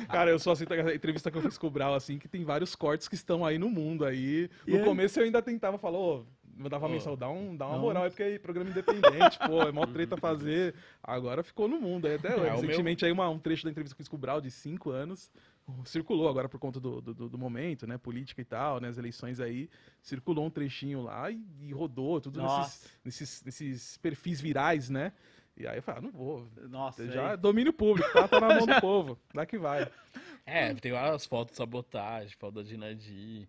[0.07, 2.43] Cara, eu só aceito a entrevista que eu fiz com o Brau, assim, que tem
[2.43, 4.49] vários cortes que estão aí no mundo aí.
[4.67, 4.83] E No aí?
[4.83, 6.25] começo eu ainda tentava falar, ô,
[6.57, 6.89] mandava Ô.
[6.89, 7.81] mensal, dá, um, dá uma Não.
[7.81, 10.73] moral aí, porque aí programa independente, pô, é mó treta fazer.
[11.03, 12.07] Agora ficou no mundo.
[12.07, 14.39] Aí até É, o meu- recentemente aí uma, um trecho da entrevista com o Brau
[14.41, 15.31] de cinco anos.
[15.85, 17.97] Circulou agora por conta do, do, do momento, né?
[17.97, 18.89] Política e tal, né?
[18.89, 19.69] As eleições aí.
[20.01, 25.13] Circulou um trechinho lá e, e rodou, tudo nesses, nesses, nesses perfis virais, né?
[25.55, 26.47] E aí eu falei, ah, não vou.
[26.69, 27.07] nossa.
[27.09, 29.17] Já aí- domínio público, tá, tá na mão do povo.
[29.33, 29.87] Dá que vai.
[30.45, 33.47] É, tem várias fotos de sabotagem, foto da Dinadi.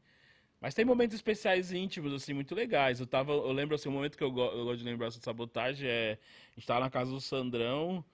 [0.62, 3.00] Mas tem momentos especiais íntimos, assim, muito legais.
[3.00, 3.32] Eu tava.
[3.32, 6.18] Eu lembro assim, um momento que eu, go- eu gosto de lembrar de sabotagem é.
[6.52, 8.04] A gente tava na casa do Sandrão.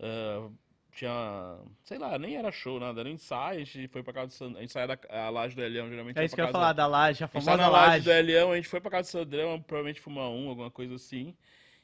[0.00, 0.50] ah,
[0.94, 1.58] tinha.
[1.84, 3.62] Sei lá, nem era show, nada, era um ensaio.
[3.62, 4.58] A gente foi pra casa do Sandrão.
[4.58, 6.18] A gente saía da a laje do Elião, geralmente.
[6.18, 8.04] É isso que eu ia falar da laje, a A famosa tá na laje laje.
[8.04, 11.34] do Elião, a gente foi pra casa do Sandrão, provavelmente fumar um, alguma coisa assim.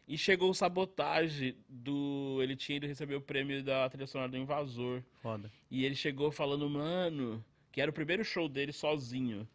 [0.09, 2.39] E chegou o sabotagem do.
[2.43, 5.03] Ele tinha ido receber o prêmio da trilha sonora do Invasor.
[5.23, 5.51] Foda.
[5.71, 9.47] E ele chegou falando, mano, que era o primeiro show dele sozinho.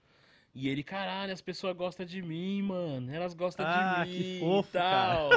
[0.56, 3.12] E ele, caralho, as pessoas gostam de mim, mano.
[3.12, 5.30] Elas gostam Ah, de que mim fofo, e tal.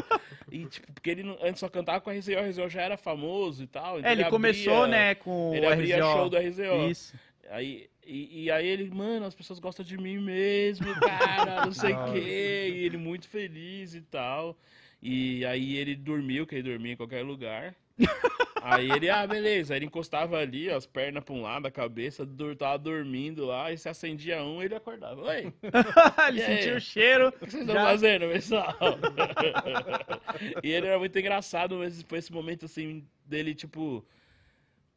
[0.52, 3.62] E, tipo, porque ele antes só cantava com a RZO, a RZO já era famoso
[3.62, 3.98] e tal.
[3.98, 6.12] então É, ele começou, abria- né, com Ele abria RZO.
[6.12, 6.90] show do RZO.
[6.90, 7.14] Isso.
[7.48, 11.92] Aí, e, e aí ele, mano, as pessoas gostam de mim mesmo, cara, não sei
[11.94, 12.72] o quê.
[12.74, 14.54] E ele muito feliz e tal.
[15.02, 17.74] E aí ele dormiu, que ele dormia em qualquer lugar.
[18.68, 19.74] Aí ele, ah, beleza.
[19.74, 23.72] Aí ele encostava ali, as pernas pra um lado, a cabeça, dur- tava dormindo lá,
[23.72, 25.22] e se acendia um, ele acordava.
[25.22, 25.52] Oi, o
[26.28, 26.58] ele aí?
[26.58, 27.32] sentiu o cheiro.
[27.32, 28.74] que vocês estão Já- fazendo, pessoal?
[30.62, 34.04] e ele era muito engraçado, mas foi esse momento assim dele, tipo.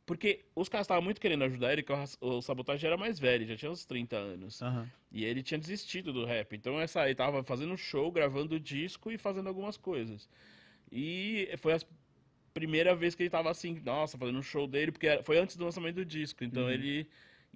[0.05, 3.45] Porque os caras estavam muito querendo ajudar ele, que o o Sabotagem era mais velho,
[3.45, 4.59] já tinha uns 30 anos.
[4.61, 4.89] Aham.
[5.11, 6.55] E ele tinha desistido do rap.
[6.55, 10.27] Então essa, ele tava fazendo show, gravando disco e fazendo algumas coisas.
[10.91, 11.79] E foi a
[12.53, 15.65] primeira vez que ele tava assim, nossa, fazendo um show dele, porque foi antes do
[15.65, 16.43] lançamento do disco.
[16.43, 16.71] Então Uhum.
[16.71, 17.07] ele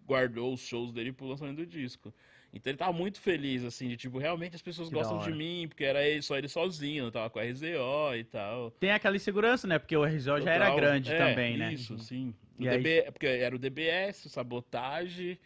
[0.06, 2.14] guardou os shows dele pro lançamento do disco.
[2.54, 5.66] Então ele tava muito feliz, assim, de tipo, realmente as pessoas Que gostam de mim,
[5.68, 8.70] porque era ele, só ele sozinho, tava com a RZO e tal.
[8.72, 9.80] Tem aquela insegurança, né?
[9.80, 10.76] Porque o RZO já era Total.
[10.76, 11.74] grande É, também, né?
[11.74, 12.34] Isso, sim.
[12.60, 15.40] E O DB, porque era o DBS, o Sabotagem,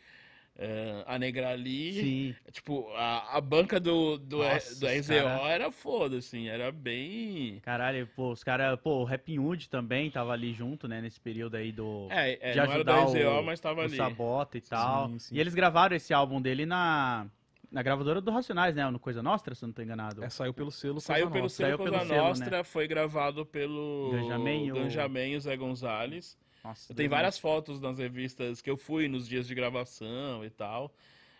[0.57, 1.93] eh, a Negrali.
[1.93, 2.35] Sim.
[2.51, 7.59] Tipo, a, a banca do, do, Nossa, do RZO cara- era foda, assim, era bem.
[7.61, 11.55] Caralho, pô, os caras, pô, o Rapping Hood também tava ali junto, né, nesse período
[11.55, 13.95] aí do É, é de não era do ajudar RZO, o, mas tava ali.
[13.97, 15.09] Sabota e tal.
[15.09, 15.35] Sim, sim.
[15.35, 17.27] E eles gravaram esse álbum dele na
[17.69, 20.23] na gravadora do Racionais, né, no Coisa Nostra, se eu não tô enganado.
[20.23, 21.01] É, saiu pelo selo.
[21.01, 21.55] Saiu Coisa pelo Nossa.
[21.55, 22.27] selo Saiu pelo Cosa selo, né?
[22.29, 26.37] Nostra, foi gravado pelo Ganjamin e o- Ganjamin e o Zé Gonzalez.
[26.67, 30.49] Nossa, Tem Deus várias fotos nas revistas que eu fui nos dias de gravação e
[30.49, 30.91] tal.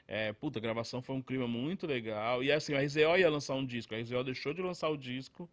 [0.08, 2.42] É, puta, a gravação foi um clima muito legal.
[2.42, 3.94] E assim, a RZO ia lançar um disco.
[3.94, 5.50] A RZO deixou de lançar o disco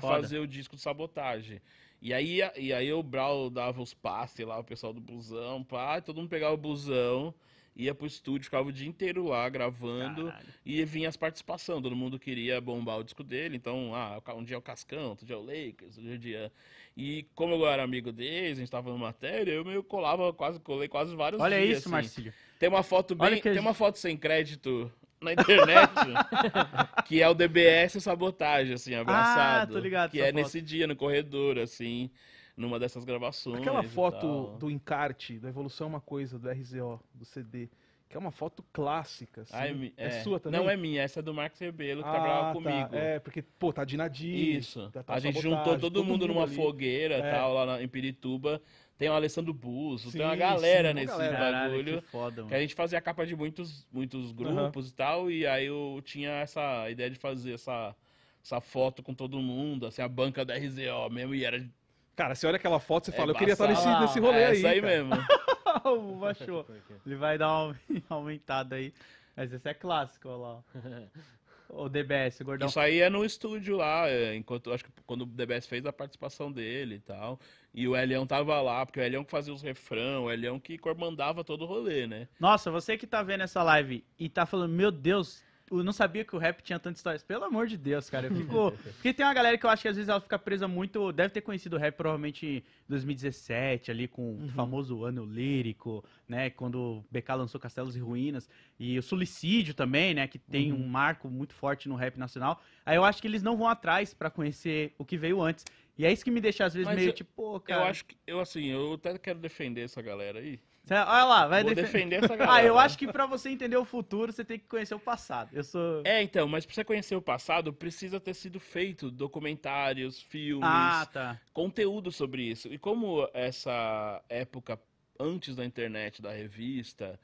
[0.00, 0.22] foda.
[0.22, 1.60] fazer o disco de sabotagem.
[2.00, 6.00] E aí, e aí o Brau dava os passes lá, o pessoal do busão, pá,
[6.00, 7.32] todo mundo pegava o busão,
[7.74, 10.26] ia pro estúdio, ficava o dia inteiro lá gravando.
[10.26, 10.46] Caralho.
[10.64, 14.56] E vinha as participações, todo mundo queria bombar o disco dele, então, ah, um dia
[14.56, 16.52] é o Cascão, outro dia é o Lakers, outro dia...
[16.94, 20.60] E como eu era amigo deles, a gente tava fazendo matéria, eu meio colava, quase
[20.60, 21.90] colei quase vários Olha dias, isso, assim.
[21.90, 22.34] Marcílio.
[22.58, 25.90] Tem uma foto bem, tem gente- uma foto sem crédito na internet,
[27.06, 29.72] que é o DBS Sabotagem, assim, abraçado.
[29.72, 30.34] tô ligado Que é foto.
[30.34, 32.10] nesse dia, no corredor, assim,
[32.56, 34.58] numa dessas gravações Aquela e foto tal.
[34.58, 37.68] do encarte, da Evolução é uma coisa, do RZO, do CD,
[38.08, 39.54] que é uma foto clássica, assim.
[39.56, 40.60] Ai, mi- é, sua também?
[40.60, 42.52] Não é minha, essa é do Marcos Rebelo, que ah, trabalhava tá.
[42.52, 42.94] comigo.
[42.94, 44.56] É, porque, pô, tá de Nadir.
[44.58, 44.90] Isso.
[44.92, 46.54] tá- tá a gente juntou todo, mundo numa ali.
[46.54, 47.30] fogueira É.
[47.30, 48.60] tal, lá na- em Pirituba.
[48.98, 51.36] Tem o Alessandro Busso, tem uma Sim, galera sim, uma nesse galera.
[51.36, 52.02] Caralho, bagulho.
[52.02, 55.44] que foda, Que a gente fazia a capa de muitos, muitos grupos e tal, e
[55.44, 57.96] aí eu tinha essa ideia de fazer essa,
[58.44, 61.66] essa foto com todo mundo, assim, a banca da RZO mesmo, e era
[62.14, 64.46] Cara, você olha aquela foto, você É fala, eu queria estar nesse, nesse rolê é
[64.48, 64.58] aí.
[64.58, 64.92] essa aí cara.
[65.04, 65.14] mesmo.
[66.12, 66.66] o baixou.
[67.06, 67.76] Ele vai dar uma
[68.08, 68.92] aumentada aí.
[69.36, 70.48] Mas esse é clássico, olha lá.
[70.48, 70.62] ó.
[71.74, 72.68] O DBS, o gordão.
[72.68, 75.92] Isso aí é no estúdio lá, é, enquanto acho que quando o DBS fez a
[75.92, 77.40] participação dele e tal.
[77.72, 80.76] E o Elião tava lá, porque o Elião que fazia os refrão, o Elião que
[80.76, 82.28] comandava todo o rolê, né?
[82.38, 86.24] Nossa, você que tá vendo essa live e tá falando, meu Deus, eu não sabia
[86.24, 87.22] que o rap tinha tantas histórias.
[87.22, 88.26] Pelo amor de Deus, cara.
[88.26, 88.72] Eu fico.
[88.94, 91.12] Porque tem uma galera que eu acho que às vezes ela fica presa muito.
[91.12, 96.50] Deve ter conhecido o rap provavelmente em 2017, ali com o famoso ano lírico, né?
[96.50, 98.48] Quando o BK lançou Castelos e Ruínas.
[98.78, 100.26] E o Suicídio também, né?
[100.26, 102.62] Que tem um marco muito forte no rap nacional.
[102.84, 105.64] Aí eu acho que eles não vão atrás pra conhecer o que veio antes.
[105.96, 107.82] E é isso que me deixa às vezes Mas meio eu- tipo, pô, cara.
[107.82, 110.58] Eu acho que, eu assim, eu até quero defender essa galera aí.
[110.90, 112.52] Olha lá, vai Vou defender essa galera.
[112.52, 115.50] Ah, eu acho que pra você entender o futuro, você tem que conhecer o passado.
[115.52, 116.02] Eu sou.
[116.04, 121.06] É, então, mas pra você conhecer o passado, precisa ter sido feito documentários, filmes, Ah,
[121.06, 121.40] tá.
[121.52, 122.68] conteúdo sobre isso.
[122.68, 124.78] E como essa época
[125.18, 127.18] antes da internet, da revista,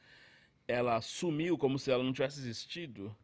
[0.66, 3.14] ela sumiu como se ela não tivesse existido,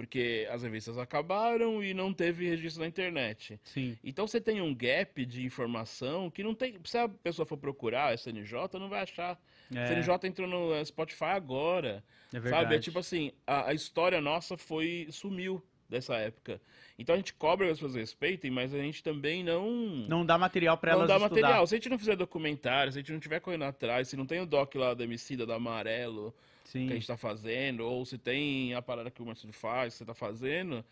[0.00, 3.60] porque as revistas acabaram e não teve registro na internet.
[3.64, 3.98] Sim.
[4.02, 6.78] Então você tem um gap de informação que não tem.
[6.84, 9.38] Se a pessoa for procurar a SNJ, não vai achar.
[9.70, 12.02] É, A SNJ entrou no eh, Spotify agora.
[12.32, 12.62] é verdade.
[12.62, 12.76] Sabe?
[12.76, 15.06] É tipo assim, a, a história nossa foi.
[15.10, 16.62] sumiu dessa época.
[16.98, 19.70] Então a gente cobra que as pessoas respeitem, mas a gente também não.
[20.08, 21.40] Não dá material não elas dá estudar.
[21.42, 21.66] material.
[21.66, 24.24] Se a gente não fizer documentário, se a gente não tiver correndo atrás, se não
[24.24, 26.34] tem o doc lá da Emicida, da Amarelo,
[26.70, 26.86] Sim.
[26.86, 29.98] que a gente tá fazendo, ou se tem a parada que o Marcelo faz, que
[29.98, 30.84] você tá fazendo,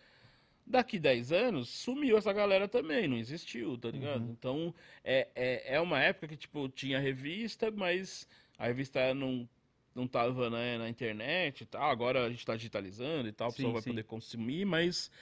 [0.66, 4.24] daqui 10 anos, sumiu essa galera também, não existiu, tá ligado?
[4.24, 4.30] Uhum.
[4.32, 4.74] Então,
[5.04, 8.26] é, é, é uma época que, tipo, tinha revista, mas
[8.58, 9.48] a revista não,
[9.94, 13.52] não tava né, na internet e tal, agora a gente tá digitalizando e tal, a
[13.52, 13.90] pessoa vai sim.
[13.90, 15.12] poder consumir, mas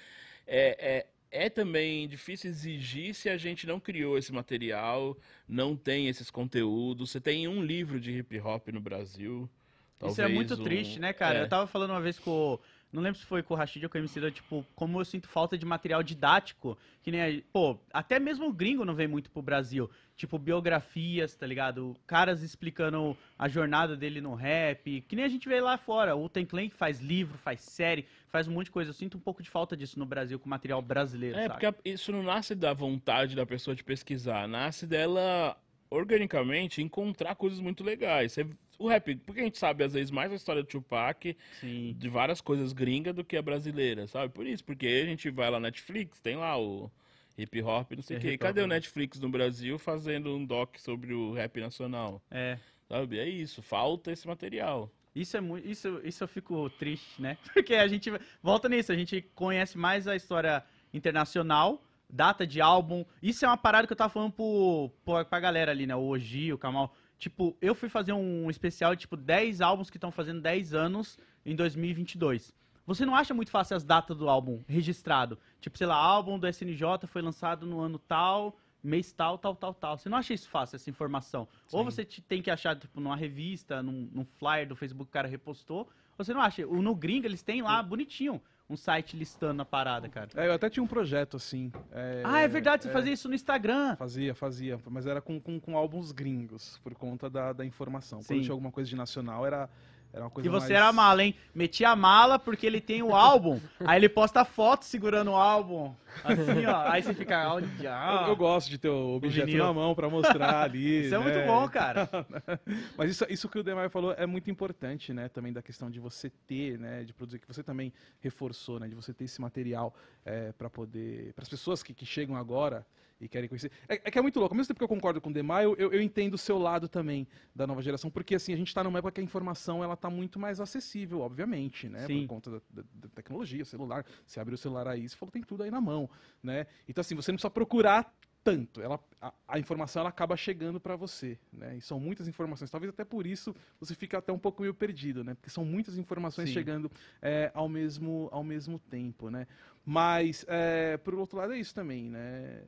[0.46, 5.14] é, é, é também difícil exigir se a gente não criou esse material,
[5.46, 7.10] não tem esses conteúdos.
[7.10, 9.50] Você tem um livro de hip hop no Brasil,
[9.98, 11.38] Isso é Talvez muito um- triste, né, cara?
[11.38, 11.42] é.
[11.42, 12.30] Eu tava falando uma vez com.
[12.30, 12.60] o-
[12.92, 15.04] Não lembro se foi com o Rashid ou com o MC, da, tipo, como eu
[15.04, 16.78] sinto falta de material didático.
[17.02, 17.20] Que nem.
[17.20, 19.90] a- Pô, até mesmo o gringo não vem muito pro Brasil.
[20.16, 21.94] Tipo, biografias, tá ligado?
[22.06, 25.02] Caras explicando a jornada dele no rap.
[25.02, 26.14] Que nem a gente vê lá fora.
[26.16, 28.90] O Ten que faz livro, faz série, faz um monte de coisa.
[28.90, 31.36] Eu sinto um pouco de falta disso no Brasil com material brasileiro.
[31.38, 31.66] É, sabe?
[31.66, 35.56] porque isso não nasce da vontade da pessoa de pesquisar, nasce dela
[35.90, 38.32] organicamente encontrar coisas muito legais.
[38.32, 38.46] Você-
[38.78, 41.94] o rap, porque a gente sabe às vezes mais a história do Tupac, Sim.
[41.98, 44.32] de várias coisas gringas do que a brasileira, sabe?
[44.32, 46.90] Por isso, porque a gente vai lá na Netflix, tem lá o
[47.38, 48.38] hip hop, não sei o É, quê.
[48.38, 48.76] Cadê o né?
[48.76, 52.22] Netflix no Brasil fazendo um doc sobre o rap nacional?
[52.30, 52.58] É.
[52.88, 53.18] Sabe?
[53.18, 54.90] É isso, falta esse material.
[55.14, 55.66] Isso é muito.
[55.66, 57.38] Isso, isso eu fico triste, né?
[57.54, 58.10] Porque a gente
[58.42, 60.62] volta nisso, a gente conhece mais a história
[60.92, 63.04] internacional, data de álbum.
[63.22, 65.96] Isso é uma parada que eu tava falando pro, pro, pra galera ali, né?
[65.96, 66.94] O Oji, o Kamal.
[67.18, 71.18] Tipo, eu fui fazer um especial de tipo 10 álbuns que estão fazendo 10 anos
[71.44, 72.54] em 2022.
[72.86, 75.38] Você não acha muito fácil as datas do álbum registrado?
[75.60, 79.74] Tipo, sei lá, álbum do SNJ foi lançado no ano tal, mês tal, tal, tal,
[79.74, 79.98] tal.
[79.98, 81.48] Você não acha isso fácil, essa informação?
[81.72, 81.84] Ou Sim.
[81.84, 85.12] você te- tem que achar, tipo, numa revista, num, num flyer do Facebook que o
[85.12, 85.88] cara repostou.
[86.16, 86.64] Ou você não acha?
[86.66, 90.28] O, no Gringo, eles têm lá, bonitinho, um site listando a parada, cara.
[90.34, 91.70] É, eu até tinha um projeto assim.
[91.92, 93.96] é, ah, é verdade, você é, fazia isso no Instagram.
[93.96, 98.20] Fazia, fazia, mas era com, com, com álbuns gringos, por conta da, da informação.
[98.20, 98.28] Sim.
[98.28, 99.68] Quando tinha alguma coisa de nacional, era,
[100.16, 100.82] era uma coisa Que você mais...
[100.82, 101.34] era mala, hein?
[101.54, 103.60] Metia a mala porque ele tem o álbum.
[103.84, 105.94] aí ele posta foto segurando o álbum.
[106.24, 106.88] Assim, ó.
[106.90, 107.52] Aí você fica.
[107.52, 109.62] Olha, Eu, eu gosto de ter o objeto vinil.
[109.62, 111.04] na mão pra mostrar ali.
[111.04, 111.24] Isso é né?
[111.24, 112.08] muito bom, cara.
[112.96, 115.28] Mas isso, isso que o Demar falou é muito importante, né?
[115.28, 117.04] Também da questão de você ter, né?
[117.04, 118.88] De produzir, que você também reforçou, né?
[118.88, 119.94] De você ter esse material
[120.24, 121.34] é, para poder.
[121.34, 122.86] Para as pessoas que, que chegam agora
[123.20, 123.70] e querem conhecer.
[123.88, 124.54] É, é que é muito louco.
[124.54, 126.58] Ao mesmo tempo que eu concordo com o Demar, eu, eu, eu entendo o seu
[126.58, 129.82] lado também da nova geração, porque assim, a gente está numa época que a informação
[129.82, 132.06] ela tá muito mais acessível, obviamente, né?
[132.06, 132.22] Sim.
[132.22, 134.04] Por conta da, da- da tecnologia, celular.
[134.26, 136.08] Você abre o celular aí, você falou, tem tudo aí na mão,
[136.42, 136.66] né?
[136.88, 138.14] Então, assim, você não precisa procurar
[138.44, 138.80] tanto.
[138.80, 141.76] Ela, a, a informação ela acaba chegando para você, né?
[141.76, 142.70] E são muitas informações.
[142.70, 145.34] Talvez até por isso você fica até um pouco meio perdido, né?
[145.34, 146.54] Porque são muitas informações Sim.
[146.54, 146.88] chegando
[147.20, 149.48] é, ao mesmo ao mesmo tempo, né?
[149.84, 152.62] Mas é, por outro lado é isso também, né?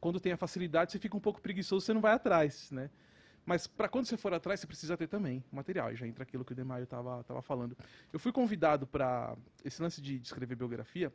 [0.00, 2.90] Quando tem a facilidade você fica um pouco preguiçoso, você não vai atrás, né?
[3.44, 5.92] Mas para quando você for atrás, você precisa ter também material.
[5.92, 7.76] E já entra aquilo que o Demaio estava tava falando.
[8.12, 11.12] Eu fui convidado para esse lance de, de escrever biografia.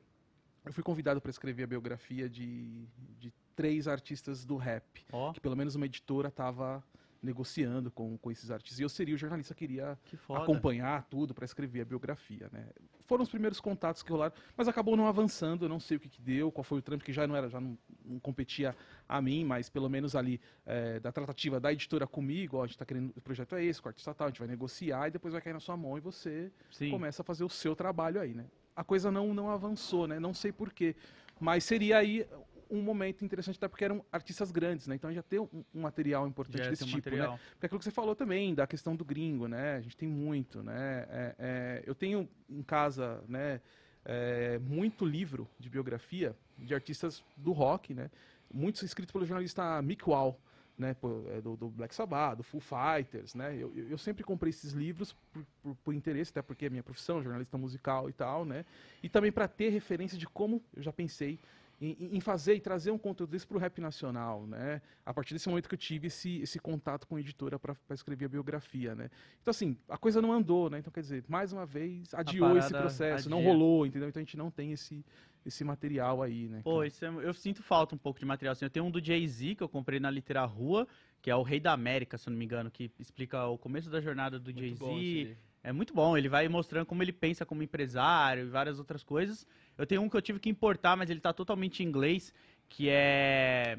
[0.64, 2.88] Eu fui convidado para escrever a biografia de,
[3.20, 6.84] de três artistas do rap, Ó, que pelo menos uma editora estava
[7.22, 8.80] negociando com, com esses artistas.
[8.80, 12.68] E eu seria o jornalista que iria que acompanhar tudo para escrever a biografia, né?
[13.06, 16.10] Foram os primeiros contatos que rolaram, mas acabou não avançando, eu não sei o que,
[16.10, 18.76] que deu, qual foi o trâmite, que já não era, já não, não competia
[19.08, 22.78] a mim, mas pelo menos ali é, da tratativa da editora comigo, ó, a gente
[22.78, 25.12] tá querendo, o projeto é esse, com o artista tal, a gente vai negociar e
[25.12, 26.90] depois vai cair na sua mão e você Sim.
[26.90, 28.46] começa a fazer o seu trabalho aí, né?
[28.76, 30.20] A coisa não, não avançou, né?
[30.20, 30.96] Não sei porquê,
[31.40, 32.26] mas seria aí
[32.72, 34.96] um momento interessante, até porque eram artistas grandes, né?
[34.96, 37.18] Então já tem um, um material importante Já desse tipo, né?
[37.18, 37.40] material.
[37.52, 39.76] Porque aquilo que você falou também, da questão do gringo, né?
[39.76, 41.06] A gente tem muito, né?
[41.10, 43.62] É, é, eu tenho em casa, né,
[44.06, 48.10] é, muito livro de biografia de artistas do rock, né?
[48.54, 50.40] Muitos escritos pelo jornalista Mick Wall,
[50.78, 50.96] né?
[51.30, 53.56] é, Do, do Black Sabbath, do Foo Fighters, né?
[53.56, 56.84] Eu, eu eu sempre comprei esses livros por, por, por interesse, até porque é minha
[56.84, 58.66] profissão, jornalista musical e tal, né?
[59.04, 61.40] E também para ter referência de como eu já pensei
[61.82, 64.82] em, em fazer e trazer um conteúdo desse para o rap nacional, né?
[65.04, 68.26] A partir desse momento que eu tive esse, esse contato com a editora para escrever
[68.26, 69.10] a biografia, né?
[69.42, 70.78] Então, assim, a coisa não andou, né?
[70.78, 73.50] Então, quer dizer, mais uma vez, adiou esse processo, não adia.
[73.50, 74.08] rolou, entendeu?
[74.10, 75.04] Então a gente não tem esse,
[75.44, 76.62] esse material aí, né?
[76.64, 76.90] Pô, é-
[77.24, 78.52] eu sinto falta um pouco de material.
[78.52, 80.88] Assim, eu tenho um do Jay-Z que eu comprei na Litera Rua,
[81.20, 83.90] que é o Rei da América, se eu não me engano, que explica o começo
[83.90, 85.38] da jornada do Jay-Z.
[85.64, 89.46] É muito bom, ele vai mostrando como ele pensa como empresário e várias outras coisas.
[89.78, 92.34] Eu tenho um que eu tive que importar, mas ele tá totalmente em inglês,
[92.68, 93.78] que é.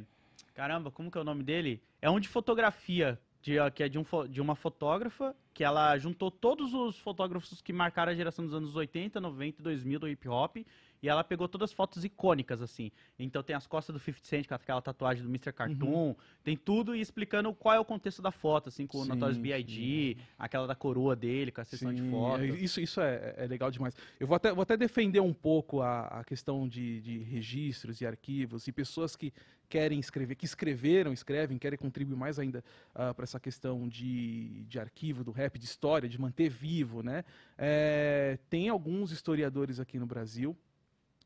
[0.55, 1.83] Caramba, como que é o nome dele?
[2.01, 6.31] É um de fotografia, de, que é de, um, de uma fotógrafa, que ela juntou
[6.31, 10.29] todos os fotógrafos que marcaram a geração dos anos 80, 90 e 2000 do hip
[10.29, 10.57] hop.
[11.03, 12.93] E ela pegou todas as fotos icônicas, assim.
[13.19, 15.53] Então tem as costas do 50 Cent, com aquela tatuagem do Mr.
[15.53, 16.15] Cartoon.
[16.45, 19.37] Tem tudo e explicando qual é o contexto da foto, assim, com o Sim, Notorious
[19.37, 22.43] B.I.G., aquela da coroa dele, com a sessão de Sim, foto.
[22.45, 23.97] é, Isso, isso é, é legal demais.
[24.21, 28.07] Eu vou até, vou até defender um pouco a, a questão de, de registros e
[28.07, 29.33] arquivos e pessoas que
[29.69, 32.63] querem escrever, que escreveram, escrevem, querem contribuir mais ainda
[32.93, 37.25] para essa questão de, de arquivo do rap, de história, de manter vivo, né?
[37.59, 40.57] É, tem alguns historiadores aqui no Brasil.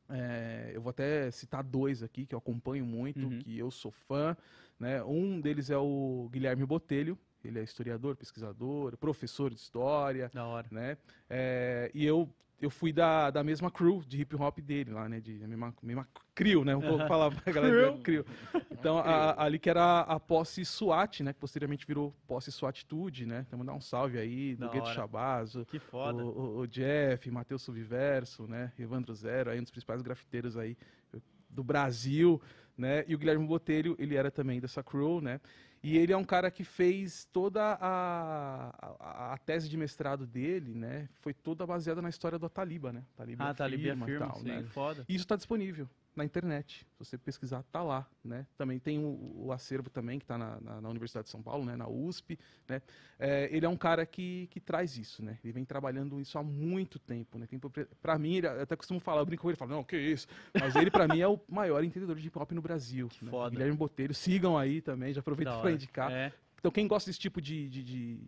[0.08, 3.38] é, eu vou até citar dois aqui que eu acompanho muito, Uhum.
[3.40, 4.36] que eu sou fã.
[4.78, 5.02] Né?
[5.02, 7.18] Um deles é o Guilherme Botelho.
[7.44, 10.66] ele é historiador, pesquisador, professor de história, Da hora.
[10.70, 10.96] né?
[11.30, 12.28] É, e eu
[12.60, 15.20] eu fui da, da mesma crew de hip hop dele lá, né?
[15.20, 16.74] De a mesma, mesma crew, né?
[16.74, 17.06] Vou Aham.
[17.08, 18.24] falar pra galera da crew.
[18.70, 21.32] Então, a- ali que era a posse SWAT, né?
[21.32, 23.44] Que posteriormente virou posse SWATitude, né?
[23.46, 24.88] Então, mandar um salve aí do Gueto.
[24.88, 26.22] Chabazo, Que o, foda.
[26.24, 28.72] o- o Jeff, Matheus Subverso, né?
[28.78, 30.76] Evandro Zero, aí um dos principais grafiteiros aí
[31.50, 32.40] do Brasil,
[32.76, 33.04] né?
[33.08, 35.40] E o Guilherme Botelho, ele era também dessa crew, né?
[35.86, 40.74] E ele é um cara que fez toda a, a, a tese de mestrado dele,
[40.74, 41.08] né?
[41.20, 43.04] Foi toda baseada na história do Taliba, né?
[43.16, 44.48] Taliba Ah, tá ali firma e firma, tal, sim.
[44.48, 44.64] né?
[44.64, 45.04] Foda.
[45.08, 46.86] E isso está disponível na internet.
[46.92, 48.46] Se você pesquisar, tá lá, né?
[48.56, 51.64] Também tem o, o acervo também, que está na, na- na Universidade de São Paulo,
[51.64, 51.76] né?
[51.76, 52.38] Na USP,
[52.68, 52.80] né?
[53.18, 55.38] É, ele é um cara que, que traz isso, né?
[55.44, 57.46] Ele vem trabalhando isso há muito tempo, né?
[58.00, 60.26] Para mim, ele, eu até costumo falar, eu brinco com ele, falo, não, que isso?
[60.58, 63.08] Mas ele, para mim, é o maior entendedor de hip hop no Brasil.
[63.08, 63.30] Que né?
[63.30, 63.50] foda.
[63.50, 66.10] Guilherme Botelho, sigam aí também, já aproveito para indicar.
[66.10, 66.32] É.
[66.58, 68.20] Então, quem gosta desse tipo de, de, de,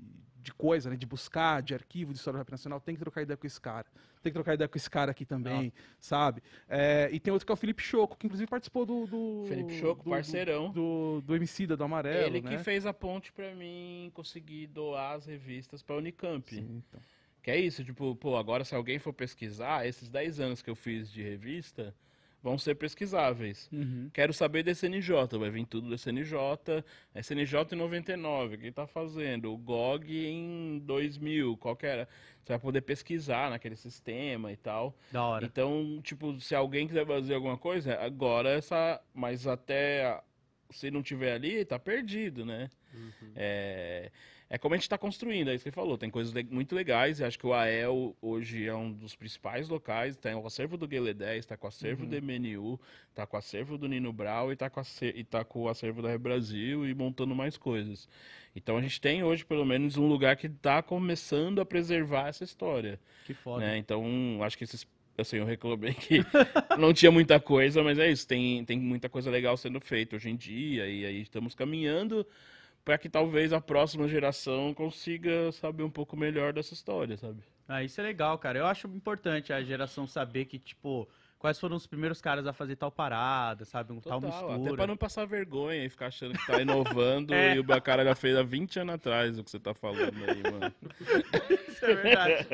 [0.49, 0.97] de coisa, né?
[0.97, 3.61] De buscar, de arquivo, de história do rap nacional, tem que trocar ideia com esse
[3.61, 3.87] cara.
[4.23, 6.43] Tem que trocar ideia com esse cara aqui também, sabe?
[6.69, 9.07] É, e tem outro que é o Felipe Choco, que inclusive participou do.
[9.07, 10.73] do Felipe Choco, do- parceirão.
[10.73, 12.27] Do, do Emicida, do Amarelo.
[12.27, 12.51] Ele né?
[12.57, 16.49] que fez a ponte pra mim conseguir doar as revistas pra Unicamp.
[16.53, 17.01] Sim, então.
[17.43, 20.75] Que é isso, tipo, pô, agora se alguém for pesquisar, esses 10 anos que eu
[20.75, 21.95] fiz de revista
[22.43, 23.69] vão ser pesquisáveis.
[23.73, 24.11] Uhum.
[24.13, 26.85] Quero saber da SNJ, vai vir tudo da SNJ,
[27.15, 29.53] SNJ em 99, o que tá fazendo?
[29.53, 32.09] O GOG em 2000, qual que era?
[32.43, 34.97] Você vai poder pesquisar naquele sistema e tal.
[35.13, 35.45] Da hora.
[35.45, 39.01] Então, tipo, se alguém quiser fazer alguma coisa, agora essa.
[39.13, 40.23] Mas até.
[40.71, 42.69] Se não tiver ali, tá perdido, né?
[43.35, 44.11] É,
[44.51, 45.99] é como a gente tá construindo, é isso que você falou.
[45.99, 47.21] Tem coisas muito legais.
[47.21, 50.17] e acho que o AEL hoje é um dos principais locais.
[50.17, 52.81] Tem o acervo do Guele 10, tá com o acervo do MNU,
[53.15, 56.01] tá com o acervo do Nino Brau e tá com, e tá com o acervo
[56.01, 58.09] da Brasil e montando mais coisas.
[58.57, 62.43] Então a gente tem hoje, pelo menos, um lugar que tá começando a preservar essa
[62.43, 63.67] história Que foda.
[63.67, 63.77] né?
[63.77, 64.03] Então,
[64.43, 64.87] acho que esses.
[65.19, 66.21] Assim, eu reclamei que
[66.79, 70.31] não tinha muita coisa, mas é isso, tem, tem muita coisa legal sendo feita hoje
[70.31, 72.25] em dia, e aí estamos caminhando
[72.89, 77.43] para que talvez a próxima geração consiga saber um pouco melhor dessa história, sabe?
[77.69, 78.61] Ah, isso é legal, cara.
[78.61, 81.07] Eu acho importante a geração saber que, tipo,
[81.39, 83.93] quais foram os primeiros caras a fazer tal parada, sabe?
[83.93, 84.77] Um tal Total, até mistura.
[84.79, 87.57] para não passar vergonha e ficar achando que tá inovando É.
[87.57, 90.43] e o cara já fez há 20 anos atrás o que você tá falando aí,
[90.51, 90.75] mano.
[91.69, 92.47] Isso é verdade.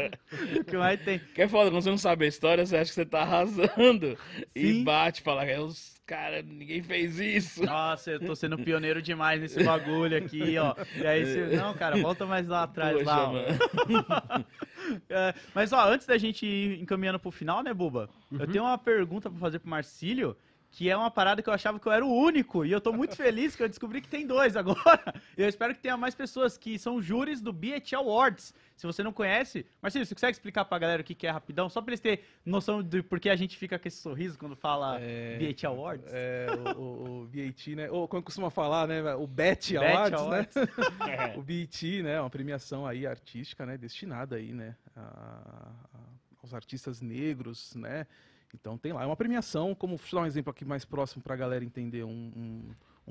[0.58, 1.20] o que mais tem?
[1.20, 4.18] Que é foda, quando você não sabe a história, você acha que você tá arrasando
[4.52, 4.82] e Sim.
[4.82, 7.64] bate, fala, "É, os cara, ninguém fez isso.
[7.64, 10.74] Nossa, eu tô sendo pioneiro demais nesse bagulho aqui, ó.
[10.96, 13.26] E aí você, não, cara, volta mais lá atrás, Poxa, lá.
[13.32, 14.46] mano.
[15.08, 18.10] É, mas, ó, antes da gente ir encaminhando pro final, né, Buba?
[18.30, 20.36] Eu tenho uma pergunta pra fazer pro Marcílio,
[20.76, 22.92] que é uma parada que eu achava que eu era o único, e eu tô
[22.92, 25.14] muito feliz que eu descobri que tem dois agora.
[25.36, 28.52] Eu espero que tenha mais pessoas, que são júris do BET Awards.
[28.76, 31.68] Se você não conhece, Marcílio, você consegue explicar pra galera o que é rapidão?
[31.68, 34.56] Só pra eles terem noção de por que a gente fica com esse sorriso quando
[34.56, 36.06] fala É, BET Awards?
[36.12, 36.46] É,
[36.76, 37.88] o, o, o BET, né?
[37.88, 39.14] Ou como costuma falar, né?
[39.14, 40.54] O BET BET Awards, Awards.
[40.56, 41.34] né?
[41.38, 42.20] o BET, né?
[42.20, 43.78] Uma premiação aí artística, né?
[43.78, 44.74] Destinada aí, né?
[44.96, 45.98] a- a-
[46.42, 48.06] aos artistas negros, né?
[48.54, 51.22] Então tem lá, é uma premiação, como deixa eu dar um exemplo aqui mais próximo
[51.22, 52.62] pra galera entender, um, um,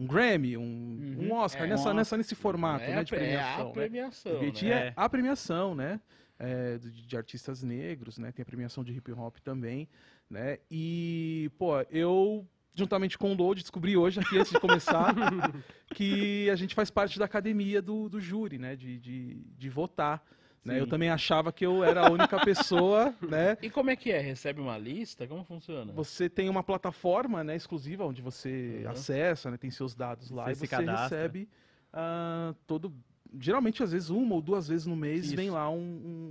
[0.04, 1.28] um Grammy, um, Uhum.
[1.28, 1.94] um Oscar, É, nessa, nossa.
[1.94, 3.00] nessa, nesse formato, é, né?
[3.00, 3.74] a, De pre- é a premiação, né?
[3.74, 4.88] premiação, né?
[4.88, 6.00] é a premiação, né?
[6.40, 8.32] é, de, de artistas negros, né?
[8.32, 9.88] Tem a premiação de hip hop também,
[10.30, 10.58] né?
[10.70, 15.14] E, pô, eu, juntamente com o Load, descobri hoje, aqui antes de começar,
[15.94, 18.76] que a gente faz parte da academia do, do júri, né?
[18.76, 20.26] De, de, de votar.
[20.64, 20.80] Né?
[20.80, 23.58] Eu também achava que eu era a única pessoa, né?
[23.62, 24.20] E como é que é?
[24.20, 25.28] Recebe uma lista?
[25.28, 25.92] Como funciona?
[25.94, 28.92] Você tem uma plataforma né, exclusiva onde você Uhum.
[28.92, 31.50] acessa, né, tem seus dados lá Você e você recebe
[31.92, 32.94] ah, todo.
[33.40, 35.36] Geralmente, às vezes, uma ou duas vezes no mês Isso.
[35.36, 35.76] vem lá um,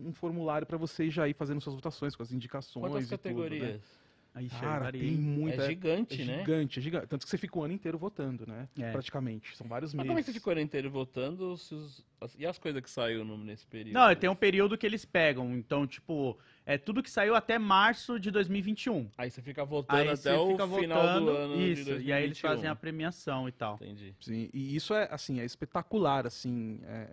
[0.04, 2.90] um- um formulário para você já ir fazendo suas votações com as indicações.
[2.90, 3.80] Quantas e tudo, né?
[4.34, 5.14] Aí, Cara, tem hein?
[5.16, 5.60] muita.
[5.62, 6.38] é é gigante, né?
[6.38, 7.06] gigante, é gigante.
[7.06, 8.66] Tanto que você fica o ano inteiro votando, né?
[8.78, 8.90] É.
[8.90, 9.54] Praticamente.
[9.54, 10.08] São vários Mas meses.
[10.08, 11.54] como é que você ficou o ano inteiro votando?
[11.58, 12.02] se os-
[12.38, 13.94] E as coisas que saíram no- nesse período?
[13.94, 15.52] Não, tem um período que eles pegam.
[15.56, 19.10] Então, tipo, é tudo que saiu até março de 2021.
[19.18, 21.90] Aí você fica votando Aí até você o fica final votando, do ano de isso,
[21.90, 22.48] e aí eles 2021.
[22.48, 23.74] fazem a premiação e tal.
[23.74, 24.14] Entendi.
[24.20, 27.08] Sim, e isso é assim, é espetacular, assim, é-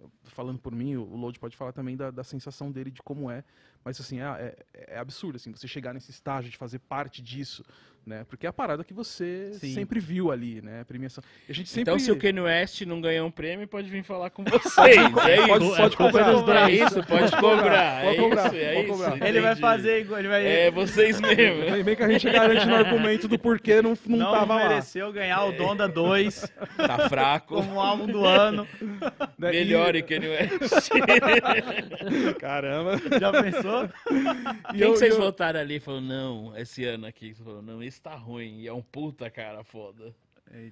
[0.00, 3.28] é, falando por mim, o Load pode falar também da, da sensação dele de como
[3.30, 3.42] é,
[3.84, 7.64] mas assim, é, é- é absurdo, assim, você chegar nesse estágio de fazer parte disso,
[8.06, 8.24] né?
[8.28, 9.74] Porque é a parada que você Sim.
[9.74, 10.80] sempre viu ali, né?
[10.80, 11.22] A premiação.
[11.48, 14.30] A gente sempre Então, se o Kanye West não ganhar um prêmio, pode vir falar
[14.30, 14.96] com vocês.
[14.96, 15.46] é isso.
[15.48, 16.34] pode, pode cobrar.
[16.34, 16.80] os É dois.
[16.92, 18.04] isso, pode cobrar.
[18.04, 18.92] É isso, é pode isso.
[18.92, 19.28] cobrar.
[19.28, 20.46] Ele vai fazer igual, ele vai...
[20.46, 21.84] É vocês mesmo.
[21.84, 24.68] Bem que a gente garante no argumento do porquê não, não, não tava lá.
[24.68, 27.54] mereceu ganhar o Donda 2 Tá fraco.
[27.56, 28.66] como álbum do ano.
[29.38, 29.50] né?
[29.54, 30.90] E- Melhore Kanye West.
[32.38, 32.96] Caramba.
[33.20, 33.84] Já pensou?
[34.72, 37.34] E Quem eu- que vocês eu- votaram ali e falou, não, esse ano aqui?
[37.34, 38.60] Você falou, não, esse tá ruim.
[38.60, 40.14] E é um puta cara foda.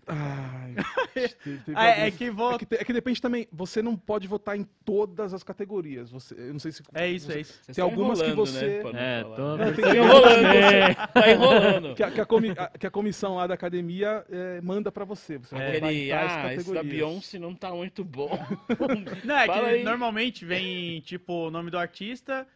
[0.06, 0.74] Ai,
[1.14, 1.28] teve-
[1.64, 2.58] teve Ah, é alguns- que É vota.
[2.58, 6.10] que, te- é que depende também, você não pode votar em todas as categorias.
[6.10, 6.82] Você, eu não sei se.
[6.92, 7.60] É isso, você- é isso.
[7.64, 10.94] Tem tão algumas que enrolando, você- Né, É, tô Não, tem- percebendo enrolando, você.
[11.14, 11.94] Tá enrolando.
[11.94, 15.06] Que a, que a comi- a- que a comissão lá da academia é, manda pra
[15.06, 15.38] você.
[15.38, 16.86] Você vai Aquele, ah, esse da categorias.
[16.86, 18.28] Beyoncé não tá muito bom.
[19.24, 19.84] Não, é Fala que aí.
[19.84, 22.46] normalmente vem, tipo, o nome do artista.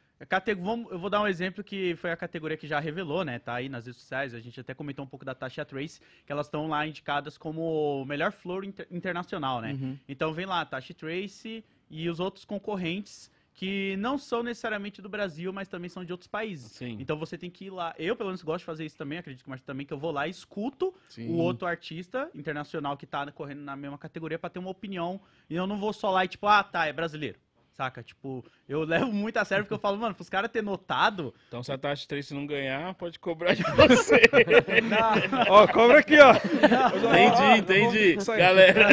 [0.57, 3.39] Vamos- Eu vou dar um exemplo que foi a categoria que já revelou, né?
[3.39, 4.35] Tá aí nas redes sociais.
[4.35, 8.05] A gente até comentou um pouco da Tasha Trace, que elas estão lá indicadas como
[8.07, 9.73] melhor flor inter- internacional, né?
[9.73, 9.99] Uhum.
[10.09, 15.53] Então vem lá Tasha Trace e os outros concorrentes que não são necessariamente do Brasil,
[15.53, 16.73] mas também são de outros países.
[16.73, 16.97] Sim.
[16.99, 17.95] Então você tem que ir lá.
[17.97, 20.11] Eu, pelo menos, gosto de fazer isso também, acredito que Martin também, que eu vou
[20.11, 21.28] lá e escuto Sim.
[21.31, 25.20] o outro artista internacional que tá correndo na mesma categoria pra ter uma opinião.
[25.49, 27.39] E eu não vou só lá e tipo, ah, tá, é brasileiro.
[27.74, 28.05] Saca?
[28.05, 31.34] Tipo, eu levo muito a sério porque eu falo, mano, pros caras ter notado.
[31.48, 34.22] Então se a Tati Trace não ganhar, pode cobrar de você.
[35.51, 36.34] Ó, cobra aqui, ó.
[36.36, 38.16] entendi, entendi.
[38.16, 38.38] Isso aí.
[38.38, 38.88] Galera.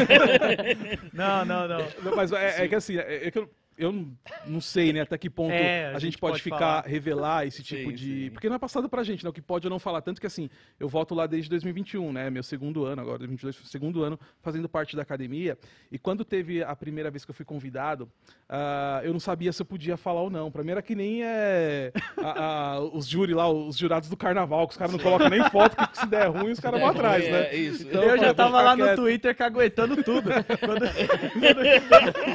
[1.13, 1.87] Não, não, não.
[2.03, 3.47] Não, Mas é, é que assim, é, é que eu,
[3.81, 4.11] eu não-
[4.45, 6.85] não sei, né, até que ponto É, a, gente pode, ficar, falar.
[6.87, 8.23] revelar esse tipo Sim, de.
[8.25, 8.29] sim.
[8.31, 9.29] Porque não é passado pra gente, né?
[9.29, 10.01] O que pode eu não falar.
[10.01, 10.49] Tanto que assim,
[10.79, 12.29] eu volto lá desde 2021, né?
[12.29, 15.57] Meu segundo ano, agora 2022, segundo ano, fazendo parte da academia.
[15.91, 18.09] E quando teve a primeira vez que eu fui convidado,
[18.49, 20.51] ah, eu não sabia se eu podia falar ou não.
[20.51, 24.67] Pra mim era que nem é, a- a- os júri lá, os jurados do carnaval,
[24.67, 26.91] que os caras não colocam nem foto, que se der ruim, os caras vão É,
[26.91, 27.47] atrás, né?
[27.47, 27.83] é isso.
[27.87, 28.95] Então, eu já tava lá no quieto.
[28.97, 30.29] Twitter caguetando tudo.
[30.59, 30.85] Quando-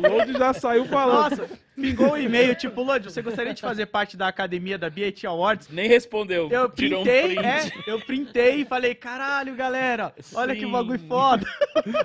[0.07, 1.31] O Lodi já saiu falando.
[1.31, 1.36] Nossa,
[1.75, 5.69] pingou o e-mail, tipo, Lodi, você gostaria de fazer parte da academia da BAT Awards?
[5.71, 6.49] Nem respondeu.
[6.51, 7.47] Eu tirou um printei, print.
[7.47, 10.71] é, eu printei e falei, caralho, galera, olha que Sim.
[10.73, 11.47] bagulho foda.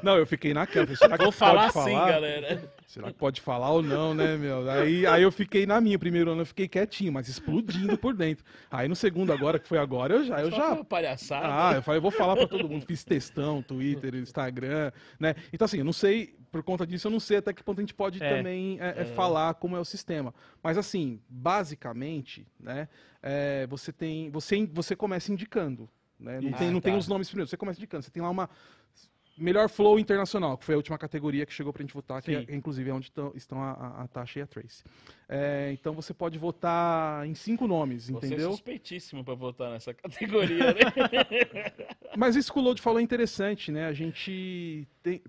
[0.04, 0.96] Não, eu fiquei naquela.
[0.96, 1.86] Será que Vou falar falar?
[1.86, 2.72] sim, galera.
[2.92, 4.70] Será que pode falar ou não, né, meu?
[4.70, 8.44] Aí, aí eu fiquei na minha, primeiro ano eu fiquei quietinho, mas explodindo por dentro.
[8.70, 10.74] Aí no segundo agora, que foi agora, eu já, eu Só já...
[10.74, 11.48] uma palhaçada.
[11.50, 12.86] Ah, eu falei, eu vou falar pra todo mundo.
[12.86, 15.36] Fiz textão, Twitter, Instagram, né?
[15.54, 17.82] Então assim, eu não sei, por conta disso, eu não sei até que ponto a
[17.82, 18.36] gente pode É.
[18.38, 20.34] também é, é, falar como é o sistema.
[20.62, 22.90] Mas assim, basicamente, né,
[23.24, 25.90] é, você tem, você, você começa indicando,
[26.20, 26.42] né?
[26.42, 26.58] Não, Isso.
[26.58, 27.00] tem, Ah, não tem tá.
[27.00, 28.04] os nomes primeiro, você começa indicando.
[28.04, 28.50] Você tem lá uma
[29.38, 32.46] melhor flow internacional, que foi a última categoria que chegou pra gente votar, que Sim.
[32.48, 34.84] é, inclusive é onde tão- estão a, a, a Tasha e a Trace.
[35.28, 38.52] É, então você pode votar em cinco nomes, Você é entendeu?
[38.52, 40.82] suspeitíssimo pra votar nessa categoria, né?
[42.18, 43.86] Mas isso que o Load falou é interessante, né?
[43.88, 45.22] A gente tem.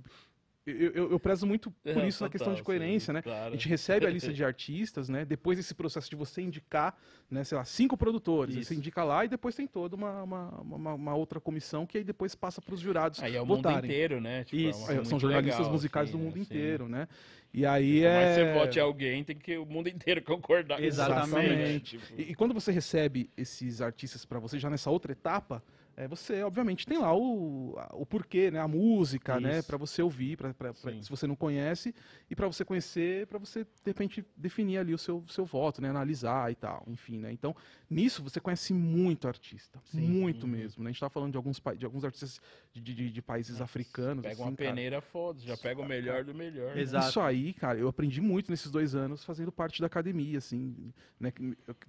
[0.65, 3.23] Eu, eu, eu prezo muito por É, isso na questão de coerência, sim, né?
[3.23, 3.49] claro.
[3.49, 5.25] A gente recebe a lista de artistas, né?
[5.25, 6.97] Depois desse processo de você indicar,
[7.29, 8.55] né, sei lá, cinco produtores.
[8.55, 8.69] Isso.
[8.69, 12.05] Você indica lá e depois tem toda uma, uma, uma, uma outra comissão que aí
[12.05, 13.77] depois passa para os jurados Aí é o votarem.
[13.79, 14.45] mundo inteiro, né?
[14.45, 14.91] Tipo, é Isso.
[14.91, 16.43] Aí, são jornalistas legal, musicais assim, do mundo assim.
[16.43, 17.09] inteiro, né?
[17.53, 18.29] E aí é.
[18.29, 20.79] que você vote alguém, tem que o mundo inteiro concordar.
[20.79, 21.37] com Exatamente.
[21.37, 21.45] né?
[21.55, 21.99] Exatamente.
[21.99, 25.61] Tipo, E, e quando você recebe esses artistas para você já nessa outra etapa,
[25.97, 29.67] é, você obviamente tem lá o, o porquê, né, a música, né, Isso.
[29.67, 31.95] para você ouvir, pra, pra- pra- se você não conhece
[32.31, 35.89] e para você conhecer, para você de repente definir ali o seu, seu voto, né,
[35.91, 37.31] analisar e tal, enfim, né.
[37.33, 37.55] Então
[37.91, 40.01] nisso você conhece muito artista, Sim.
[40.01, 40.49] muito Uhum.
[40.53, 40.83] mesmo.
[40.83, 40.91] Né?
[40.91, 42.41] A gente tá falando de alguns de alguns artistas
[42.73, 44.69] de, de- de países africanos, Pega assim, uma cara.
[44.71, 46.77] peneira foda, já pega o melhor do melhor.
[46.77, 47.09] Exato.
[47.09, 51.33] Isso aí, cara, eu aprendi muito nesses dois anos fazendo parte da academia, assim, né?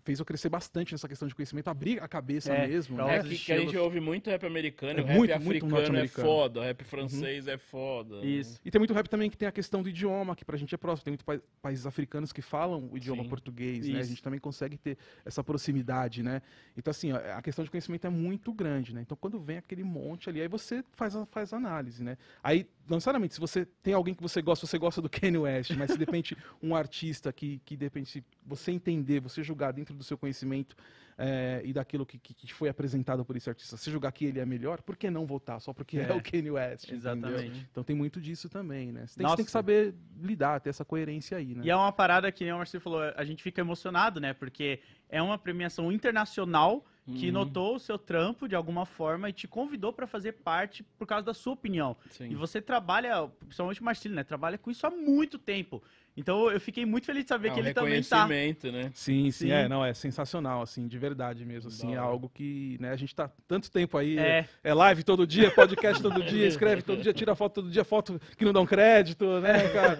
[0.03, 3.17] Fez eu crescer bastante nessa questão de conhecimento, abrir a cabeça É, mesmo, né?
[3.17, 3.73] É que, que a gente estilos.
[3.93, 6.27] Ouve muito rap americano, É o rap muito, muito africano é norte-americano.
[6.27, 8.25] foda, o rap francês é foda.
[8.25, 8.59] Isso.
[8.65, 10.77] E tem muito rap também que tem a questão do idioma, que pra gente é
[10.77, 11.05] próximo.
[11.05, 13.29] Tem muitos pa- países africanos que falam o idioma Sim.
[13.29, 13.97] português, né?
[13.97, 14.09] A Isso.
[14.09, 16.41] gente também consegue ter essa proximidade, né?
[16.75, 19.01] Então, assim, ó, a questão de conhecimento é muito grande, né?
[19.01, 22.17] Então, quando vem aquele monte ali, aí você faz a, faz a análise, né?
[22.41, 25.71] Aí, não necessariamente, se você tem alguém que você gosta, você gosta do Kanye West,
[25.71, 29.71] mas se de repente um artista que, que de repente, se você entender, você julgar
[29.71, 30.75] dentro do seu conhecimento
[31.17, 34.45] é, e daquilo que, que, foi apresentado por esse artista, se julgar que ele é
[34.45, 35.61] melhor, por que não votar?
[35.61, 36.13] Só porque é, É.
[36.13, 36.99] o Kanye West, entendeu?
[36.99, 37.67] Exatamente.
[37.71, 39.05] Então tem muito disso também, né?
[39.07, 41.63] Você tem, você tem que saber lidar, ter essa coerência aí, né?
[41.63, 44.33] E é uma parada que nem o Marcelo falou, a gente fica emocionado, né?
[44.33, 47.33] Porque é uma premiação internacional que Uhum.
[47.33, 51.25] notou o seu trampo de alguma forma e te convidou pra fazer parte por causa
[51.25, 51.97] da sua opinião.
[52.09, 52.29] Sim.
[52.29, 54.23] E você trabalha, principalmente o Marcelo, né?
[54.23, 55.83] Trabalha com isso há muito tempo.
[56.15, 58.23] Então eu fiquei muito feliz de saber É um que ele também tá.
[58.25, 58.91] reconhecimento, né?
[58.93, 59.51] Sim, sim, Sim.
[59.51, 63.15] é, não, é sensacional, assim, de verdade mesmo, assim, é algo que, né, a gente
[63.15, 64.47] tá tanto tempo aí, É.
[64.63, 68.21] é live todo dia, podcast todo dia, escreve todo dia, tira foto todo dia, foto
[68.37, 69.97] que não dão crédito, né, cara?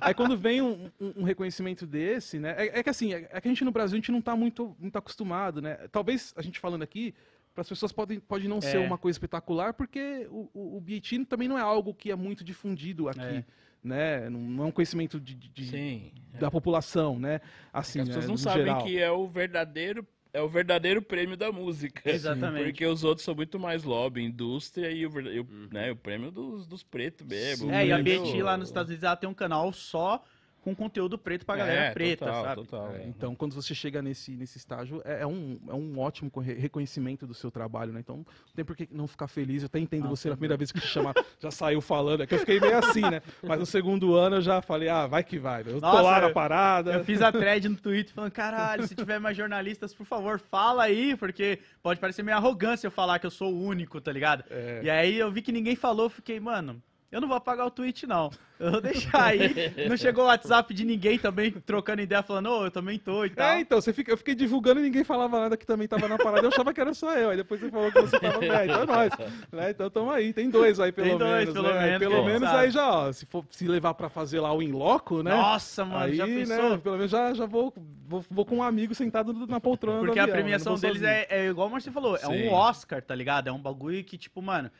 [0.00, 3.40] Aí quando vem um, um- um reconhecimento desse, né, é, é que assim, é, é
[3.40, 6.42] que a gente no Brasil, a gente não tá muito, muito acostumado, né, talvez a
[6.42, 7.14] gente falando aqui,
[7.52, 8.80] para as pessoas podem, pode não ser É.
[8.80, 10.84] uma coisa espetacular, porque o, o, o
[11.26, 13.44] também não é algo que é muito difundido aqui, É.
[13.82, 16.12] né, não, não é um conhecimento de- de- Sim.
[16.38, 17.40] da população, né,
[17.72, 18.84] assim, As né, pessoas não no sabem geral.
[18.84, 22.08] que é o verdadeiro é o verdadeiro prêmio da música.
[22.08, 22.62] Exatamente.
[22.66, 26.30] Porque os outros são muito mais lobby, indústria e o, ver- o, né, o prêmio
[26.30, 27.68] dos, dos pretos mesmo.
[27.72, 27.98] É, e a.
[28.00, 30.22] BT lá nos Estados Unidos ela tem um canal só
[30.62, 32.54] com conteúdo preto pra galera É, preta, total, sabe?
[32.66, 32.92] total.
[32.94, 37.26] É, então, quando você chega nesse, nesse estágio, é, é um, é um ótimo reconhecimento
[37.26, 38.00] do seu trabalho, né?
[38.00, 38.24] Então, não
[38.54, 39.62] tem por que não ficar feliz.
[39.62, 42.22] Eu até entendo Ah, você na primeira vez que te chamaram, já saiu falando.
[42.22, 43.22] É que eu fiquei meio assim, né?
[43.42, 45.62] Mas no segundo ano eu já falei, ah, vai que vai.
[45.62, 46.92] Eu tô Nossa, lá na eu- parada.
[46.92, 50.84] Eu fiz a thread no Twitter falando, caralho, se tiver mais jornalistas, por favor, fala
[50.84, 54.44] aí, porque pode parecer meio arrogância eu falar que eu sou o único, tá ligado?
[54.50, 54.80] É.
[54.82, 58.06] E aí eu vi que ninguém falou, fiquei, mano, eu não vou apagar o tweet,
[58.06, 58.30] não.
[58.58, 59.54] Eu vou deixar aí.
[59.88, 63.30] Não chegou o WhatsApp de ninguém também trocando ideia, falando, ô, eu também tô e
[63.30, 63.48] tal.
[63.48, 66.18] É, então, você fica, eu fiquei divulgando e ninguém falava nada que também tava na
[66.18, 66.42] parada.
[66.46, 67.30] Eu achava que era só eu.
[67.30, 68.50] Aí depois você falou que você tava bem.
[68.50, 69.12] Então é nóis.
[69.50, 69.70] Né?
[69.70, 70.32] Então tamo aí.
[70.32, 71.54] Tem dois aí, pelo Tem dois, menos.
[71.54, 71.80] pelo né?
[71.80, 72.58] menos, Pelo menos sabe.
[72.64, 75.30] aí já, ó, se, for, se levar pra fazer lá o in loco, né?
[75.34, 76.78] Nossa, mano, aí, já né, pensou?
[76.78, 77.72] pelo menos já, já vou,
[78.06, 80.42] vou, vou com um amigo sentado na poltrona Porque a avião, né?
[80.42, 82.48] premiação deles é, é igual o Marcelo falou, é Sim.
[82.48, 83.48] um Oscar, tá ligado?
[83.48, 84.70] É um bagulho que, tipo, mano,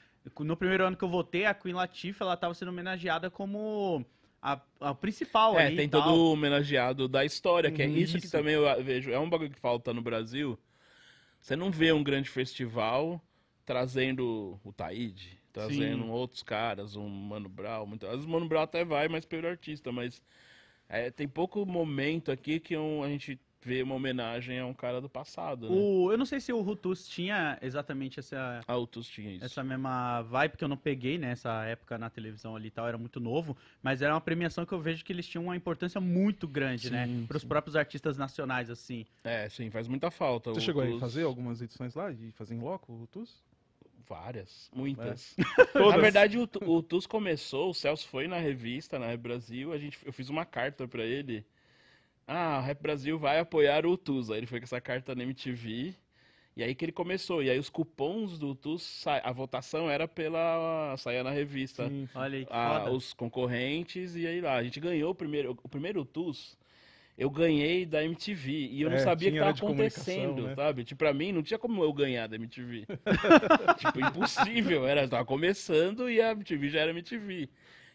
[0.40, 4.04] no primeiro ano que eu votei, a Queen Latifah, ela tava sendo homenageada como
[4.42, 8.20] a, a principal É, ali tem todo o homenageado da história, que é Uhum, isso,
[8.20, 8.28] que isso.
[8.28, 9.10] também eu vejo.
[9.10, 10.58] É um bagulho que falta no Brasil.
[11.40, 13.22] Você não vê um grande festival
[13.66, 16.08] trazendo o Taíde, trazendo Sim.
[16.08, 17.86] outros caras, um Mano Brown.
[17.86, 18.06] Muito...
[18.06, 20.22] Às vezes o Mano Brown até vai, mas pelo artista, mas
[20.88, 25.00] é, tem pouco momento aqui que um- a gente vê uma homenagem a um cara
[25.00, 25.76] do passado, né?
[25.76, 29.44] O, eu não sei se o Rutus tinha exatamente essa, Autos tinha isso.
[29.44, 32.96] essa mesma vibe que eu não peguei nessa época na televisão ali e tal, era
[32.96, 36.48] muito novo, mas era uma premiação que eu vejo que eles tinham uma importância muito
[36.48, 37.06] grande, né?
[37.06, 39.04] Sim, Para os próprios artistas nacionais, assim.
[39.22, 40.50] É, sim, faz muita falta.
[40.50, 42.10] Você O chegou aí a fazer algumas edições lá?
[42.10, 43.44] De fazer em loco, o TUS?
[44.08, 45.36] Várias, muitas.
[45.72, 45.90] Todas.
[45.90, 49.98] Na verdade, o, o TUS começou, o Celso foi na revista, na Brasil, a gente,
[50.04, 51.44] eu fiz uma carta pra ele.
[52.32, 54.30] Ah, a Rap Brasil vai apoiar o TUS.
[54.30, 55.92] Aí ele foi com essa carta na MTV.
[56.56, 57.42] E aí que ele começou.
[57.42, 60.94] E aí os cupons do TUS, sa- a votação era pela.
[60.96, 61.88] saía na revista.
[61.88, 62.08] Sim.
[62.14, 62.92] Olha aí que Ah, foda.
[62.92, 64.54] os concorrentes, e aí lá.
[64.54, 65.58] A gente ganhou o primeiro.
[65.60, 66.56] O primeiro TUS.
[67.18, 69.60] Eu ganhei da MTV e eu não É, sabia o que tinha tava era de
[69.60, 70.54] comunicação, acontecendo, né?
[70.54, 70.84] sabe?
[70.84, 72.86] Tipo, pra mim não tinha como eu ganhar da MTV.
[73.78, 74.86] tipo, impossível.
[74.86, 77.48] Era, tava começando e a MTV já era MTV.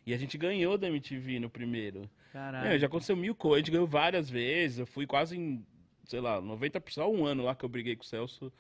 [0.06, 2.07] E a gente ganhou da MTV no primeiro.
[2.36, 2.68] Caralho.
[2.70, 4.80] Meu, já aconteceu mil coisas, a gente ganhou várias vezes.
[4.80, 5.66] Eu fui quase em,
[6.03, 8.52] sei lá, 90%, só um ano lá que eu briguei com o Celso,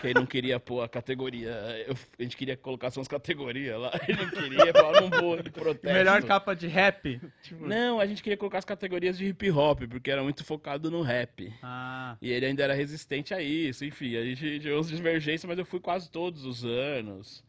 [0.00, 1.50] que ele não queria pôr a categoria.
[1.88, 3.90] eu- a gente queria colocar só as categorias lá.
[4.08, 5.86] Ele não queria, falou, não vou, de protesto.
[5.98, 7.20] Melhor capa de rap.
[7.42, 10.88] Tipo, Não, a gente queria colocar as categorias de hip hop, porque era muito focado
[10.88, 11.52] no rap.
[11.64, 15.58] Ah, E ele ainda era resistente a isso, enfim, a gente tinha umas divergências, mas
[15.58, 17.44] eu fui quase todos os anos.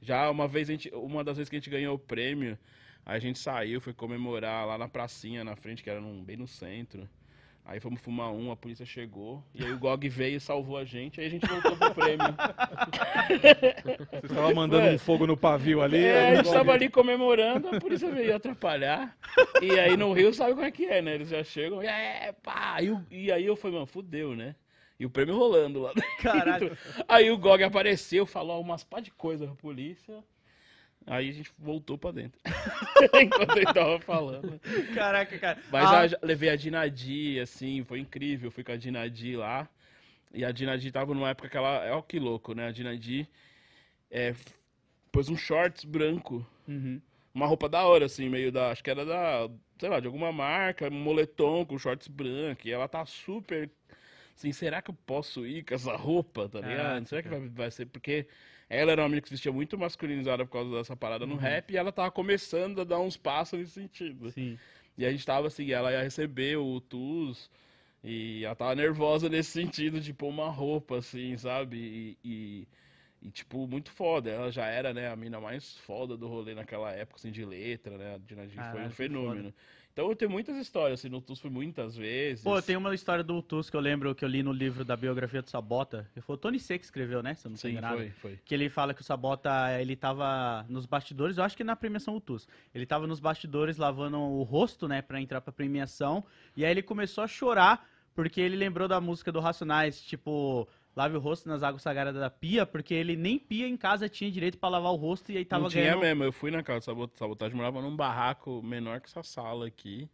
[0.00, 2.56] Já uma vez, a gente, uma das vezes que a gente ganhou o prêmio,
[3.06, 6.46] a gente saiu, foi comemorar lá na pracinha na frente, que era num- bem no
[6.46, 7.08] centro.
[7.64, 10.84] Aí fomos fumar um, a polícia chegou, e aí o GOG veio e salvou a
[10.84, 12.26] gente, aí a gente voltou pro prêmio.
[14.22, 15.96] Você estava mandando um fogo no pavio ali.
[16.04, 19.16] É, a aí gente o tava Bob- ali comemorando, a polícia veio atrapalhar.
[19.60, 21.14] E aí no Rio sabe como é que é, né?
[21.16, 22.76] Eles já chegam, e é, pá!
[22.80, 24.54] E, e aí eu falei, mano, fudeu, né?
[24.98, 25.92] E o prêmio rolando lá
[26.22, 26.76] caralho.
[27.08, 30.22] Aí o Gog apareceu, falou umas pá de coisa pra polícia.
[31.06, 32.40] Aí a gente voltou pra dentro.
[33.22, 34.60] Enquanto ele tava falando.
[34.92, 35.62] Caraca, cara.
[35.70, 38.50] Mas Ah, levei a Dinadi, assim, foi incrível.
[38.50, 39.68] Fui com a Dinadi lá.
[40.34, 41.96] E a Dinadi tava numa época que ela.
[41.96, 42.66] Ó, que louco, né?
[42.66, 43.28] A Dinadi
[44.10, 44.34] é,
[45.12, 46.44] pôs um shorts branco.
[46.66, 47.00] uhum.
[47.32, 48.70] Uma roupa da hora, assim, meio da.
[48.70, 49.48] Acho que era da.
[49.78, 52.66] Sei lá, de alguma marca, um moletom com shorts branco.
[52.66, 53.70] E ela tá super.
[54.34, 57.06] Assim, será que eu posso ir com essa roupa, tá ligado?
[57.06, 57.86] Será que vai, vai ser?
[57.86, 58.26] Porque
[58.68, 61.32] ela era uma menina que se vestia muito masculinizada por causa dessa parada Uhum.
[61.32, 64.30] no rap e ela tava começando a dar uns passos nesse sentido.
[64.30, 64.58] Sim.
[64.98, 67.50] E a gente tava assim, ela ia receber o TUS
[68.02, 71.76] e ela tava nervosa nesse sentido de pôr uma roupa, assim, sabe?
[71.76, 72.68] E, e-
[73.22, 74.30] e, tipo, muito foda.
[74.30, 77.96] Ela já era, né, a mina mais foda do rolê naquela época, assim, de letra,
[77.98, 78.14] né?
[78.14, 79.54] A Dinadi foi um fenômeno.
[79.96, 82.44] Então eu tenho muitas histórias, assim, no TUS fui muitas vezes.
[82.44, 84.94] Pô, tem uma história do Tusk que eu lembro que eu li no livro da
[84.94, 86.06] biografia do Sabota.
[86.20, 87.34] Foi o Tony C que escreveu, né?
[87.34, 87.96] Se eu não Sim, enganado.
[87.96, 88.38] foi, foi.
[88.44, 89.50] Que ele fala que o Sabota,
[89.80, 92.46] ele tava nos bastidores, eu acho que na premiação UTUS.
[92.74, 96.22] Ele tava nos bastidores lavando o rosto, né, pra entrar pra premiação.
[96.54, 101.16] E aí ele começou a chorar porque ele lembrou da música do Racionais, tipo, lave
[101.16, 104.58] o rosto nas águas sagradas da pia, porque ele nem pia em casa tinha direito
[104.58, 106.00] pra lavar o rosto e aí tava não tinha ganhando.
[106.00, 109.66] mesmo, eu fui na casa de sabot- sabotagem, morava num barraco menor que essa sala
[109.66, 110.08] aqui,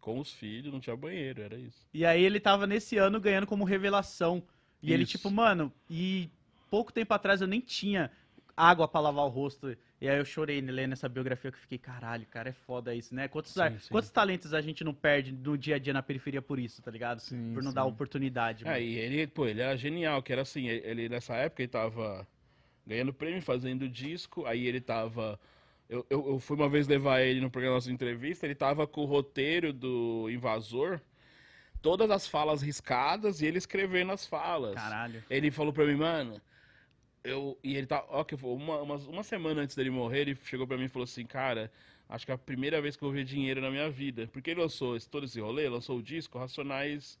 [0.00, 1.86] com os filhos, não tinha banheiro, era isso.
[1.92, 4.42] E aí ele tava nesse ano ganhando como revelação.
[4.82, 5.12] E ele, Isso.
[5.12, 6.28] tipo, mano, e
[6.70, 8.10] pouco tempo atrás eu nem tinha
[8.56, 9.76] água pra lavar o rosto.
[10.02, 13.14] E aí eu chorei lendo essa biografia que eu fiquei, caralho, cara, é foda isso,
[13.14, 13.28] né?
[13.28, 13.88] Quantos, Sim, sim.
[13.88, 16.90] quantos talentos a gente não perde no dia a dia na periferia por isso, tá
[16.90, 17.20] ligado?
[17.20, 18.64] Sim, por não dar oportunidade.
[18.64, 18.76] mano.
[18.76, 21.68] É, e ele, pô, ele era genial, que era assim, ele ele, nessa época ele
[21.68, 22.26] tava
[22.84, 25.38] ganhando prêmio, fazendo disco, aí ele tava...
[25.88, 29.02] Eu, eu, eu fui uma vez levar ele no programa de entrevista, ele tava com
[29.02, 31.00] o roteiro do Invasor,
[31.80, 34.74] todas as falas riscadas e ele escrevendo as falas.
[34.74, 35.22] Caralho.
[35.30, 36.40] Ele falou pra mim, mano,
[37.24, 37.58] eu.
[37.62, 38.04] E ele tá.
[38.08, 41.04] Ó, que uma, uma, uma semana antes dele morrer, ele chegou pra mim e falou
[41.04, 41.70] assim, cara,
[42.08, 44.28] acho que é a primeira vez que eu vou ver dinheiro na minha vida.
[44.32, 47.18] Porque ele lançou esse- todo esse rolê, lançou o disco, Racionais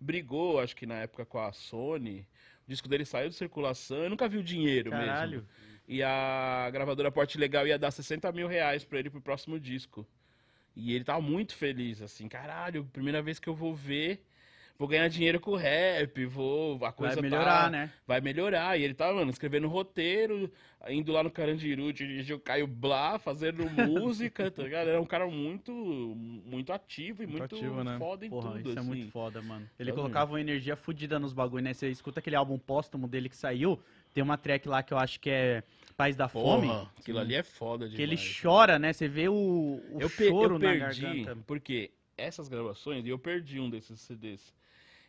[0.00, 2.26] brigou, acho que na época com a Sony.
[2.66, 5.30] O disco dele saiu de circulação, eu nunca vi o dinheiro Caralho.
[5.30, 5.48] mesmo.
[5.86, 10.06] E a gravadora Porte Legal ia dar 60 mil reais pra ele pro próximo disco.
[10.74, 14.24] E ele tava muito feliz, assim, caralho, primeira vez que eu vou ver,
[14.78, 16.84] vou ganhar dinheiro com o rap, vou.
[16.84, 17.92] A coisa Vai melhorar, tá, né?
[18.06, 18.78] vai melhorar.
[18.78, 20.50] E ele tava, mano, escrevendo roteiro,
[20.88, 24.88] indo lá no Carandiru, dirigir o Caio Blá, fazendo música, tá ligado?
[24.88, 27.98] Era um cara muito, muito ativo e Muito muito, ativo, né?
[27.98, 28.88] foda em Porra, tudo, isso é assim.
[28.88, 29.68] muito foda, mano.
[29.78, 31.72] Ele Eu colocava uma energia fodida nos bagulho, né?
[31.72, 33.78] Você escuta aquele álbum póstumo dele que saiu,
[34.12, 35.62] tem uma track lá que eu acho que é
[35.96, 36.66] Paz da Fome.
[36.66, 37.96] Porra, aquilo ali é foda demais.
[37.96, 38.92] Que ele chora, né?
[38.92, 41.36] Você vê o, o eu, choro eu na perdi, garganta.
[41.46, 44.52] porque essas gravações, e eu perdi um desses CDs.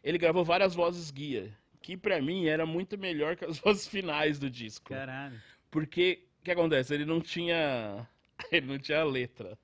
[0.06, 1.52] Ele gravou várias vozes guia,
[1.82, 4.90] que pra mim era muito melhor que as vozes finais do disco.
[4.90, 5.42] Caralho.
[5.72, 6.94] Porque o que acontece?
[6.94, 8.08] Ele não tinha.
[8.52, 9.58] Ele não tinha letra.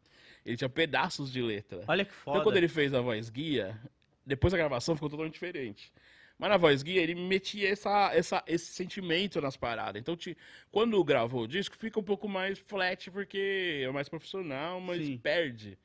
[0.43, 1.83] Ele tinha pedaços de letra.
[1.87, 2.37] Olha que foda.
[2.37, 3.79] Então quando ele fez a voz guia,
[4.25, 5.93] depois a gravação ficou totalmente diferente.
[6.39, 9.99] Mas na voz guia ele metia essa, essa, esse sentimento nas paradas.
[10.01, 10.35] Então ti-
[10.71, 15.17] quando gravou o disco fica um pouco mais flat porque é mais profissional, mas Sim.
[15.19, 15.77] perde.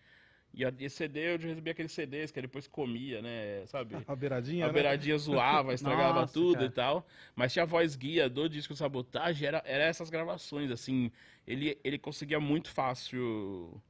[0.56, 3.66] E a, esse CD eu já recebi aqueles CDs que ele depois comia, né?
[3.66, 3.94] Sabe?
[4.08, 4.72] A beiradinha, A né?
[4.72, 6.64] beiradinha zoava, estragava Nossa, tudo cara.
[6.64, 7.06] e tal.
[7.34, 11.12] Mas tinha a voz guia do disco Sabotagem, era, era essas gravações, assim.
[11.46, 13.80] Ele, ele conseguia muito fácil,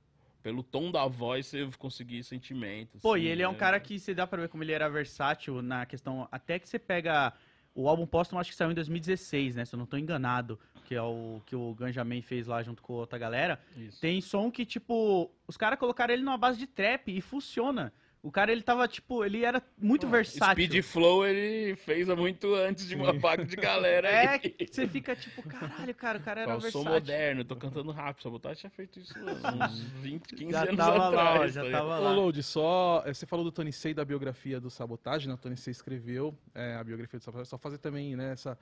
[0.43, 3.01] pelo tom da voz, você conseguir sentimentos.
[3.01, 3.59] Pô, assim, e ele é um né?
[3.59, 6.27] cara que você dá pra ver como ele era versátil na questão.
[6.33, 7.33] Até que você pega.
[7.77, 9.65] O álbum póstumo acho que saiu em 2016, né?
[9.65, 10.59] Se eu não tô enganado.
[10.87, 13.59] Que é o que o Ganjamin fez lá junto com outra galera.
[13.77, 14.01] Isso.
[14.01, 17.93] Tem som que, tipo, os caras colocaram ele numa base de trap e funciona.
[18.23, 20.65] O cara, ele tava, tipo, ele era muito versátil.
[20.65, 24.09] Speed Flow ele fez há muito antes de uma parte de galera.
[24.09, 26.91] É, que você fica tipo, caralho, cara, o cara era Eu sou versátil.
[26.93, 28.23] moderno, tô cantando rápido.
[28.25, 31.53] Sabotagem tinha feito isso uns 20, 15 Já anos tava lá, ó, atrás.
[31.55, 32.11] já tá tava Ô, lá.
[32.15, 33.03] Load, só.
[33.07, 35.35] eh, Você falou do Tony Sei da biografia do Sabotagem, né?
[35.35, 37.49] O Tony Sei escreveu eh, a biografia do Sabotagem.
[37.51, 38.59] Só fazer também, né, essa.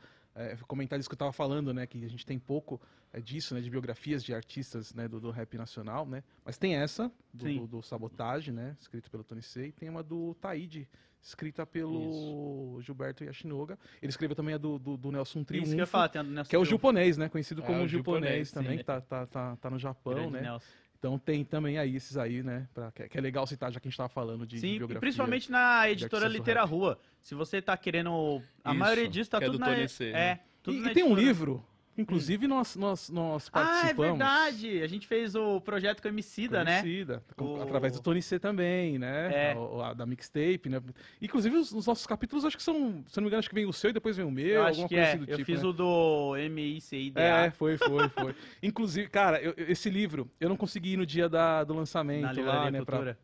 [0.66, 1.86] Comentar isso que eu tava falando, né?
[1.86, 2.80] Que a gente tem pouco
[3.12, 3.60] eh, disso, né?
[3.60, 6.22] De biografias de artistas né, do, do rap nacional, né?
[6.44, 8.76] Mas tem essa, do, do, do Sabotagem, né?
[8.80, 9.72] Escrita pelo Tony Sei.
[9.72, 10.88] Tem uma do Taíde,
[11.22, 13.78] escrita pelo Gilberto Yashinoga.
[14.02, 15.68] Ele escreveu também a do, do, do Nelson Triunfo.
[15.68, 17.28] Isso que eu falar, tem a do Nelson Que é o japonês, né?
[17.28, 20.32] Conhecido É, como o japonês japonês, também, que tá, tá, tá, tá no Japão, Grande
[20.32, 20.40] né?
[20.42, 20.66] Nelson.
[21.04, 22.66] Então tem também aí esses aí, né?
[22.72, 24.78] pra- que, que é legal citar, já que a gente tava falando de, Sim, e
[24.78, 25.00] biografia.
[25.00, 26.70] principalmente na editora Litera rap.
[26.70, 26.98] Rua.
[27.20, 28.40] Se você tá querendo.
[28.64, 29.74] A Isso, maioria disso tá que é tudo do na.
[29.74, 30.40] Tony C, é, né?
[30.62, 31.62] tudo E, na e tem um livro,
[31.96, 34.18] inclusive nós, nós, nós Ah, é participamos.
[34.18, 34.82] verdade!
[34.82, 36.80] A gente fez o projeto com a Emicida, né?
[36.80, 39.30] Conhecida, com- O- através do Tony C também, né?
[39.32, 39.52] É.
[39.82, 40.80] A- a da mixtape, né?
[41.20, 42.74] Inclusive os, os nossos capítulos acho que são,
[43.08, 44.46] se eu não me engano, acho que vem o seu e depois vem o meu,
[44.46, 45.08] Eu alguma coisa é.
[45.08, 45.46] assim do eu tipo.
[45.46, 45.68] fiz né?
[45.68, 47.20] o do MICIDA.
[47.20, 48.34] É, foi, foi, foi.
[48.62, 52.40] Inclusive, cara, eu- eu- esse livro eu não consegui ir no dia da- do lançamento
[52.42, 52.84] lá, né?
[52.84, 53.16] pra-.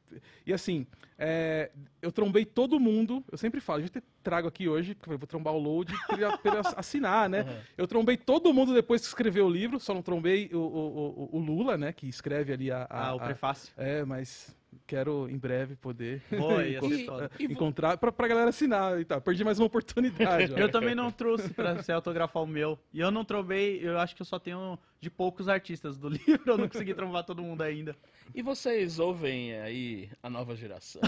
[0.47, 0.86] E assim,
[1.22, 1.70] é,
[2.01, 5.26] eu trombei todo mundo, eu sempre falo, a gente trago aqui hoje, porque eu vou
[5.26, 7.42] trombar o load pra pra assinar, né?
[7.42, 7.56] Uhum.
[7.76, 11.36] Eu trombei todo mundo depois que escreveu o livro, só não trombei o, o, o-
[11.36, 11.92] o Lula, né?
[11.92, 12.84] Que escreve ali a.
[12.88, 13.72] a- Ah, o a- prefácio.
[13.76, 14.56] É, mas
[14.86, 17.30] quero em breve poder Pô, ia ser E- foda.
[17.38, 19.20] e vo- encontrar pra, pra galera assinar e tal.
[19.20, 20.52] Perdi mais uma oportunidade.
[20.60, 22.78] Eu também não trouxe pra você autografar o meu.
[22.92, 26.42] E eu não trombei, eu acho que eu só tenho de poucos artistas do livro,
[26.47, 27.94] eu não consegui trombar todo mundo ainda.
[28.34, 31.01] E vocês ouvem aí a nova geração?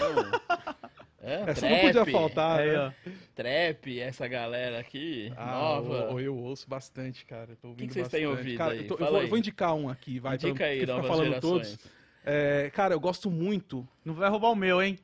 [1.25, 2.93] É, Essa não podia faltar, Aí, né?
[3.33, 5.93] Trap, essa galera aqui, Ah, nova.
[6.11, 7.55] eu, eu ouço bastante, cara.
[7.61, 8.39] Tô ouvindo que vocês têm bastante.
[8.41, 8.79] ouvido Cara, aí?
[8.79, 9.23] eu, tô- eu vou, aí.
[9.23, 10.35] eu vou indicar um aqui, vai.
[10.35, 11.67] Indica pra, aí, novas falando gerações.
[11.77, 12.02] todos.
[12.25, 13.87] É, cara, eu gosto muito.
[14.03, 14.97] Não vai roubar o meu, hein?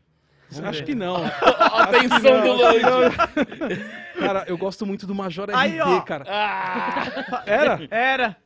[0.52, 0.86] Vamos acho ver.
[0.86, 1.18] que não.
[1.78, 3.86] Atenção do Lloyd.
[4.18, 6.02] Cara, eu gosto muito do Major Aí, RD, ó.
[6.02, 6.26] cara.
[6.28, 7.80] Ah, Era?
[7.92, 8.38] Era!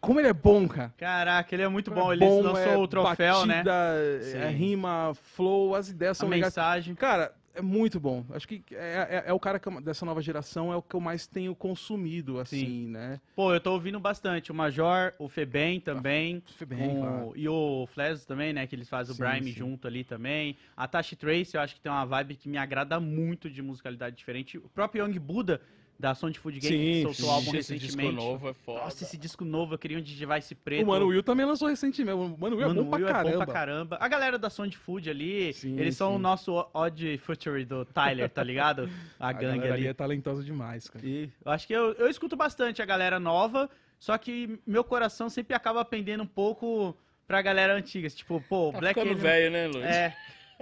[0.00, 0.94] Como ele é bom, cara.
[0.96, 2.10] Caraca, ele é muito bom.
[2.10, 3.56] Ele bom, lançou é o troféu, né?
[3.56, 4.38] batida, Sim.
[4.38, 6.50] é rima, flow, as ideias A são legais.
[6.54, 6.94] mensagem.
[6.94, 8.24] Cara, é muito bom.
[8.30, 11.00] Acho que é, é- é o cara eu- dessa nova geração, é o que eu
[11.00, 13.20] mais tenho consumido, assim, né?
[13.34, 14.52] Pô, eu tô ouvindo bastante.
[14.52, 16.42] O Major, o Febem também.
[16.56, 17.32] Foi bem, o- claro.
[17.34, 18.66] E o Fles também, né?
[18.66, 19.58] Que eles fazem Sim, o Brime sim.
[19.58, 20.56] junto ali também.
[20.76, 24.16] A Tashi Trace, eu acho que tem uma vibe que me agrada muito de musicalidade
[24.16, 24.58] diferente.
[24.58, 25.60] O próprio Young Buda,
[25.98, 27.26] da Sonic Food Game, que Sim, soltou sim.
[27.26, 28.14] o álbum esse disco recentemente.
[28.16, 28.80] novo é foda.
[28.84, 30.84] Nossa, esse disco novo, eu queria um Digivice preto.
[30.84, 32.14] O Mano Will também lançou recentemente.
[32.14, 33.28] O Mano Will Mano é bom pra Will caramba.
[33.28, 33.96] é bom pra caramba.
[34.00, 36.16] A galera da Sonic Food ali, Sim, eles são sim.
[36.16, 38.90] o nosso Odd Future do Tyler, tá ligado?
[39.18, 39.86] A, A gangue galera ali.
[39.86, 41.04] é talentosa demais, cara.
[41.06, 45.30] E eu acho que eu, eu escuto bastante a galera nova, só que meu coração
[45.30, 46.94] sempre acaba pendendo um pouco
[47.26, 48.08] pra galera antiga.
[48.10, 49.84] Tipo, pô, Tá Black ficando Alien- velho, né, Luiz?
[49.86, 50.14] É.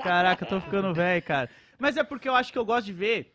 [0.03, 1.51] Caraca, eu tô ficando velho, cara.
[1.79, 3.34] Mas é porque eu acho que eu gosto de ver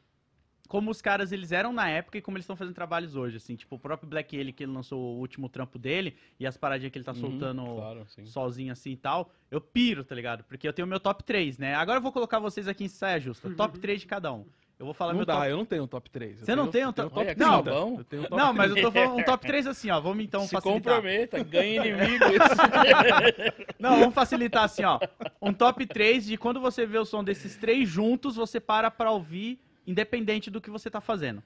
[0.69, 3.55] como os caras eles eram na época e como eles estão fazendo trabalhos hoje, assim.
[3.57, 6.91] Tipo, o próprio Black Alien, que ele lançou o último trampo dele, e as paradinhas
[6.93, 10.43] que ele tá Uhum, soltando Claro, sozinho assim e tal, eu piro, tá ligado?
[10.45, 11.73] Porque eu tenho meu top 3, né?
[11.75, 13.49] Agora eu vou colocar vocês aqui em saia justa.
[13.49, 14.45] Top 3 de cada um.
[14.77, 16.39] Eu vou falar Não meu dá, top eu não tenho um top 3.
[16.39, 17.51] Você não tem um top- top Olha que 30.
[17.51, 17.95] sabão.
[17.97, 18.79] Eu tenho um top Não, mas 30.
[18.79, 19.99] eu tô falando um top 3 assim, ó.
[19.99, 20.93] Vamos então Se facilitar.
[20.95, 22.29] comprometa, ganha inimigos.
[23.79, 24.99] Não, vamos facilitar assim, ó.
[25.41, 29.11] Um top 3 de quando você vê o som desses três juntos, você para pra
[29.11, 29.59] ouvir,
[29.89, 31.43] independente do que você tá fazendo.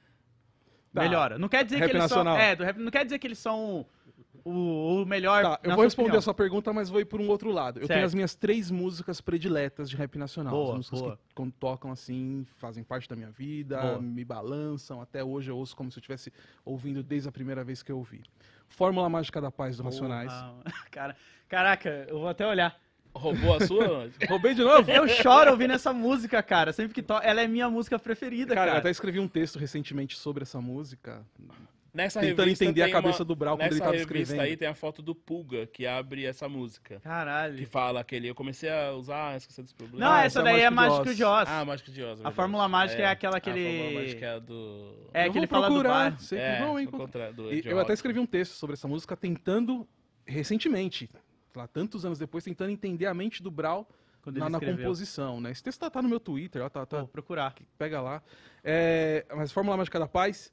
[0.94, 1.02] Tá.
[1.02, 1.40] Melhora.
[1.40, 2.36] Não quer dizer Rap que eles nacional.
[2.36, 2.44] são.
[2.44, 3.86] É, do rap, não quer dizer que eles são
[4.46, 5.42] o, o melhor.
[5.42, 6.20] Tá, eu vou responder opinião.
[6.20, 7.80] a sua pergunta, mas vou ir por um outro lado.
[7.80, 7.98] Eu Certo.
[7.98, 10.54] tenho as minhas três músicas prediletas de rap nacional.
[10.54, 11.20] Boa, as músicas boa.
[11.28, 14.02] que quando tocam assim, fazem parte da minha vida, Boa.
[14.02, 15.02] me balançam.
[15.02, 16.32] Até hoje eu ouço como se eu estivesse
[16.66, 18.22] ouvindo desde a primeira vez que eu ouvi.
[18.68, 20.32] Fórmula Mágica da Paz do Racionais.
[20.92, 21.16] Cara,
[21.48, 22.80] caraca, eu vou até olhar.
[23.16, 24.10] Roubou a sua?
[24.28, 24.90] Roubei de novo?
[24.90, 26.74] Eu choro ouvindo essa música, cara.
[26.74, 27.26] Sempre que toca.
[27.26, 28.78] Ela é minha música preferida, Cara, cara.
[28.78, 31.26] eu até escrevi um texto recentemente sobre essa música,
[31.94, 34.42] Nessa tentando revista entender a cabeça uma- do Brau quando ele Nessa tava revista escrevendo.
[34.50, 36.96] aí tem a foto do Pulga, que abre essa música.
[36.96, 37.68] Que Caralho.
[37.68, 40.00] fala aquele, eu comecei a usar, ah, esqueci dos problemas.
[40.02, 41.48] Não, Ah, essa essa é daí é Mágico de Oz.
[41.48, 42.20] Ah, Mágico de Oz.
[42.20, 42.32] é A.
[42.32, 45.10] Fórmula Mágica é aquela que A ele- Fórmula Mágica é a do...
[45.14, 46.20] É, eu que ele fala do procurar, bar.
[46.20, 47.32] sei que é, vão encontrar.
[47.32, 49.88] do eu até escrevi um texto sobre essa música tentando,
[50.26, 51.08] recentemente,
[51.56, 53.88] lá tantos anos depois, tentando entender a mente do Brau
[54.26, 55.52] na, na composição, né?
[55.52, 57.54] Esse texto tá, tá no meu Twitter, ó, tá, tá, Vou procurar.
[57.78, 58.22] pega lá.
[58.64, 60.52] É, mas Fórmula Mágica da Paz,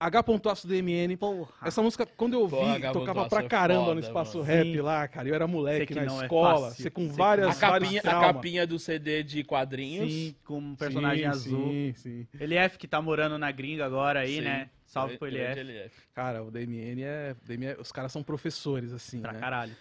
[0.00, 0.24] H.
[0.50, 1.16] Aço DMN.
[1.16, 1.52] Porra.
[1.62, 2.56] Essa música, quando eu ouvi,
[2.92, 4.50] tocava pra é caramba foda, no espaço mano.
[4.50, 4.80] rap Sim.
[4.80, 5.28] lá, cara.
[5.28, 6.82] Eu era moleque que na é escola, fácil.
[6.82, 9.44] você com Sei que várias, A não é vários capinha, a capinha do CD de
[9.44, 10.12] quadrinhos.
[10.12, 11.68] Sim, com um personagem Sim, azul.
[11.68, 12.26] Sim, sim.
[12.40, 14.40] Elief que tá morando na gringa agora aí, Sim.
[14.42, 14.70] né?
[14.84, 15.56] Salve pro Elief.
[15.58, 15.94] LF.
[16.12, 19.38] Cara, o DMN é, DMN é- Os caras são professores, assim, Pra né?
[19.38, 19.72] caralho.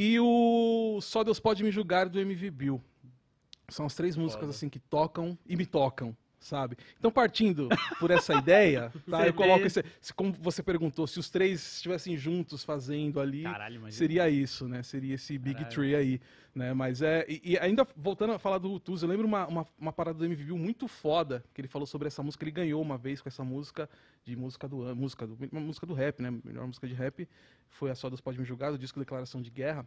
[0.00, 2.80] E o Só Deus Pode Me Julgar do MV Bill.
[3.68, 4.50] São as três músicas Foda.
[4.52, 6.76] assim que tocam e me tocam, sabe?
[6.98, 9.26] Então, partindo por essa ideia, tá?
[9.26, 9.84] Eu coloco esse.
[10.00, 14.82] se- Como você perguntou, se os três estivessem juntos fazendo ali, Caralho, seria isso, né?
[14.82, 15.74] Seria esse Big Caralho.
[15.74, 16.20] Tree aí,
[16.54, 16.72] né?
[16.72, 17.24] Mas é.
[17.28, 20.24] E, e ainda voltando a falar do Tuz, eu lembro uma, uma, uma parada do
[20.24, 22.44] MV Bill muito foda, que ele falou sobre essa música.
[22.44, 23.88] Ele ganhou uma vez com essa música
[24.24, 26.32] de música do música do, uma música do rap, né?
[26.44, 27.28] Melhor música de rap.
[27.68, 29.86] Foi a Só Deus Pode Me Julgar, do disco Declaração de Guerra.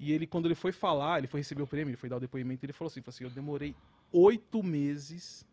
[0.00, 2.20] E ele, quando ele foi falar, ele foi receber o prêmio, ele foi dar o
[2.20, 3.76] depoimento, ele falou assim, falou assim eu demorei
[4.10, 5.46] oito meses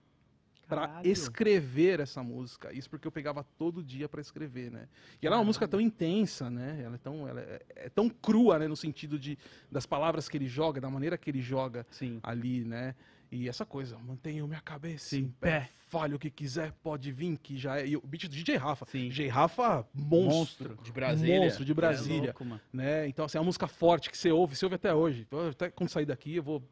[0.78, 1.08] Caralho.
[1.08, 2.74] escrever essa música.
[2.74, 4.88] Isso porque eu pegava todo dia pra escrever, né?
[5.22, 6.82] E ela é uma música tão intensa, né?
[6.84, 8.68] Ela é tão, ela é, é tão crua, né?
[8.68, 9.38] No sentido de,
[9.72, 12.20] das palavras que ele joga, da maneira que ele joga Sim.
[12.24, 12.96] ali, né?
[13.32, 17.38] E essa coisa, mantenho minha cabeça Sim, em pé, fale o que quiser, pode vir,
[17.38, 17.88] que já é.
[17.88, 18.88] E o beat do DJ Rafa.
[18.90, 19.10] Sim.
[19.10, 20.78] DJ Rafa, monstro.
[20.82, 21.40] De Brasília.
[21.40, 22.36] Monstro de Brasília.
[22.36, 23.08] É louco, né?
[23.08, 25.26] Então, assim, é uma música forte que você ouve, você ouve até hoje.
[25.28, 26.64] Então, até quando sair daqui, eu vou.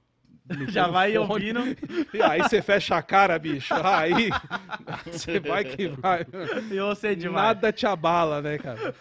[0.69, 1.27] Já vai fone.
[1.31, 1.77] ouvindo.
[2.13, 3.73] E aí você fecha a cara, bicho.
[3.73, 4.29] Aí
[5.11, 6.25] você vai que vai.
[6.71, 7.45] E você demais.
[7.47, 8.93] Nada te abala, né, cara?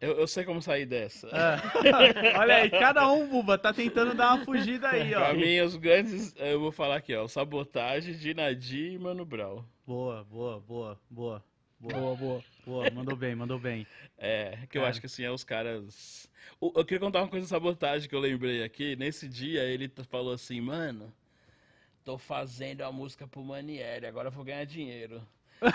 [0.00, 1.28] Eu, eu sei como sair dessa.
[1.32, 1.58] Ah.
[2.38, 5.20] Olha aí, cada um, Buba, tá tentando dar uma fugida aí, ó.
[5.20, 7.26] Pra mim, os grandes, eu vou falar aqui, ó.
[7.26, 9.64] Sabotagem, Dinadi e Mano Brown.
[9.86, 11.42] Boa, boa, boa, boa.
[11.78, 12.90] Boa, Boa, boa.
[12.90, 13.86] mandou bem, mandou bem.
[14.18, 14.88] É, que eu Cara.
[14.88, 16.28] acho que assim, é os caras.
[16.60, 18.96] O- Eu queria contar uma coisa de sabotagem que eu lembrei aqui.
[18.96, 21.12] Nesse dia ele falou assim, mano,
[22.04, 25.22] tô fazendo a música pro Manieri, agora eu vou ganhar dinheiro.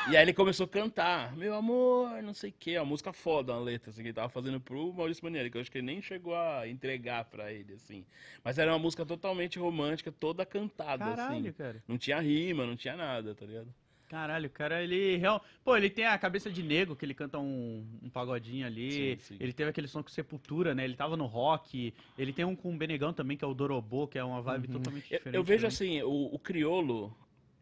[0.06, 3.54] e aí ele começou a cantar, meu amor, não sei o que, uma música foda,
[3.54, 5.88] uma letra, assim, que ele tava fazendo pro Maurício Manieri, que eu acho que ele
[5.88, 8.06] nem chegou a entregar pra ele, assim.
[8.44, 11.54] Mas era uma música totalmente romântica, toda cantada, Caralho, assim.
[11.54, 11.84] cara.
[11.88, 13.74] Não tinha rima, não tinha nada, tá ligado?
[14.10, 15.42] Caralho, o cara, ele real...
[15.64, 18.92] Pô, ele tem a cabeça de nego, que ele canta um, um pagodinho ali.
[18.92, 19.38] Sim, sim.
[19.40, 20.84] Ele teve aquele som com Sepultura, né?
[20.84, 21.94] Ele tava no rock.
[22.18, 24.68] Ele tem um com o Benegão também, que é o Dorobô, que é uma vibe
[24.68, 24.74] Uhum.
[24.74, 25.36] totalmente Eu, diferente.
[25.38, 26.00] eu vejo também.
[26.00, 27.16] assim, o, o criolo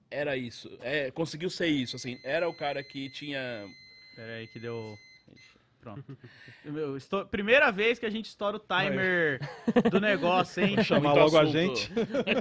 [0.10, 0.72] era isso.
[0.82, 2.18] É, conseguiu ser isso, assim.
[2.24, 3.68] Era o cara que tinha.
[4.15, 4.98] Pera aí que deu...
[5.94, 6.18] Pronto.
[6.66, 9.40] Meu, estou- Primeira vez que a gente estoura o timer
[9.90, 10.84] do negócio, hein?
[10.84, 11.58] Chamar muito logo a assunto.
[11.58, 11.92] gente.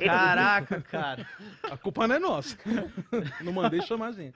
[0.05, 1.27] Caraca, cara.
[1.63, 2.57] A culpa não é nossa.
[3.43, 4.35] Não mandei chamar a gente.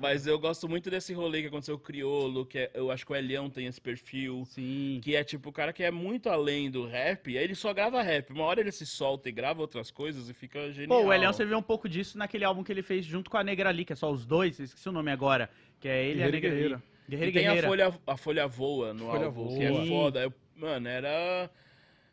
[0.00, 3.04] Mas eu gosto muito desse rolê que aconteceu com o criolo, que é- eu acho
[3.06, 4.44] que o Elião tem esse perfil.
[4.46, 5.00] Sim.
[5.02, 7.72] Que é tipo o cara que é muito além do rap, e aí ele só
[7.72, 8.30] grava rap.
[8.32, 11.00] Uma hora ele se solta e grava outras coisas e fica genial.
[11.00, 13.36] Pô, o Elião, você viu um pouco disso naquele álbum que ele fez junto com
[13.36, 15.48] a Negra ali, que é só os dois, esqueci o nome agora.
[15.80, 16.56] Que é ele e a Guerreiro Negra ali.
[16.56, 16.82] Guerreira.
[17.08, 17.68] Guerreiro E tem a Guerreira.
[17.68, 19.58] folha, a folha voa no Folha álbum, Voa.
[19.58, 20.22] que é foda.
[20.22, 21.50] Eu- mano, era.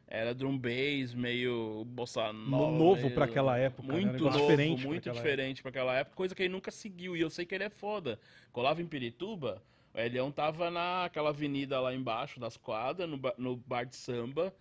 [0.07, 2.71] Era drum bass, meio bossa nova.
[2.71, 3.93] No- novo pra aquela época, né?
[3.99, 7.17] Muito novo, diferente pra muito aquela diferente pra aquela época, coisa que ele nunca seguiu.
[7.17, 8.19] E eu sei que ele é foda.
[8.51, 13.85] Colava em Pirituba, o Elião tava naquela avenida lá embaixo das quadras, no, no bar
[13.85, 14.53] de samba,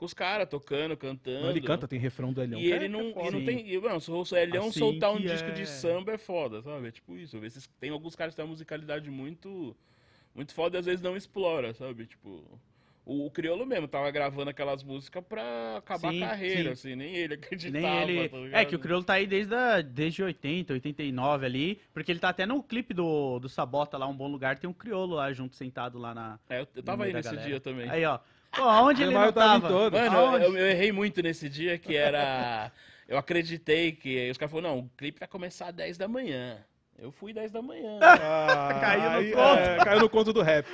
[0.00, 1.50] com os caras tocando, cantando.
[1.50, 2.58] Ele canta, tem refrão do Elião.
[2.58, 3.28] E é- ele é não, foda.
[3.28, 3.70] e não tem.
[3.70, 5.52] E, mano, se o Elião Assim soltar um disco é.
[5.52, 6.88] de samba é foda, sabe?
[6.88, 7.36] É tipo isso.
[7.44, 9.76] Esses, tem alguns caras que têm uma musicalidade muito.
[10.34, 12.06] Muito foda e às vezes não explora, sabe?
[12.06, 12.42] Tipo.
[13.04, 16.88] O, o Criolo mesmo tava gravando aquelas músicas pra acabar Sim, a carreira, sim.
[16.88, 18.06] assim, nem ele acreditava.
[18.06, 18.28] Nem ele...
[18.30, 19.82] tá é que o Criolo tá aí desde, a...
[19.82, 24.16] desde 80, 89 ali, porque ele tá até no clipe do, do Sabota lá, Um
[24.16, 26.38] Bom Lugar, tem um Criolo lá junto, sentado lá na...
[26.48, 27.46] É, eu, tava aí nesse galera.
[27.46, 27.90] dia também.
[27.90, 28.18] Aí, ó.
[28.52, 30.00] Pô, aonde ele não tava todos.
[30.00, 32.70] Mano, eu, eu errei muito nesse dia que era.
[33.08, 34.30] Eu acreditei que.
[34.30, 36.58] Os caras falaram, não, o clipe vai começar às 10 da manhã.
[36.98, 37.98] Eu fui 10 da manhã.
[38.02, 39.58] Ah, Caiu no aí, conto.
[39.58, 40.66] é, caiu no conto do rap.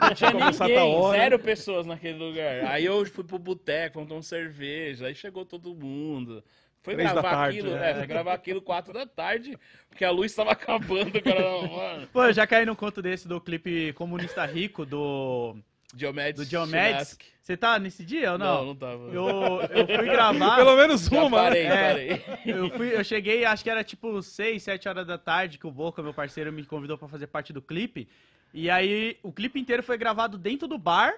[0.00, 2.66] Não tinha começar ninguém, zero pessoas naquele lugar.
[2.66, 6.44] Aí eu fui pro boteco, fomos tomar cerveja, aí chegou todo mundo.
[6.82, 7.90] Foi Três gravar tarde, aquilo, né?
[7.90, 9.58] é, foi gravar aquilo 4 da tarde,
[9.88, 11.62] porque a luz tava acabando, cara.
[11.66, 12.08] Mano.
[12.12, 15.56] Pô, eu já caí num conto desse do clipe Comunista Rico do,
[15.94, 16.44] Diomedes.
[16.44, 17.18] do Diomedes.
[17.42, 18.64] Você tá nesse dia ou Não, não?
[18.66, 19.02] não tava.
[19.12, 20.56] Eu, eu fui gravar...
[20.56, 21.38] Pelo menos Já uma.
[21.38, 21.74] parei, né?
[21.74, 22.16] É.
[22.18, 22.42] parei.
[22.46, 25.70] Eu, fui, eu cheguei, acho que era tipo 6, 7 horas da tarde que o
[25.70, 28.06] Boca, meu parceiro, me convidou pra fazer parte do clipe.
[28.54, 31.12] E aí o clipe inteiro foi gravado dentro do bar.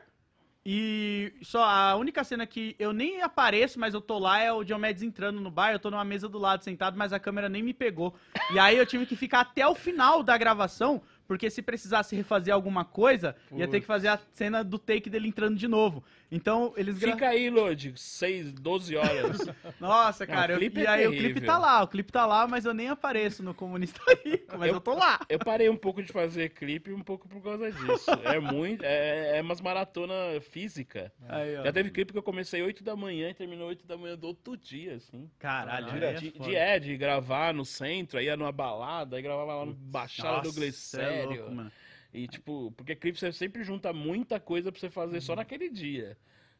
[0.65, 4.63] E só a única cena que eu nem apareço, mas eu tô lá é o
[4.63, 7.63] Diomedes entrando no bar, eu tô numa mesa do lado sentado, mas a câmera nem
[7.65, 8.15] me pegou.
[8.53, 12.53] E aí eu tive que ficar até o final da gravação, porque se precisasse refazer
[12.53, 16.05] alguma coisa, ia ter que fazer a cena do take dele entrando de novo.
[16.35, 19.37] Então eles gra- Fica aí, Lodi, 6, 12 horas.
[19.79, 22.11] Nossa, Não, cara, o eu- clipe e é aí o clipe tá lá, o clipe
[22.11, 25.21] tá lá, mas eu nem apareço no Comunista Rico, mas eu, Eu- tô lá.
[25.29, 28.11] Eu parei um pouco de fazer clipe um pouco por causa disso.
[28.25, 28.83] É muito.
[28.83, 31.13] É, é umas maratona física.
[31.29, 31.65] Aí, ó.
[31.65, 34.27] Já teve clipe que eu comecei 8 da manhã e terminou 8 da manhã do
[34.29, 35.31] outro dia, assim.
[35.39, 39.67] Caralho, é De, é, de gravar no centro, aí ia numa balada, aí gravava lá
[39.67, 41.29] no Baixada do cê é Glicério.
[41.43, 41.73] louco, mano.
[42.13, 46.17] E tipo, porque clipe você sempre junta muita coisa pra você fazer só naquele dia.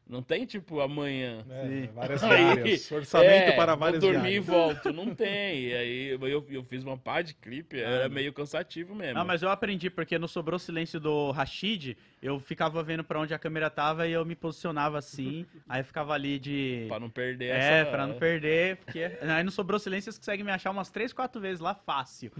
[0.07, 1.45] Não tem tipo amanhã.
[1.49, 1.89] É, Sim.
[1.93, 2.91] várias viagens.
[2.91, 4.35] Orçamento é, para vou várias dormir viagens.
[4.47, 4.93] e volto.
[4.93, 5.63] Não tem.
[5.67, 8.15] E aí eu, eu fiz uma pá de clipe, era não.
[8.15, 9.13] meio cansativo mesmo.
[9.15, 13.33] Não, mas eu aprendi, porque no Sobrou Silêncio do Rashid, eu ficava vendo pra onde
[13.33, 16.85] a câmera tava e eu me posicionava assim, aí eu ficava ali de...
[16.89, 17.91] Pra não perder É, essa...
[17.91, 21.39] pra não perder, porque aí no Sobrou Silêncio vocês conseguem me achar umas 3, 4
[21.41, 22.31] vezes lá fácil.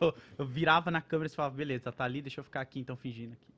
[0.00, 2.96] Eu, eu virava na câmera e falava, beleza, tá ali, deixa eu ficar aqui então
[2.96, 3.52] fingindo aqui.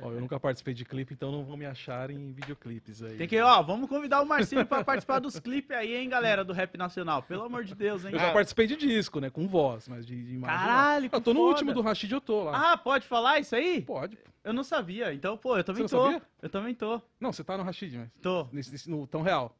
[0.00, 3.16] Ó, eu nunca participei de clipe, então não vão me achar em videoclipes aí.
[3.16, 6.52] Tem que, ó, vamos convidar o Marcinho pra participar dos clipes aí, hein, galera, do
[6.52, 7.22] Rap Nacional.
[7.22, 8.10] Pelo amor de Deus, hein.
[8.12, 8.32] Eu já Ah.
[8.32, 9.30] participei de disco, né?
[9.30, 10.58] Com voz, mas de, de imagem.
[10.58, 11.50] Caralho, que Eu tô no foda.
[11.52, 12.72] último do Rashid, eu tô lá.
[12.72, 13.80] Ah, pode falar isso aí?
[13.82, 14.18] Pode.
[14.42, 15.14] Eu não sabia.
[15.14, 16.10] Então, pô, eu também Você não tô.
[16.12, 16.22] sabia?
[16.42, 17.00] Eu também tô.
[17.20, 18.10] Não, você tá no Rashid, mas.
[18.20, 18.48] Tô.
[18.52, 19.56] Nesse, nesse- no tão real.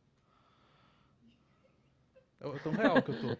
[2.40, 3.36] É o tão real que eu tô.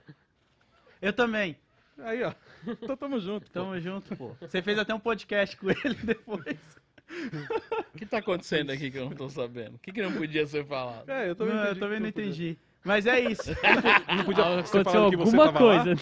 [1.03, 1.59] Eu também.
[1.99, 2.33] Aí, ó.
[2.67, 3.47] Então tamo junto.
[3.47, 3.53] pô.
[3.53, 4.35] Tamo junto, pô.
[4.41, 6.59] Você fez até um podcast com ele depois.
[7.95, 9.77] O que tá acontecendo aqui que eu não tô sabendo?
[9.77, 11.09] O que, que não podia ser falado?
[11.09, 12.59] É, eu também não, eu entendi também não podia- entendi.
[12.85, 13.49] Mas é isso.
[14.15, 14.45] Não podia
[15.11, 15.95] que você alguma coisa.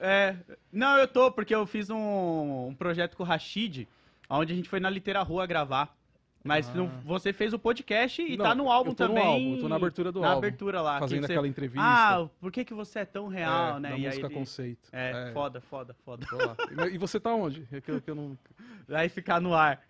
[0.00, 0.34] É,
[0.72, 3.86] não, eu tô, porque eu fiz um, um projeto com o Rashid,
[4.28, 5.96] onde a gente foi na Litera Rua gravar.
[6.42, 6.74] Mas Ah.
[6.74, 9.26] não- você fez o podcast e Não, tá no álbum eu tô no também.
[9.26, 10.98] álbum, eu tô na abertura do na álbum, abertura lá.
[10.98, 11.82] Fazendo você- aquela entrevista.
[11.86, 13.90] Ah, por que, que você é tão real, é, né?
[13.90, 14.88] Da E aí música ele- conceito.
[14.90, 16.26] É, foda, foda, foda.
[16.32, 16.88] lá.
[16.88, 17.68] E- você tá onde?
[17.70, 18.38] É que eu, que eu não...
[18.88, 19.82] Vai ficar no ar.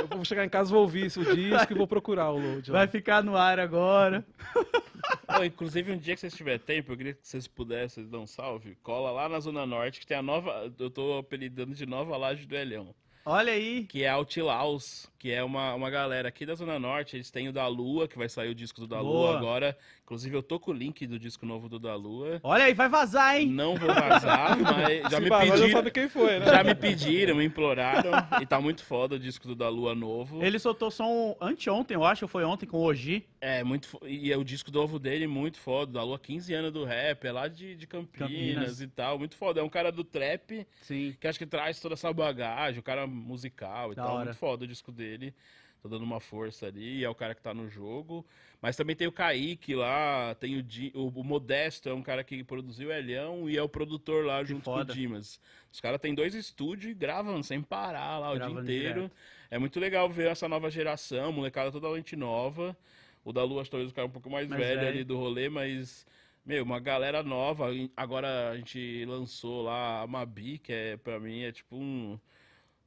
[0.00, 2.70] eu vou chegar em casa, vou ouvir esse disco e vou procurar o load.
[2.70, 2.78] lá.
[2.78, 4.24] Vai ficar no ar agora.
[5.38, 8.26] Ô, inclusive, um dia que vocês tiverem tempo, eu queria que vocês pudessem dar um
[8.26, 8.76] salve.
[8.82, 10.72] Cola lá na Zona Norte, que tem a nova.
[10.78, 12.94] Eu tô apelidando de Nova Laje do Elhão.
[13.24, 13.84] Olha aí.
[13.84, 17.16] que é Outlaws, que é uma, uma galera aqui da Zona Norte.
[17.16, 19.30] Eles têm o da Lua, que vai sair o disco do da Boa.
[19.30, 19.78] Lua agora.
[20.08, 22.40] Inclusive, eu tô com o link do disco novo do da Lua.
[22.42, 23.46] Olha aí, vai vazar, hein?
[23.48, 25.70] Não vou vazar, mas já Se me vazar, já pediram.
[25.70, 26.46] sabe quem foi, né?
[26.46, 28.10] Já me pediram, me imploraram.
[28.40, 30.42] E tá muito foda o disco do da Lua novo.
[30.42, 33.26] Ele soltou som anteontem, eu acho, ou foi ontem com o Oji.
[33.38, 35.92] É, muito E é o disco novo dele, muito foda.
[35.92, 38.80] Da Lua, 15 anos do rap, é lá de, de Campinas, Campinas.
[38.80, 39.18] e tal.
[39.18, 39.60] Muito foda.
[39.60, 41.14] É um cara do trap Sim.
[41.20, 44.14] que acho que traz toda essa bagagem, o cara musical e Da tal.
[44.14, 44.24] hora.
[44.24, 45.34] Muito foda o disco dele.
[45.80, 48.26] Tô dando uma força ali, é o cara que tá no jogo.
[48.60, 52.24] Mas também tem o Kaique lá, tem o, Di- o, o Modesto, é um cara
[52.24, 54.84] que produziu o Elhão e é o produtor lá junto com o.
[54.84, 55.40] Dimas.
[55.72, 58.94] Os caras têm dois estúdios e gravam sem parar lá o dia inteiro.
[59.02, 59.12] direto.
[59.50, 62.76] É muito legal ver essa nova geração, molecada totalmente nova.
[63.24, 64.92] O da Lua, talvez o cara um pouco mais, Mais velho, velho.
[64.92, 66.06] ali do rolê, mas,
[66.44, 67.68] meu, uma galera nova.
[67.96, 72.18] Agora a gente lançou lá a Mabi, que é, pra mim, é tipo um,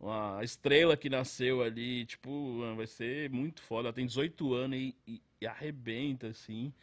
[0.02, 2.06] uma estrela que nasceu ali.
[2.06, 3.88] Tipo, vai ser muito foda.
[3.90, 6.73] Ela tem 18 anos e, e- e arrebenta, assim.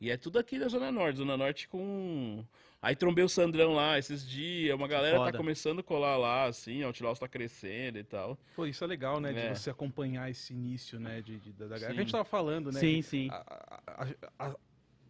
[0.00, 1.16] E é tudo aqui da Zona Norte.
[1.18, 2.44] Zona Norte com.
[2.82, 4.74] Aí trombei o Sandrão lá esses dias.
[4.76, 5.38] Uma galera tá foda.
[5.38, 6.82] começando a colar lá, assim.
[6.82, 8.38] A Outlaws tá crescendo e tal.
[8.54, 9.30] Pô, isso é legal, né?
[9.30, 9.52] É.
[9.52, 11.22] De você acompanhar esse início, né?
[11.22, 11.78] De, de- da, da...
[11.78, 11.86] Sim.
[11.86, 12.78] A gente tava falando, né?
[12.80, 13.28] Sim, sim.
[13.30, 14.04] a- a-
[14.38, 14.56] a- a-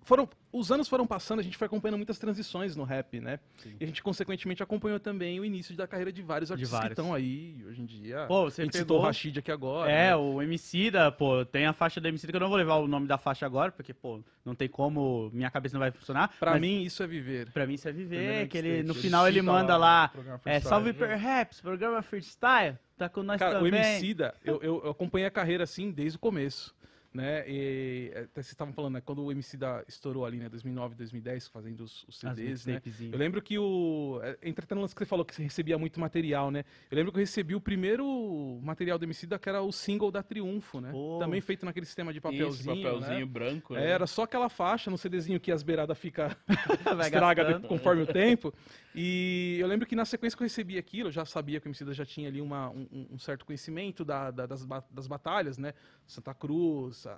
[0.04, 3.40] foram, os anos foram passando, a gente foi acompanhando muitas transições no rap, né?
[3.58, 3.74] Sim.
[3.80, 6.98] E a gente, consequentemente, acompanhou também o início da carreira de vários artistas que vários.
[6.98, 8.26] estão aí hoje em dia.
[8.26, 9.02] Pô, a você gente citou pegou...
[9.02, 9.90] o Rashid aqui agora.
[9.90, 10.16] É, né?
[10.16, 13.06] o Emicida, pô, tem a faixa do Emicida que eu não vou levar o nome
[13.06, 16.32] da faixa agora, porque, pô, não tem como, minha cabeça não vai funcionar.
[16.38, 17.50] Pra mas mim, isso é viver.
[17.50, 20.12] Pra mim isso é viver, que ele, no ele final ele manda lá
[20.44, 20.98] é, salve né?
[20.98, 23.80] Perhaps, programa Freestyle, tá com nós Cara, o também.
[23.80, 26.74] Emicida, eu, eu, eu acompanhei a carreira assim desde o começo.
[27.14, 27.48] Né?
[27.48, 29.00] E até vocês estavam falando, né?
[29.00, 30.48] Quando o Emicida estourou ali, né?
[30.48, 32.82] 2009, 2010, fazendo os, os CDs, né?
[33.12, 34.18] Eu lembro que o.
[34.24, 36.64] é, Entretanto, lance que você falou que você recebia muito material, né?
[36.90, 40.24] Eu lembro que eu recebi o primeiro material do Emicida, que era o single da
[40.24, 40.90] Triunfo, né?
[40.90, 41.18] Pô.
[41.20, 42.82] Também feito naquele sistema de Isso, papelzinho.
[42.82, 43.24] papelzinho né?
[43.26, 43.76] branco.
[43.76, 43.90] É, né?
[43.90, 46.36] Era só aquela faixa no CDzinho que as beiradas fica
[47.00, 48.52] estraga conforme o tempo.
[48.94, 51.68] E eu lembro que na sequência que eu recebi aquilo, eu já sabia que o
[51.68, 55.74] Emicida já tinha ali uma, um, um- certo conhecimento da- da- das, das batalhas, né?
[56.06, 57.14] Santa Cruz, a,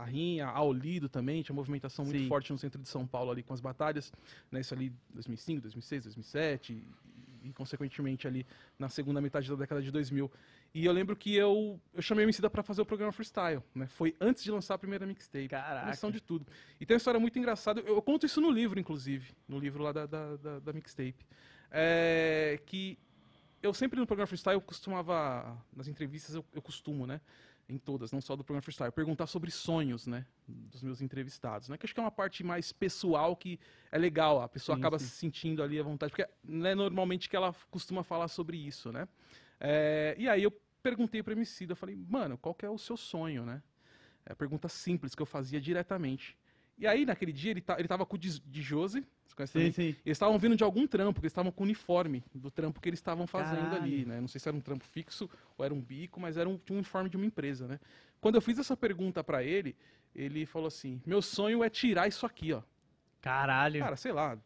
[0.00, 2.28] a, Rinha, a Olido também, tinha movimentação muito Sim.
[2.28, 4.12] forte no centro de São Paulo ali com as batalhas,
[4.52, 4.60] né?
[4.60, 8.46] Isso ali 2005, 2006, 2007 e, e, consequentemente ali
[8.78, 10.30] na segunda metade da década de 2000.
[10.74, 13.86] E eu lembro que eu, eu chamei o Emicida para fazer o programa Freestyle, né?
[13.86, 15.46] Foi antes de lançar a primeira mixtape.
[15.48, 15.86] Caraca.
[15.86, 16.44] Noção de tudo.
[16.80, 17.80] E tem uma história muito engraçada.
[17.80, 19.32] Eu, eu conto isso no livro, inclusive.
[19.46, 21.24] No livro lá da, da, da- da mixtape.
[21.70, 22.98] É, que
[23.62, 25.56] eu sempre no programa freestyle eu costumava.
[25.74, 27.20] Nas entrevistas eu, eu costumo, né?
[27.68, 30.26] Em todas, não só do programa freestyle, perguntar sobre sonhos, né?
[30.46, 31.78] Dos meus entrevistados, né?
[31.78, 33.58] Que acho que é uma parte mais pessoal que
[33.92, 34.42] é legal.
[34.42, 35.06] A pessoa Sim, acaba sim.
[35.06, 36.10] se sentindo ali à vontade.
[36.10, 39.06] Porque não é normalmente que ela costuma falar sobre isso, né?
[39.60, 40.50] É, e aí eu
[40.84, 43.62] perguntei para Emicida, eu falei, mano, qual que é o seu sonho, né?
[44.26, 46.36] É a pergunta simples que eu fazia diretamente.
[46.76, 49.58] E aí, naquele dia, ele, tá, ele tava com o Di- Dijose, você conhece Sim,
[49.58, 49.72] também?
[49.72, 49.88] sim.
[50.04, 52.88] Eles estavam vindo de algum trampo, que eles estavam com o uniforme do trampo que
[52.88, 53.82] eles estavam fazendo Caralho.
[53.82, 54.20] ali, né?
[54.20, 56.74] Não sei se era um trampo fixo ou era um bico, mas era um, um
[56.74, 57.80] uniforme de uma empresa, né?
[58.20, 59.74] Quando eu fiz essa pergunta pra ele,
[60.14, 62.62] ele falou assim: meu sonho é tirar isso aqui, ó.
[63.22, 63.80] Caralho.
[63.80, 64.36] Cara, sei lá,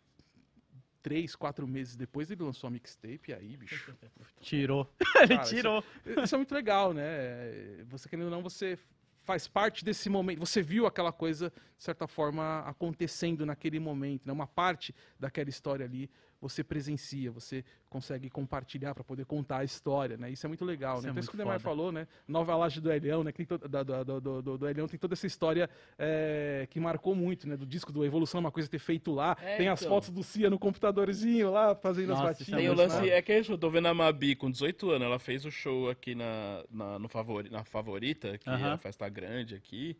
[1.09, 3.95] três, quatro meses depois ele lançou a mixtape, e aí, bicho.
[4.41, 4.93] Tirou.
[5.01, 5.85] Ele Cara, isso- tirou.
[6.23, 7.83] Isso é muito legal, né?
[7.89, 8.79] Você querendo ou não, você
[9.25, 10.39] faz parte desse momento.
[10.41, 14.33] Você viu aquela coisa, de certa forma, acontecendo naquele momento, né?
[14.33, 16.11] Uma parte daquela história ali
[16.41, 20.31] você presencia, você consegue compartilhar para poder contar a história, né?
[20.31, 21.09] Isso é muito legal, Isso né?
[21.09, 22.07] é então isso que o Demar falou, né?
[22.27, 23.33] Nova Laje do Elhão, né?
[23.33, 27.15] Que tem da- do, do, do, do Elhão tem toda essa história é, que marcou
[27.15, 27.57] muito, né?
[27.57, 29.37] Do disco do Evolução, uma coisa ter feito lá.
[29.43, 29.93] É, tem as então.
[29.95, 32.61] fotos do Cia no computadorzinho lá, fazendo Nossa, as é batidas.
[32.61, 35.07] Tem o lance, é que é isso, eu tô vendo a Mabi com 18 anos,
[35.07, 38.75] ela fez o show aqui na, na, no favori, na Favorita, que é Aham.
[38.75, 39.97] a festa grande aqui.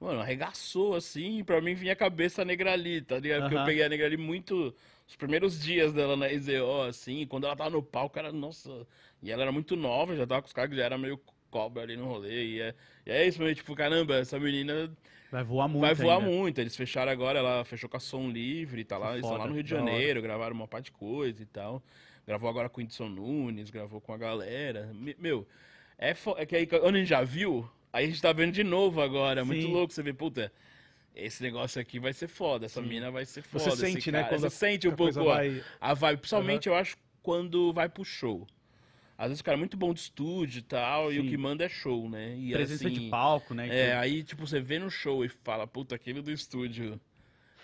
[0.00, 3.42] Mano, arregaçou assim, e pra mim vinha a cabeça a Negrali, tá ligado?
[3.42, 4.72] Porque eu peguei a Negrali muito.
[5.08, 8.86] Os primeiros dias dela na EZO, assim, quando ela tava no palco, era, nossa.
[9.22, 11.18] E ela era muito nova, já tava com os caras que já era meio
[11.50, 12.44] cobra ali no rolê.
[12.44, 12.74] E é,
[13.06, 14.90] e é isso, tipo, caramba, essa menina
[15.30, 16.30] Vai voar muito vai voar ainda.
[16.30, 16.58] muito.
[16.60, 19.62] Eles fecharam agora, ela fechou com a Som Livre, tá lá, estão lá no Rio
[19.62, 19.70] de.
[19.70, 21.82] Janeiro, gravaram uma parte de coisa e tal.
[22.26, 24.90] Gravou agora com o Whindersson Nunes, gravou com a galera.
[24.94, 25.46] Me- Meu,
[25.98, 28.52] é, fo- é que aí quando a gente já viu, aí a gente tá vendo
[28.52, 29.40] de novo agora.
[29.40, 29.72] É muito Sim.
[29.72, 30.52] louco você ver, puta.
[31.18, 33.64] Esse negócio aqui vai ser foda, essa mina vai ser foda.
[33.64, 34.20] Você sente, né?
[34.22, 36.18] cara- Quando você sente um pouco vai- a vibe.
[36.20, 38.46] Principalmente, eu acho, quando vai pro show.
[39.16, 41.28] Às vezes o cara é muito bom de estúdio e tal, e o Sim.
[41.30, 42.36] que manda é show, né?
[42.38, 43.68] E Presença assim, de palco, né?
[43.68, 47.00] é, aí, tipo, você vê no show e fala, puta, aquele do estúdio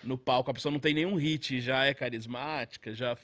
[0.03, 3.17] no palco, a pessoa não tem nenhum hit, já é carismática, já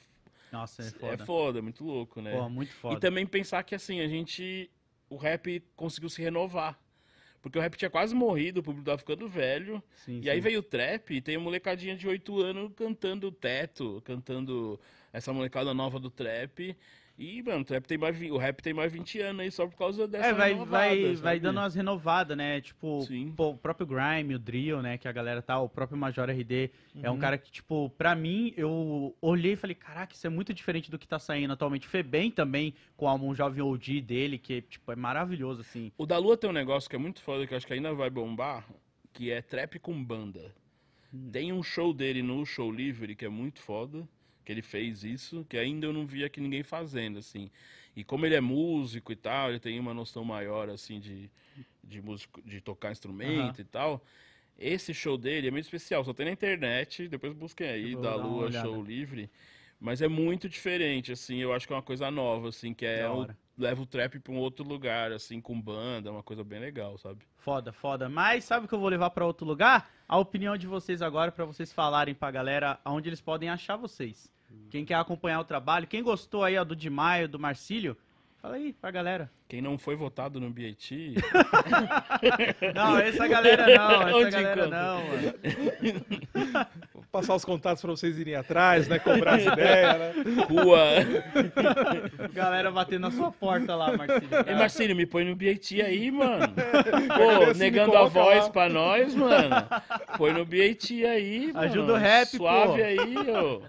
[0.49, 1.25] Nossa, é É foda.
[1.25, 2.31] foda, é muito louco, né?
[2.31, 2.95] Pô, muito foda.
[2.95, 4.71] E também pensar que assim, a gente.
[5.09, 6.79] O rap conseguiu se renovar.
[7.41, 9.81] Porque o rap tinha quase morrido, o público tava ficando velho.
[9.93, 10.41] Sim, E aí sim.
[10.41, 14.79] veio o trap e tem uma molecadinha de 8 anos cantando teto, cantando
[15.11, 16.75] essa molecada nova do trap.
[17.21, 19.77] E, mano, o, trap tem mais, o rap tem mais 20 anos aí só por
[19.77, 21.15] causa dessa É, vai, renovada, vai, sabe?
[21.17, 22.59] vai dando umas renovadas, né?
[22.61, 24.97] Tipo, pô, o próprio Grime, o Drill, né?
[24.97, 26.71] Que a galera tá, o próprio Major RD.
[27.03, 30.51] É um cara que, tipo, pra mim, eu olhei e falei, caraca, isso é muito
[30.51, 31.87] diferente do que tá saindo atualmente.
[31.87, 35.91] Febem também, com o álbum Jovem OG dele, que, tipo, é maravilhoso, assim.
[35.99, 37.93] O da Lua tem um negócio que é muito foda, que eu acho que ainda
[37.93, 38.67] vai bombar,
[39.13, 40.51] que é trap com banda.
[41.13, 41.29] Hum.
[41.31, 44.07] Tem um show dele no Show Livre, que é muito foda,
[44.43, 47.49] que ele fez isso, que ainda eu não vi aqui ninguém fazendo, assim.
[47.95, 51.29] E como ele é músico e tal, ele tem uma noção maior, assim, de,
[51.83, 53.61] de, músico, de tocar instrumento Aham.
[53.61, 54.05] e tal.
[54.57, 58.51] Esse show dele é muito especial, só tem na internet, depois busquem aí, da Lua.
[58.51, 59.29] Show Livre.
[59.79, 63.09] Mas é muito diferente, assim, eu acho que é uma coisa nova, assim, que é
[63.09, 63.27] o,
[63.57, 67.25] leva o trap pra um outro lugar, assim, com banda, uma coisa bem legal, sabe?
[67.37, 68.07] Foda, foda.
[68.07, 69.89] Mas sabe o que eu vou levar pra outro lugar?
[70.11, 74.29] A opinião de vocês agora, pra vocês falarem pra galera aonde eles podem achar vocês.
[74.69, 77.95] Quem quer acompanhar o trabalho, quem gostou aí ó, do Di Maio, do Marcílio,
[78.41, 79.29] fala aí pra galera.
[79.47, 80.91] Quem não foi votado no BAT,
[82.73, 84.67] Não, essa galera não, essa Onde galera encontra?
[84.69, 86.65] não, mano.
[86.93, 88.97] Vou passar os contatos pra vocês irem atrás, né?
[88.99, 90.13] Cobrar as ideias, né?
[90.47, 90.79] rua.
[92.33, 94.29] Galera batendo na sua porta lá, Marcílio.
[94.47, 96.47] Ei, Marcílio, me põe no BAT aí, mano.
[96.55, 98.49] Cadê Pô, negando a voz lá?
[98.51, 99.55] pra nós, mano.
[100.17, 101.59] Põe no BAT aí, mano.
[101.59, 102.83] Ajuda o rap, Suave pô.
[102.85, 103.61] aí, ô.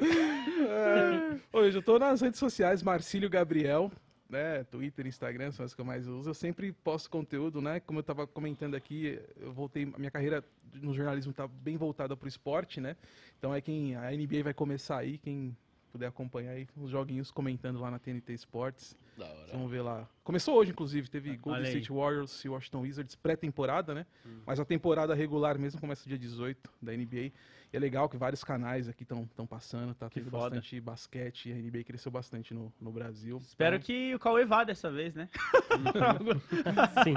[0.00, 1.38] É.
[1.52, 3.90] Hoje eu tô nas redes sociais, Marcílio Gabriel,
[4.28, 4.64] né?
[4.64, 6.30] Twitter, Instagram, são as que eu mais uso.
[6.30, 7.80] Eu sempre posto conteúdo, né?
[7.80, 10.44] Como eu tava comentando aqui, eu voltei, minha carreira
[10.74, 12.96] no jornalismo tá bem voltada pro esporte, né?
[13.38, 15.56] Então é quem a NBA vai começar aí, quem
[15.90, 18.96] puder acompanhar aí os joguinhos comentando lá na TNT Sports.
[19.18, 19.48] Da hora.
[19.52, 20.08] Vamos ver lá.
[20.22, 21.64] Começou hoje, inclusive, teve Golden.
[21.64, 24.06] State Warriors e Washington Wizards pré-temporada, né?
[24.46, 27.32] Mas a temporada regular mesmo começa dia 18 da NBA.
[27.70, 30.50] E é legal que vários canais aqui estão passando, tá Que tendo foda.
[30.50, 31.50] bastante basquete.
[31.50, 33.38] A NBA cresceu bastante no, no Brasil.
[33.38, 35.28] Espero então, que o Cauê vá dessa vez, né?
[37.04, 37.14] Sim.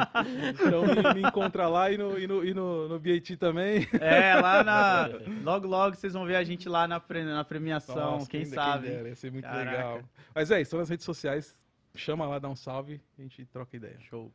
[0.53, 3.87] Então me, me encontra lá e no, e no, e no, no BAT também.
[3.99, 5.09] É, lá na.
[5.43, 8.55] Logo, logo vocês vão ver a gente lá na, pre- na premiação, Nossa, quem dera,
[8.55, 8.87] sabe.
[8.89, 9.71] dera, ia ser muito Caraca.
[9.71, 10.01] legal.
[10.33, 11.57] Mas é isso, nas redes sociais.
[11.95, 13.99] Chama lá, dá um salve, a gente troca ideia.
[14.01, 14.31] Show.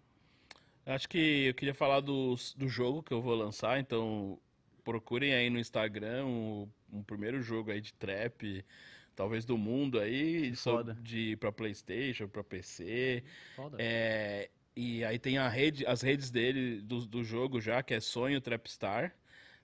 [0.84, 4.38] Acho que eu queria falar do, do jogo que eu vou lançar, então
[4.84, 8.64] procurem aí no Instagram um, um primeiro jogo aí de trap,
[9.16, 10.96] talvez do mundo aí, foda.
[11.02, 13.24] de para PlayStation, para PC.
[13.56, 13.76] Foda.
[13.80, 18.00] É, e aí tem a rede, as redes dele do, do jogo já, que é
[18.00, 19.12] Sonho Trapstar.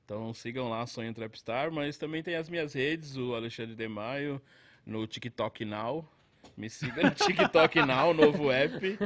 [0.04, 4.42] Então sigam lá Sonho Trapstar, mas também tem as minhas redes, o Alexandre de Maio,
[4.84, 6.10] no TikTok Now.
[6.56, 8.98] Me siga no TikTok Now, novo app.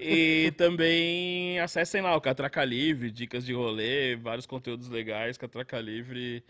[0.00, 5.36] E também acessem lá o Catraca Livre, dicas de rolê, vários conteúdos legais.
[5.36, 6.44] Catraca Livre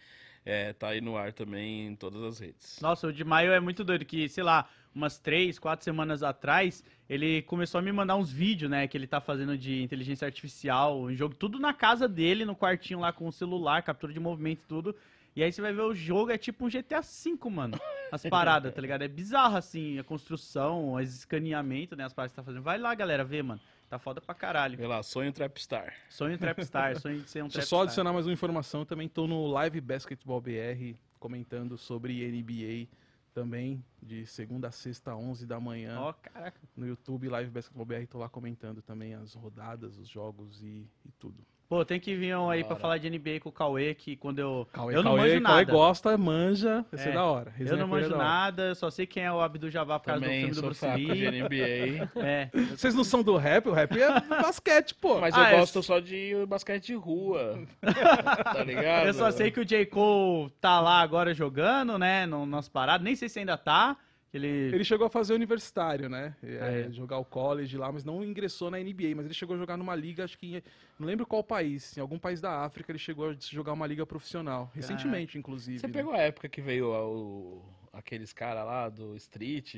[0.44, 2.78] é, tá aí no ar também em todas as redes.
[2.80, 6.84] Nossa, o de maio é muito doido, que, sei lá, umas três, quatro semanas atrás,
[7.08, 11.10] ele começou a me mandar uns vídeos, né, que ele tá fazendo de inteligência artificial,
[11.10, 14.60] em jogo, tudo na casa dele, no quartinho lá com o celular, captura de movimento
[14.62, 14.96] e tudo.
[15.36, 17.78] E aí você vai ver o jogo, é tipo um GTA V, mano.
[18.10, 19.02] As paradas, tá ligado?
[19.02, 22.62] É bizarro, assim, a construção, o escaneamento, né, as paradas que tá fazendo.
[22.62, 23.60] Vai lá, galera, ver, mano.
[23.88, 24.78] Tá foda pra caralho.
[24.78, 25.94] Vê lá, Sonho Trapstar.
[26.08, 27.78] Sonho Trapstar, sonho de ser um Deixa eu Trapstar.
[27.78, 32.88] só adicionar mais uma informação, eu também tô no Live Basketball BR comentando sobre NBA
[33.34, 36.58] também, de segunda a sexta, 11 da manhã, Ó, caraca.
[36.74, 41.10] no YouTube, Live Basketball BR, tô lá comentando também as rodadas, os jogos e, e
[41.18, 41.44] tudo.
[41.68, 42.76] Pô, tem que vir um aí hora.
[42.76, 44.68] falar de NBA com o Cauê, que quando eu...
[44.72, 45.72] Cauê, eu não Cauê, manjo Cauê nada.
[45.72, 47.50] gosta, manja, vai ser É, da hora.
[47.50, 48.34] Eu Resenha não com ele é manjo da hora.
[48.34, 50.78] nada, só sei quem é o Abdul Jabbar por causa do Também filme do Bruce
[50.80, 51.42] fraco de Lee.
[51.42, 52.10] NBA.
[52.24, 52.50] É.
[52.76, 53.68] Vocês não são do rap?
[53.68, 55.18] O rap é basquete, pô.
[55.20, 57.58] Mas Ah, eu é- gosto só de basquete de rua.
[57.82, 59.06] tá ligado?
[59.08, 59.86] Eu só sei que o J.
[59.86, 63.02] Cole tá lá agora jogando, né, no nosso parado.
[63.02, 63.96] Nem sei se ainda tá.
[64.36, 64.74] Ele...
[64.74, 66.34] Ele chegou a fazer universitário, né?
[66.42, 66.92] É, É.
[66.92, 69.14] Jogar o college lá, mas não ingressou na NBA.
[69.16, 70.56] Mas ele chegou a jogar numa liga, acho que.
[70.56, 70.62] em-
[70.98, 71.96] Não lembro qual país.
[71.96, 74.70] Em algum país da África ele chegou a jogar uma liga profissional.
[74.74, 75.78] Recentemente, inclusive.
[75.80, 75.92] Você né?
[75.92, 79.74] pegou a época que veio o, aqueles caras lá do Street?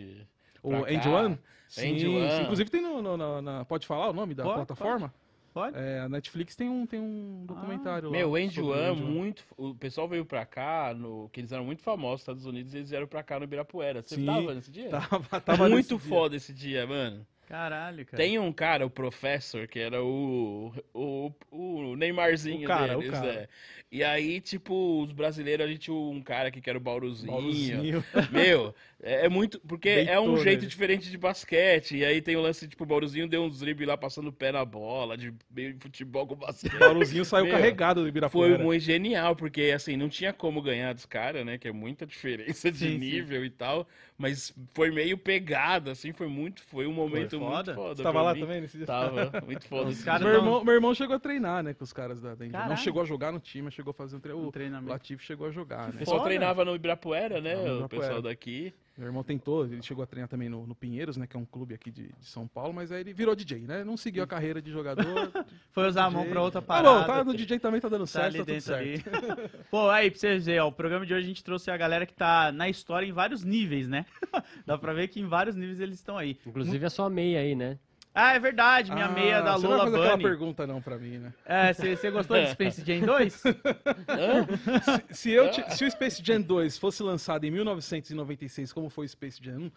[0.62, 0.86] O?
[0.86, 1.38] End One?
[1.68, 2.42] Sim, End One.
[2.42, 3.00] Inclusive tem no.
[3.02, 5.08] no- na- na- pode falar o nome da Pode, plataforma?
[5.08, 5.27] Pode?
[5.74, 8.16] É, a Netflix tem um, tem um documentário lá.
[8.16, 9.00] Meu, o One, End One.
[9.00, 9.44] muito.
[9.56, 12.78] O pessoal veio pra cá, no, que eles eram muito famosos nos Estados Unidos, e
[12.78, 14.02] eles vieram pra cá no Ibirapuera.
[14.02, 14.88] Você Sim, tava nesse dia?
[14.90, 16.16] Tava, tava muito nesse dia.
[16.18, 17.26] foda esse dia, mano.
[17.48, 18.22] Caralho, cara.
[18.22, 23.18] Tem um cara, o Professor, que era o, o, o Neymarzinho O cara, o deles,
[23.18, 23.32] cara.
[23.32, 23.48] é.
[23.90, 27.32] E aí, tipo, os brasileiros, a gente tinha um cara aqui que era o Bauruzinho.
[27.32, 28.04] Bauruzinho.
[28.30, 29.58] Meu, é, é muito.
[29.60, 30.66] Porque é um Deitou jeito nele.
[30.66, 31.96] diferente de basquete.
[31.96, 34.52] E aí tem o lance, tipo, o Bauruzinho deu uns dribles lá passando o pé
[34.52, 36.74] na bola, de meio de futebol com basquete.
[36.74, 38.58] O Bauruzinho saiu Meu, carregado do Foi Ibirapuera.
[38.58, 41.56] muito genial, porque assim, não tinha como ganhar dos caras, né?
[41.56, 42.98] Que é muita diferença de Sim, sim.
[42.98, 43.88] nível e tal.
[44.18, 46.60] Mas foi meio pegado, assim, foi muito.
[46.64, 47.72] Foi um momento foda.
[47.72, 47.94] muito foda.
[47.96, 48.40] Você tava lá mim.
[48.40, 48.86] também nesse dia?
[48.86, 49.90] Tava, muito foda.
[49.90, 50.18] Os dia.
[50.18, 52.68] Meu irmão, meu irmão chegou a treinar, né, com os caras da Denver.
[52.68, 54.40] Não chegou a jogar no time, chegou a fazer um treino.
[54.40, 54.90] Um O treinamento.
[54.90, 55.98] Latif chegou a jogar, O né?
[56.00, 56.28] pessoal Foda.
[56.28, 57.52] treinava no Ibirapuera, né?
[57.52, 58.02] Ah, no o Ibirapuera.
[58.02, 58.74] pessoal daqui.
[58.96, 61.44] Meu irmão tentou, ele chegou a treinar também no, no Pinheiros, né, que é um
[61.44, 63.84] clube aqui de, de São Paulo, mas aí ele virou DJ, né?
[63.84, 65.04] Não seguiu a carreira de jogador.
[65.70, 66.32] Foi usar a mão DJ.
[66.32, 67.00] pra outra Tá parada.
[67.02, 69.08] bom, tá, no DJ também tá dando Tá certo, ali tá tudo certo.
[69.08, 69.48] ali.
[69.70, 72.04] Pô, aí, pra vocês verem, ó, o programa de hoje a gente trouxe a galera
[72.06, 74.04] que tá na história em vários níveis, né?
[74.66, 76.36] Dá pra ver que em vários níveis eles estão aí.
[76.44, 77.78] Inclusive a sua meia aí, né?
[78.20, 80.22] Ah, é verdade, minha Ah, meia da você não vai Bunny.
[80.24, 81.32] pergunta não pra mim, né?
[81.46, 83.42] É, você gostou de Space Jam 2?
[83.46, 83.52] Hã?
[85.14, 89.08] Se, se eu, se o Space Jam 2 fosse lançado em 1996, como foi o
[89.08, 89.70] Space Jam 1,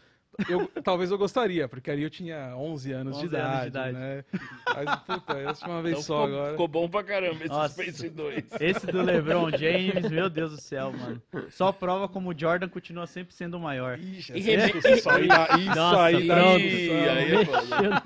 [0.49, 3.67] eu, talvez eu gostaria, porque ali eu tinha 11 anos, de, 11 anos de idade,
[3.67, 3.93] idade.
[3.97, 4.23] né?
[4.65, 6.51] Mas, puta, eu assisti uma vez Então só ficou, agora.
[6.51, 7.73] ficou bom pra caramba esse Nossa.
[7.73, 8.45] Space 2.
[8.59, 11.21] Esse do LeBron James, meu Deus do céu, mano.
[11.49, 13.99] Só prova como o Jordan continua sempre sendo o maior.
[13.99, 15.25] Ixi, E essa remake- discussão aí
[15.61, 16.41] isso Nossa, aí pronto.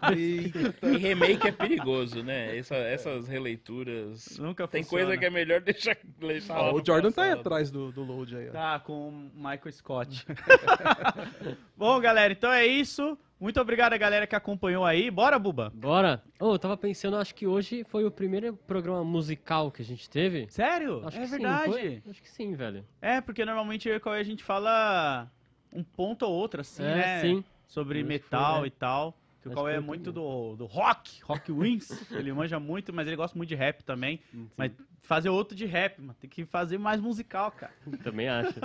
[0.02, 0.52] aí
[0.85, 0.91] é.
[0.93, 2.57] E remake é perigoso, né?
[2.57, 4.38] Essa- essas releituras.
[4.39, 5.06] Nunca Tem funciona.
[5.06, 5.97] coisa que é melhor deixar.
[6.19, 7.39] deixar Ah, lá o Jordan tá aí passado.
[7.41, 8.52] atrás do, do load aí, ó.
[8.52, 10.26] Tá, com o Michael Scott.
[11.77, 13.17] Bom, galera, então é isso.
[13.39, 15.11] Muito obrigado a galera que acompanhou aí.
[15.11, 15.71] Bora, Buba.
[15.75, 16.23] Bora!
[16.39, 20.09] Ô, eu tava pensando, acho que hoje foi o primeiro programa musical que a gente
[20.09, 20.47] teve.
[20.49, 21.05] Sério?
[21.05, 21.71] Acho é que sim, verdade.
[21.71, 22.03] foi?
[22.09, 22.85] Acho que sim, velho.
[23.01, 25.29] É, porque normalmente eu e a gente fala
[25.73, 27.21] um ponto ou outro, assim, é, né?
[27.21, 27.43] sim.
[27.67, 28.67] Sobre metal foi, né?
[28.67, 29.17] e tal.
[29.45, 31.91] Que o Cauê é muito do, do rock, rock wins.
[32.09, 34.19] ele manja muito, mas ele gosta muito de rap também.
[34.57, 34.72] Mas
[35.03, 36.15] fazer outro de rap, mano.
[36.19, 37.72] Tem que fazer mais musical, cara.
[38.03, 38.59] Também acho.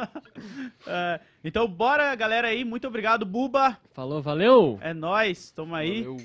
[0.87, 2.65] É, então, bora, galera aí.
[2.65, 3.79] Muito obrigado, Buba.
[3.93, 4.79] Falou, valeu!
[4.81, 5.51] É nóis.
[5.51, 6.03] Tamo aí.
[6.03, 6.17] Valeu.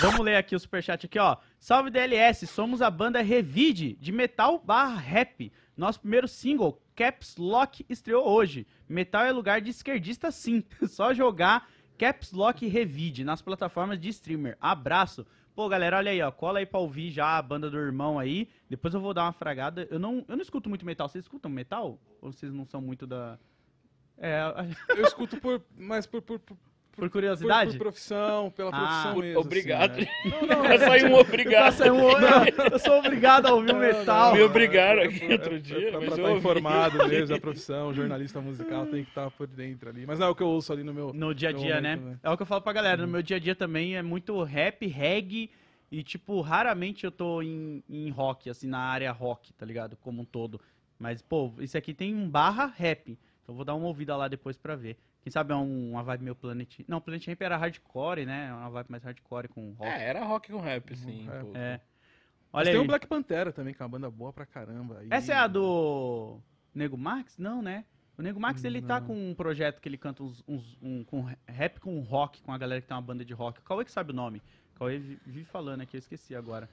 [0.00, 1.36] Vamos ler aqui o superchat aqui, ó.
[1.60, 5.52] Salve DLS, somos a banda Revide, de metal barra rap.
[5.76, 8.66] Nosso primeiro single, Caps Lock, estreou hoje.
[8.88, 10.64] Metal é lugar de esquerdista sim.
[10.88, 11.68] Só jogar
[12.00, 14.56] Caps Lock Revide nas plataformas de streamer.
[14.58, 15.26] Abraço.
[15.54, 16.30] Pô, galera, olha aí, ó.
[16.30, 18.48] Cola aí pra ouvir já a banda do irmão aí.
[18.70, 19.86] Depois eu vou dar uma fragada.
[19.90, 21.10] Eu não, eu não escuto muito metal.
[21.10, 21.98] Vocês escutam metal?
[22.22, 23.38] Ou vocês não são muito da...
[24.16, 24.40] É,
[24.96, 26.56] Eu escuto por, mas por, por, por,
[26.92, 27.70] por por, curiosidade?
[27.72, 29.40] por profissão, pela Ah, profissão Por- mesmo.
[29.40, 29.90] obrigado.
[29.92, 30.56] Assim, né?
[30.56, 31.82] Vai sair um obrigado.
[31.84, 32.10] É um-
[32.72, 34.34] eu sou obrigado a ouvir o metal.
[34.34, 36.38] Me obrigaram É aqui pra- outro é dia, pra mas eu estar ouvi.
[36.38, 40.04] informado mesmo, a profissão, jornalista musical tem que estar por dentro ali.
[40.06, 41.12] Mas não é o que eu ouço ali no meu.
[41.14, 41.96] No dia a dia, né?
[41.96, 42.18] momento, né?
[42.22, 43.02] É o que eu falo pra galera.
[43.02, 45.50] No meu dia a dia também é muito rap, reggae.
[45.92, 49.96] E, tipo, raramente eu tô em, em rock, assim, na área rock, tá ligado?
[49.96, 50.60] Como um todo.
[50.96, 53.10] Mas, pô, isso aqui tem um barra rap.
[53.42, 54.96] Então eu vou dar uma ouvida lá depois pra ver.
[55.22, 56.80] Quem sabe é um- uma vibe meio Planet...
[56.88, 58.52] Não, Planet Ramp era hardcore, né?
[58.54, 59.90] Uma vibe mais hardcore com rock.
[59.90, 61.28] É, era rock com rap, sim.
[61.30, 61.40] É.
[61.40, 61.50] pô.
[61.54, 61.80] É.
[62.52, 62.84] Mas Olha tem aí.
[62.84, 64.98] o Black Pantera também, que é uma banda boa pra caramba.
[64.98, 65.08] aí.
[65.10, 66.38] Essa é a do
[66.74, 67.36] Nego Max?
[67.38, 67.84] Não, né?
[68.18, 69.06] O Nego Max, ele tá Não.
[69.06, 72.58] com um projeto que ele canta uns, uns- um, com rap com rock, com a
[72.58, 73.60] galera que tem uma banda de rock.
[73.60, 74.42] O Cauê que sabe o nome.
[74.74, 76.68] O Cauê vi- vive falando aqui, eu esqueci agora.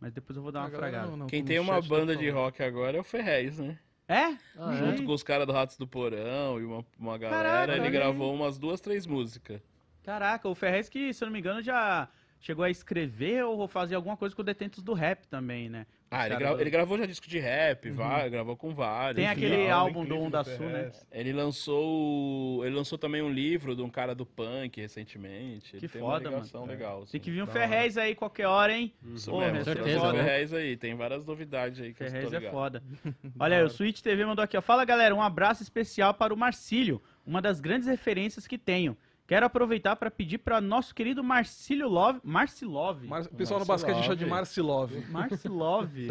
[0.00, 1.26] Mas depois eu vou dar uma fragada.
[1.26, 3.76] Quem tem uma tá banda de rock agora é o Ferrez, né?
[4.08, 4.36] É?
[4.56, 4.76] Ah, é?
[4.78, 8.34] Junto com os caras do Ratos do Porão e uma, uma galera, Caraca, ele gravou
[8.34, 9.60] umas duas, três músicas.
[10.02, 12.08] Caraca, o Ferrez que, se eu não me engano, já
[12.40, 15.86] chegou a escrever ou fazer alguma coisa com o Detentos do Rap também, né?
[16.10, 19.16] Ah, ele, gra- do- ele gravou já disco de rap, vai, gravou com vários.
[19.16, 20.90] Tem e aquele álbum do Onda Sul, né?
[21.12, 22.64] Ele lançou.
[22.64, 25.76] Ele lançou também um livro de um cara do punk recentemente.
[25.76, 26.66] Ele Que tem foda, mano.
[26.66, 26.96] legal.
[26.96, 27.18] Tem assim.
[27.20, 28.92] que vir um Ferrez aí qualquer hora, hein?
[29.14, 30.22] Isso Porra, mesmo, certeza, né?
[30.24, 32.82] Ferrez aí, tem várias novidades aí que eu Ferrez é foda.
[33.38, 34.62] Olha aí, o Switch TV mandou aqui, ó.
[34.62, 38.96] Fala galera, um abraço especial para o Marcílio, uma das grandes referências que tenho.
[39.28, 42.18] Quero aproveitar para pedir para nosso querido Marcílio Love.
[42.24, 43.06] Marcilove.
[43.06, 45.04] Mar- O pessoal no basquete chama de Marcilove.
[45.10, 46.08] Marcilove.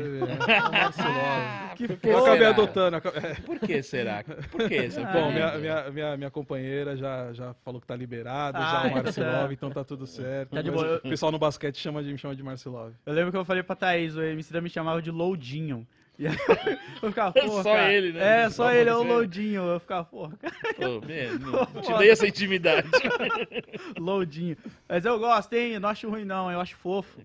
[0.71, 1.73] Marcilove.
[1.75, 2.49] que Por que Eu acabei será?
[2.49, 2.97] adotando.
[2.97, 3.33] é.
[3.41, 4.23] Por que será?
[4.23, 5.33] Por que Ah, Bom, é.
[5.33, 9.03] minha, minha, minha, minha companheira já, já falou que tá liberada, Ah, já o então
[9.03, 10.51] Marcilove, então tá tudo certo.
[10.51, 10.97] Tá de Mas boa.
[10.97, 12.93] O pessoal no basquete chama de, me chama de Marcilove.
[13.03, 15.87] Eu lembro que eu falei pra Thaís, o MC da me chamava de Loudinho.
[16.19, 16.35] E aí
[17.01, 18.43] eu ficava, porra, Só cara, ele, né?
[18.43, 19.07] É, só, Só ele, é o você.
[19.07, 19.61] Loudinho.
[19.61, 21.39] Eu ficava, porra, cara, Pô, man,
[21.75, 22.89] não te dei essa intimidade.
[23.99, 24.57] Loudinho.
[24.89, 25.73] Mas eu gosto, hein?
[25.73, 26.51] Eu não acho ruim, não.
[26.51, 27.19] Eu acho fofo.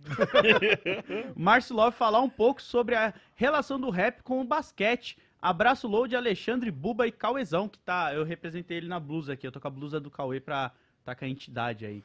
[1.34, 5.16] Márcio Love falar um pouco sobre a relação do rap com o basquete.
[5.40, 8.14] Abraço Load, Alexandre, Buba e Cauezão, que tá.
[8.14, 9.46] Eu representei ele na blusa aqui.
[9.46, 10.70] Eu tô com a blusa do Cauê pra
[11.04, 12.04] tá com a entidade aí.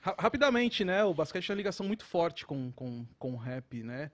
[0.00, 1.04] Ra- rapidamente, né?
[1.04, 4.10] O basquete tem uma ligação muito forte com, com, com o rap, né?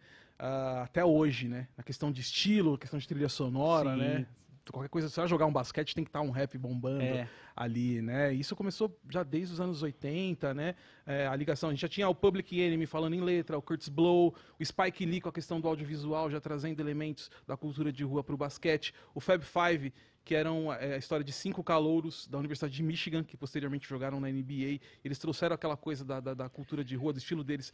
[0.46, 1.68] Ah, até hoje, né?
[1.74, 3.98] Na questão de estilo, questão de trilha sonora, Sim.
[3.98, 4.26] né?
[4.70, 7.26] Qualquer coisa, se você vai jogar um basquete, tem que estar um rap bombando É.
[7.56, 8.32] ali, né?
[8.34, 10.74] Isso começou já desde os anos 80, né?
[11.06, 13.88] É, a ligação, a gente já tinha o Public Enemy falando em letra, o Curtis
[13.88, 18.04] Blow, o Spike Lee com a questão do audiovisual, já trazendo elementos da cultura de
[18.04, 19.92] rua para o basquete, o Fab Five,
[20.24, 24.18] que eram é, a história de cinco calouros da Universidade de Michigan, que posteriormente jogaram
[24.18, 24.80] na NBA.
[25.04, 27.72] Eles trouxeram aquela coisa da, da, da cultura de rua, do estilo deles,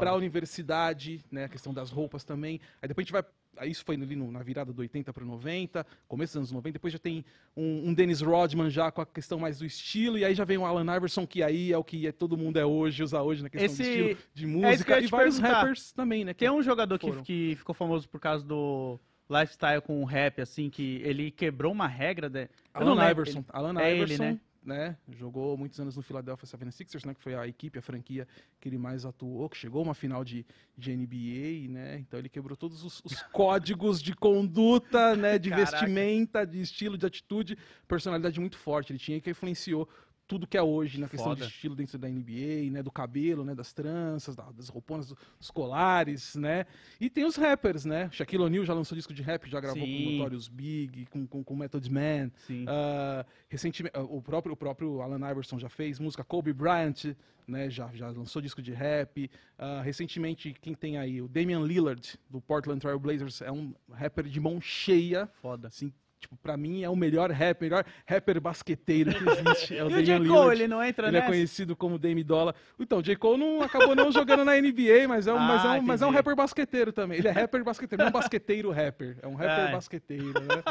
[0.00, 1.44] para a universidade, né?
[1.44, 2.60] A questão das roupas também.
[2.80, 3.24] Aí depois a gente vai.
[3.68, 6.72] Isso foi ali no- na virada do 80 para 90, começo dos anos 90.
[6.72, 7.22] Depois já tem
[7.54, 10.16] um, um Dennis Rodman já com a questão mais do estilo.
[10.16, 12.58] E aí já vem o Alan Iverson, que aí é o que é- todo mundo
[12.58, 14.98] é hoje, usa hoje na questão Esse- de estilo de é música.
[14.98, 15.60] ia e vários perguntar.
[15.60, 16.32] rappers também, né?
[16.32, 18.98] que Tem um jogador que, que ficou famoso por causa do
[19.40, 22.28] lifestyle com o rap, assim, que ele quebrou uma regra.
[22.28, 22.48] De...
[22.74, 23.38] Alan lembro, Iverson.
[23.38, 24.40] ele- Alan é ele, Iverson, né?
[24.64, 24.96] né?
[25.18, 27.14] Jogou muitos anos no Philadelphia 76ers, né?
[27.14, 28.26] Que foi a equipe, a franquia
[28.60, 30.46] que ele mais atuou, que chegou a uma final de,
[30.76, 31.98] de NBA, né?
[31.98, 35.38] Então ele quebrou todos os, os códigos de conduta, né?
[35.38, 35.70] De Caraca.
[35.70, 38.92] vestimenta, de estilo, de atitude, personalidade muito forte.
[38.92, 39.88] Ele tinha que influenciou
[40.26, 41.44] tudo que é hoje na questão Foda.
[41.44, 42.82] de estilo dentro da NBA, né?
[42.82, 43.54] Do cabelo, né?
[43.54, 46.64] Das tranças, da- das rouponas, do- dos colares, né?
[47.00, 48.08] E tem os rappers, né?
[48.12, 50.04] Shaquille O'Neal já lançou disco de rap, já gravou Sim.
[50.04, 52.30] com Notorious Big, com, com, com Method Man.
[52.46, 52.64] Sim.
[52.68, 57.14] Ah, recentemente, ah, o próprio, o próprio Alan Iverson já fez música, Kobe Bryant,
[57.46, 59.30] né, já, já lançou disco de rap.
[59.58, 61.20] Ah, recentemente, quem tem aí?
[61.20, 65.26] O Damian Lillard, do Portland Trail Blazers, é um rapper de mão cheia.
[65.42, 65.68] Foda.
[65.68, 65.92] Assim,
[66.22, 69.76] tipo, pra mim é o melhor rapper, melhor rapper basqueteiro que existe.
[69.82, 70.18] É o E o Damian J.
[70.18, 70.52] Cole, Lillard.
[70.60, 71.32] ele não entra Ele é nessa?
[71.32, 72.54] conhecido como Dame Dollar.
[72.78, 73.16] Então, o J.
[73.16, 76.00] Cole não, acabou não jogando na NBA, mas é, um, mas, é Ah, um, mas
[76.00, 76.16] é um entendi.
[76.16, 77.18] rapper basqueteiro também.
[77.18, 79.16] Ele é rapper basqueteiro, não é um basqueteiro rapper.
[79.22, 79.72] É um rapper Ai.
[79.72, 80.62] basqueteiro, né?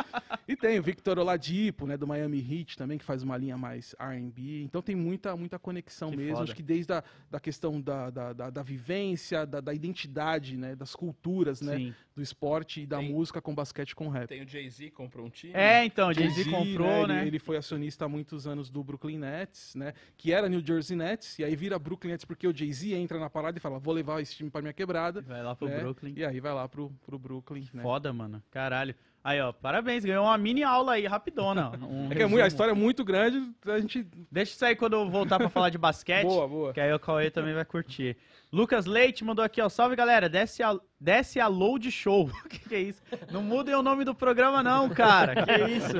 [0.48, 3.96] E tem o Victor Oladipo, né, do Miami Heat também, que faz uma linha mais
[4.00, 4.64] R&B.
[4.64, 6.32] Então tem muita, muita conexão Que mesmo.
[6.34, 6.44] foda.
[6.46, 10.76] Acho que desde a da questão da, da, da, da vivência, da, da identidade, né,
[10.76, 11.94] das culturas, né, Sim.
[12.22, 14.28] Do esporte e da Tem- música com basquete com rap.
[14.30, 15.54] Tem o Jay-Z, comprou um time.
[15.56, 17.28] É, então, o Jay-Z Jay-Z, comprou, ele- né?
[17.28, 19.94] Ele, foi acionista há muitos anos do Brooklyn Nets, né?
[20.16, 23.30] Que era New Jersey Nets, e aí vira Brooklyn Nets porque o Jay-Z entra na
[23.30, 25.22] parada e fala: vou levar esse time pra minha quebrada.
[25.22, 25.80] Vai lá pro né?
[25.80, 26.14] Brooklyn.
[26.16, 27.68] E aí vai lá pro, pro Brooklyn.
[27.74, 27.82] Né?
[27.82, 28.42] Foda, mano.
[28.52, 28.94] Caralho.
[29.24, 31.72] Aí, ó, parabéns, ganhou uma mini aula aí, rapidona.
[31.80, 34.08] Um É que é muito- a história é muito grande, a gente.
[34.32, 36.24] Deixa isso aí quando eu voltar pra falar de basquete.
[36.26, 36.74] Boa, boa.
[36.74, 38.18] Que aí o Cauê também vai curtir.
[38.52, 39.70] Lucas Leite mandou aqui, ó.
[39.70, 40.28] Salve, galera.
[40.28, 42.30] Desce a, desce a load show.
[42.50, 43.02] que que é isso?
[43.32, 45.46] Não mudem o nome do programa, não, cara.
[45.46, 45.94] Que isso?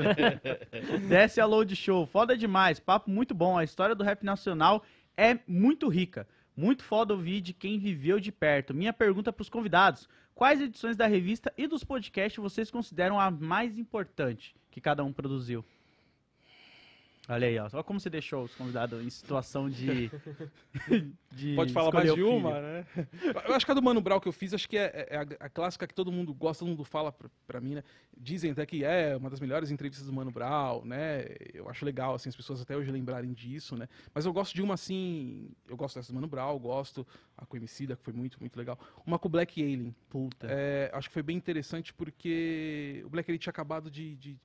[1.08, 2.06] Desce a load show.
[2.06, 2.80] Foda demais.
[2.80, 3.58] Papo muito bom.
[3.58, 4.84] A história do rap nacional
[5.16, 6.28] é muito rica.
[6.58, 8.74] Muito foda ouvir de quem viveu de perto.
[8.74, 13.78] Minha pergunta pros convidados: quais edições da revista e dos podcasts vocês consideram a mais
[13.78, 15.66] importante que cada um produziu?
[17.32, 17.70] Olha aí, ó.
[17.70, 20.12] Só como você deixou os convidados em situação de.
[21.32, 22.86] de Pode falar mais de uma, né?
[23.48, 25.46] Eu acho que a do Mano Brown que eu fiz, acho que é, é a,
[25.46, 27.84] a clássica que todo mundo gosta, todo mundo fala pra, pra mim, né?
[28.18, 31.26] Dizem até que é uma das melhores entrevistas do Mano Brown, né?
[31.54, 33.88] Eu acho legal, assim, as pessoas até hoje lembrarem disso, né?
[34.14, 35.50] Mas eu gosto de uma, assim...
[35.70, 38.78] Eu gosto dessa do Mano Brown, gosto a com Emicida, que foi muito, muito legal.
[39.06, 39.96] Uma com o Black Alien.
[40.10, 40.48] Puta.
[40.50, 44.38] É, acho que foi bem interessante porque o Black Alien tinha acabado de, de,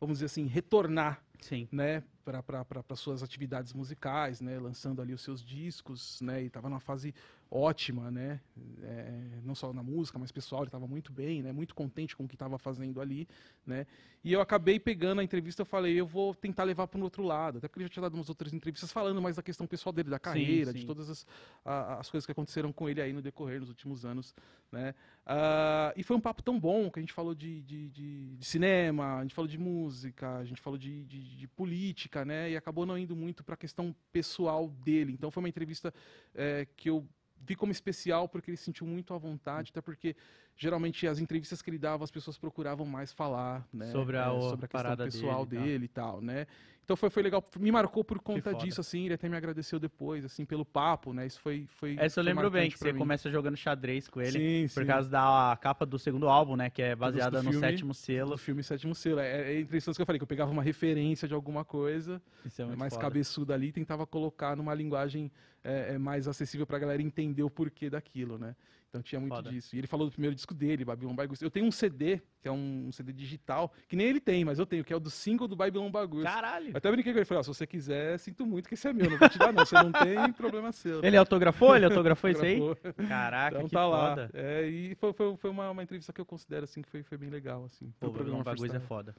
[0.00, 1.68] vamos dizer assim, retornar Sim.
[1.70, 6.80] né, para suas atividades musicais, né, lançando ali os seus discos, né, e estava numa
[6.80, 7.14] fase
[7.56, 8.40] ótima, né,
[8.82, 12.24] é, não só na música, mas pessoal, ele estava muito bem, né, muito contente com
[12.24, 13.28] o que estava fazendo ali,
[13.64, 13.86] né,
[14.24, 17.22] e eu acabei pegando a entrevista, eu falei, eu vou tentar levar para um outro
[17.22, 19.92] lado, até porque ele já tinha dado umas outras entrevistas falando mais da questão pessoal
[19.92, 20.78] dele, da carreira, sim.
[20.80, 21.24] de todas as,
[21.64, 24.34] a- as coisas que aconteceram com ele aí no decorrer dos últimos anos,
[24.72, 24.92] né,
[25.26, 28.44] Ah, e foi um papo tão bom que a gente falou de, de, de- de
[28.44, 32.50] cinema, a gente falou de música, a gente falou de, de- de política, né?
[32.50, 35.12] E acabou não indo muito para a questão pessoal dele.
[35.12, 35.94] Então foi uma entrevista
[36.34, 37.06] eh, que eu
[37.40, 40.16] vi como especial porque ele se sentiu muito à vontade, até porque
[40.56, 43.86] geralmente as entrevistas que ele dava as pessoas procuravam mais falar, né?
[43.86, 45.66] Sobre a- o- sobre a questão parada pessoal dele tal.
[45.68, 46.46] dele e tal, né?
[46.84, 50.22] Então foi, foi legal, me marcou por conta disso, assim, ele até me agradeceu depois,
[50.22, 51.26] assim, pelo papo, né?
[51.26, 52.98] Isso foi, foi Essa eu lembro bem, que você mim.
[52.98, 54.32] começa jogando xadrez com ele.
[54.68, 54.86] Sim, Por sim.
[54.86, 56.68] causa da capa do segundo álbum, né?
[56.68, 57.66] Que é baseada no filme.
[57.66, 58.32] sétimo selo.
[58.32, 59.18] do filme Sétimo Selo.
[59.20, 62.20] É, é isso que eu falei, que eu pegava uma referência de alguma coisa,
[62.58, 63.02] é muito mais foda.
[63.06, 65.32] cabeçuda ali, e tentava colocar numa linguagem
[65.64, 68.54] é, é, mais acessível pra galera entender o porquê daquilo, né?
[68.94, 69.50] Então tinha muito Foda.
[69.50, 69.74] disso.
[69.74, 71.42] E ele falou do primeiro disco dele, Babylon Bagus.
[71.42, 74.64] Eu tenho um CD, que é um, CD digital, que nem ele tem, mas eu
[74.64, 76.22] tenho, que é o do single do Babylon Bagus.
[76.22, 76.70] Caralho!
[76.70, 78.92] Eu até brinquei com ele, falei, ó, se você quiser, sinto muito que esse é
[78.92, 81.04] meu, não vou te dar não, você não tem, problema seu.
[81.04, 81.74] Ele autografou?
[81.74, 82.60] Ele autografou isso aí?
[83.08, 84.10] Caraca, Então que tá lá.
[84.10, 84.30] foda.
[84.32, 87.18] É, e foi, foi, foi uma, uma entrevista que eu considero assim que foi, foi
[87.18, 87.92] bem legal, assim.
[87.98, 89.12] Pô, o programa bagulho é foda.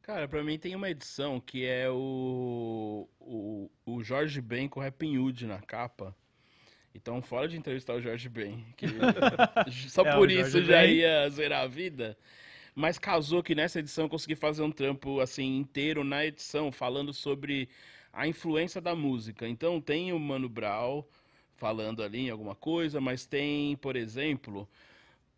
[0.00, 4.82] Cara, pra mim tem uma edição que é o, o, o Jorge Ben com o
[4.82, 6.16] Rapping Hood na capa.
[7.00, 8.86] Então, fora de entrevistar o Jorge Ben, que
[9.88, 10.96] só É, por isso já Ben.
[10.96, 12.16] ia zerar a vida.
[12.74, 17.12] Mas casou que nessa edição eu consegui fazer um trampo assim inteiro na edição, falando
[17.12, 17.68] sobre
[18.12, 19.48] a influência da música.
[19.48, 21.04] Então tem o Mano Brown
[21.56, 24.68] falando ali em alguma coisa, mas tem, por exemplo,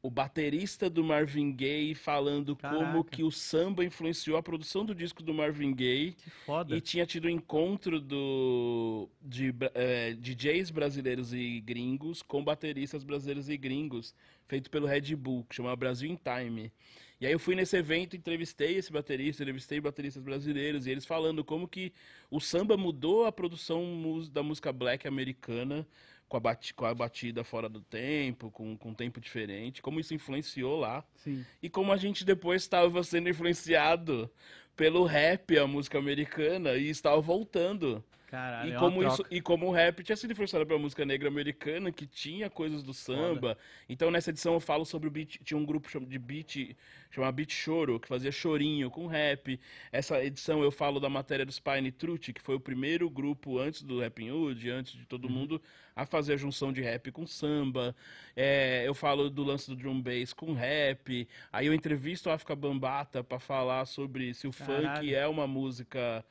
[0.02, 3.10] o baterista do Marvin Gaye falando como Caraca.
[3.10, 6.12] que o samba influenciou a produção do disco do Marvin Gaye.
[6.12, 6.74] Que foda.
[6.74, 13.50] E tinha tido um encontro do, de eh, DJs brasileiros e gringos com bateristas brasileiros
[13.50, 14.14] e gringos,
[14.48, 16.72] feito pelo Red Bull, que chama Brasil in Time.
[17.20, 21.44] E aí eu fui nesse evento, entrevistei esse baterista, entrevistei bateristas brasileiros, e eles falando
[21.44, 21.92] como que
[22.30, 23.84] o samba mudou a produção
[24.32, 25.86] da música black americana,
[26.30, 29.98] com a, bati- com a batida fora do tempo, com, com um tempo diferente, como
[29.98, 31.44] isso influenciou lá Sim.
[31.60, 34.30] e como a gente depois estava sendo influenciado
[34.76, 38.02] pelo rap, a música americana, e estava voltando.
[38.30, 39.34] Caralho, e, é como isso, troca.
[39.34, 42.94] e como o rap tinha sido influenciado pela música negra americana, que tinha coisas do
[42.94, 43.58] samba.
[43.88, 45.40] Então nessa edição eu falo sobre o beat.
[45.42, 46.76] Tinha um grupo de beat,
[47.10, 49.58] chamado Beat Choro, que fazia chorinho com rap.
[49.90, 53.82] Essa edição eu falo da matéria do Spine Truth, que foi o primeiro grupo antes
[53.82, 55.60] do Rapping Hood, antes de todo mundo,
[55.96, 57.96] a fazer a junção de rap com samba.
[58.36, 61.26] É, eu falo do lance do drum bass com rap.
[61.52, 65.16] Aí eu entrevisto a África Bambata para falar sobre se o funk Caralho.
[65.16, 66.24] é uma música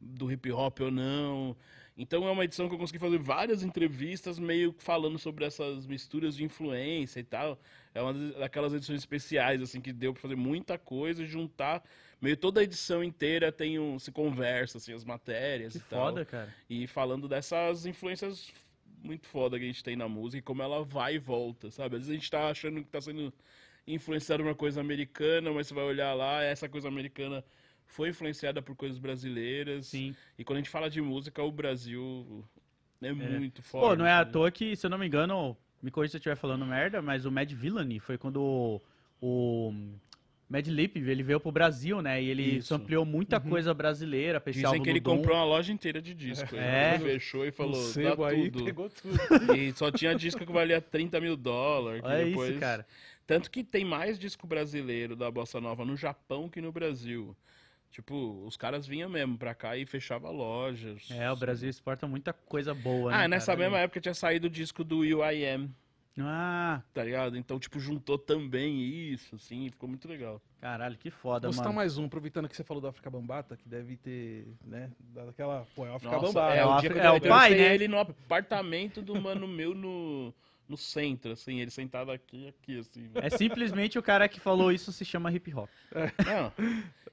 [0.00, 1.56] do hip hop ou não.
[1.98, 6.36] Então é uma edição que eu consegui fazer várias entrevistas meio falando sobre essas misturas
[6.36, 7.58] de influência e tal.
[7.94, 11.82] É uma daquelas edições especiais assim que deu para fazer muita coisa e juntar
[12.20, 16.06] meio toda a edição inteira tem um se conversa assim as matérias Que e tal.
[16.08, 16.54] foda, cara.
[16.68, 18.52] E falando dessas influências
[19.02, 21.96] muito foda que a gente tem na música e como ela vai e volta, sabe?
[21.96, 23.32] Às vezes a gente tá achando que tá sendo
[23.86, 27.44] influenciado uma coisa americana, mas você vai olhar lá, essa coisa americana
[27.86, 29.86] foi influenciada por coisas brasileiras.
[29.86, 30.14] Sim.
[30.38, 32.44] E quando a gente fala de música, o Brasil
[33.02, 33.88] é, muito forte.
[33.88, 34.30] Pô, não é à né?
[34.30, 37.24] toa que, se eu não me engano, me corrija se eu estiver falando merda, mas
[37.24, 38.80] o Mad Villainy foi quando o,
[39.20, 39.72] o
[40.48, 42.22] Mad Lip, ele veio pro Brasil, né?
[42.22, 42.74] E ele Isso.
[42.74, 43.50] ampliou muita Uhum.
[43.50, 45.16] coisa brasileira, esse Dizem que ele do Dom.
[45.16, 46.54] comprou uma loja inteira de disco.
[46.54, 46.94] É.
[46.94, 48.64] Ele fechou e falou, o dá tudo.
[48.64, 49.56] pegou tudo.
[49.56, 52.02] E só tinha disco que valia 30 mil dólares.
[52.04, 52.50] Olha depois...
[52.50, 52.86] isso, cara.
[53.26, 57.36] Tanto que tem mais disco brasileiro da Bossa Nova no Japão que no Brasil.
[57.90, 61.08] Tipo, os caras vinham mesmo pra cá e fechava lojas.
[61.10, 63.24] É, o Brasil exporta muita coisa boa, né?
[63.24, 63.58] Ah, nessa cara?
[63.60, 65.70] mesma época tinha saído o disco do U.I.M.,
[66.18, 67.36] Ah, tá ligado?
[67.38, 70.40] Então, tipo, juntou também isso, assim, ficou muito legal.
[70.60, 71.74] caralho, que foda, Vou mano.
[71.74, 75.66] mais um, aproveitando que você falou do África Bambata, que deve ter, né, dado aquela,
[75.74, 76.54] pô, é o África Nossa, Bambata.
[76.54, 77.74] é, É o eu é o pai, né?
[77.74, 80.34] ele no apartamento do mano meu no,
[80.68, 83.08] no centro, assim, ele sentado aqui, aqui, assim.
[83.08, 83.26] velho.
[83.26, 85.68] É simplesmente o cara que falou isso se chama hip hop.
[86.24, 86.52] Não,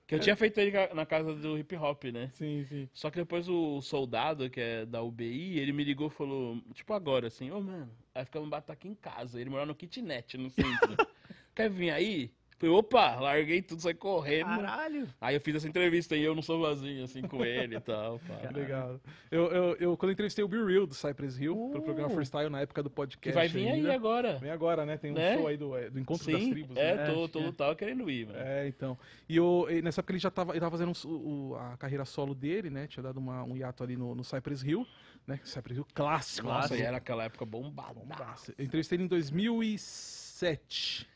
[0.07, 2.29] que eu tinha feito ele na casa do hip hop, né?
[2.33, 2.89] Sim, sim.
[2.93, 6.93] Só que depois o soldado, que é da UBI, ele me ligou e falou, tipo
[6.93, 9.39] agora, assim, ô mano, aí ficamos bater aqui em casa.
[9.39, 10.95] Ele mora no kitnet, no centro.
[11.55, 12.31] Quer vir aí?
[12.63, 14.45] Falei, opa, larguei tudo, saí correndo.
[14.47, 15.09] Caralho.
[15.19, 18.19] Aí eu fiz essa entrevista e eu não sou vazio, assim, com ele e tal.
[18.19, 18.49] pá.
[18.53, 19.01] Legal.
[19.29, 21.83] Eu, eu, eu, quando eu entrevistei o Be Real do Cypress Hill, pro Uh.
[21.83, 23.19] programa Freestyle na época do podcast.
[23.19, 24.37] Que vai vir aí agora.
[24.37, 24.95] Vem agora, né?
[24.97, 25.35] Tem um Né?
[25.37, 26.77] show aí do, é, do Encontro das Sim, Tribos.
[26.77, 27.05] é, né?
[27.11, 27.51] tô, tô, é.
[27.51, 28.39] tava querendo ir, mano.
[28.39, 28.97] É, então.
[29.27, 32.33] E eu, nessa época ele já tava, ele tava fazendo o- o- a carreira solo
[32.33, 32.87] dele, né?
[32.87, 34.87] Tinha dado uma- um hiato ali no, no Cypress Hill,
[35.27, 35.37] né?
[35.43, 36.47] Cypress Hill clássico.
[36.47, 36.81] Nossa, clássico.
[36.81, 37.99] e era aquela época bombada.
[37.99, 38.53] Bombaço.
[38.57, 41.11] Eu entrevistei ele em 2007.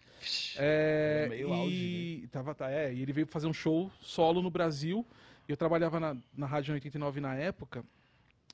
[0.56, 2.28] Era É, meio e auge, né?
[2.32, 5.06] tava, tá, é, e ele veio fazer um show solo no Brasil.
[5.48, 7.84] E eu trabalhava na, na Rádio 89 na época.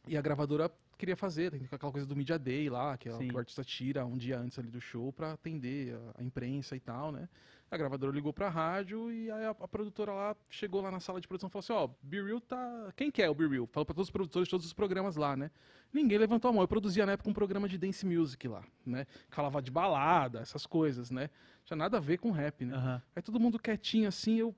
[0.08, 3.34] E a gravadora queria fazer, tem aquela coisa do Media Day lá, que, é que
[3.34, 6.80] o artista tira um dia antes ali do show pra atender a, a imprensa e
[6.80, 7.28] tal, né?
[7.74, 11.20] A gravadora ligou pra rádio e aí a, a produtora lá chegou lá na sala
[11.20, 12.94] de produção e falou assim: Ó, Be Real tá.
[12.96, 13.66] Quem quer o Be Real?
[13.66, 15.50] Falou pra todos os produtores de todos os programas lá, né?
[15.92, 16.62] Ninguém levantou a mão.
[16.62, 19.08] Eu produzia na época um programa de dance music lá, né?
[19.28, 21.32] Falava de balada, essas coisas, né?
[21.66, 22.76] Tinha nada a ver com rap, né?
[22.76, 23.02] Aham.
[23.16, 24.56] Aí todo mundo quietinho assim, eu,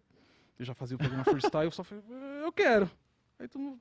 [0.60, 2.04] eu já fazia o programa freestyle, eu só falei,
[2.44, 2.92] eu quero.
[3.40, 3.80] Aí todo mundo,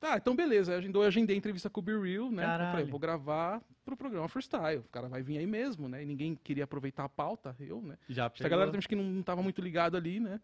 [0.00, 0.72] tá, então beleza.
[0.74, 2.42] Eu agendei a entrevista com o Be Real, né?
[2.42, 2.86] Eu falei, Caralho.
[2.88, 4.78] vou gravar pro programa freestyle.
[4.80, 6.02] O cara vai vir aí mesmo, né?
[6.02, 7.96] E ninguém queria aproveitar a pauta, eu, né?
[8.08, 8.58] Já que a pegou.
[8.58, 10.40] galera acho que não, não tava muito ligado ali, né?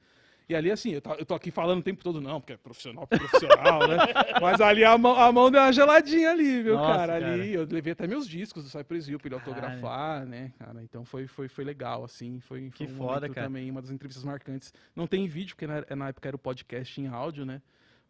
[0.47, 2.57] E ali, assim, eu, tá- eu tô aqui falando o tempo todo, não, porque é
[2.59, 3.97] profissional, profissional, né?
[4.43, 7.13] Mas ali a mão, a mão deu uma geladinha ali, viu, Nossa, cara?
[7.19, 7.33] cara.
[7.33, 9.57] Ali, eu levei até meus discos do Cypress Hill pra ele Caralho.
[9.57, 10.83] autografar, né, cara?
[10.83, 12.41] Então foi, foi, foi legal, assim.
[12.41, 13.47] Foi, foi Que um foda, cara.
[13.47, 14.71] também, uma das entrevistas marcantes.
[14.95, 17.63] Não tem vídeo, porque na, na época era o podcast em áudio, né?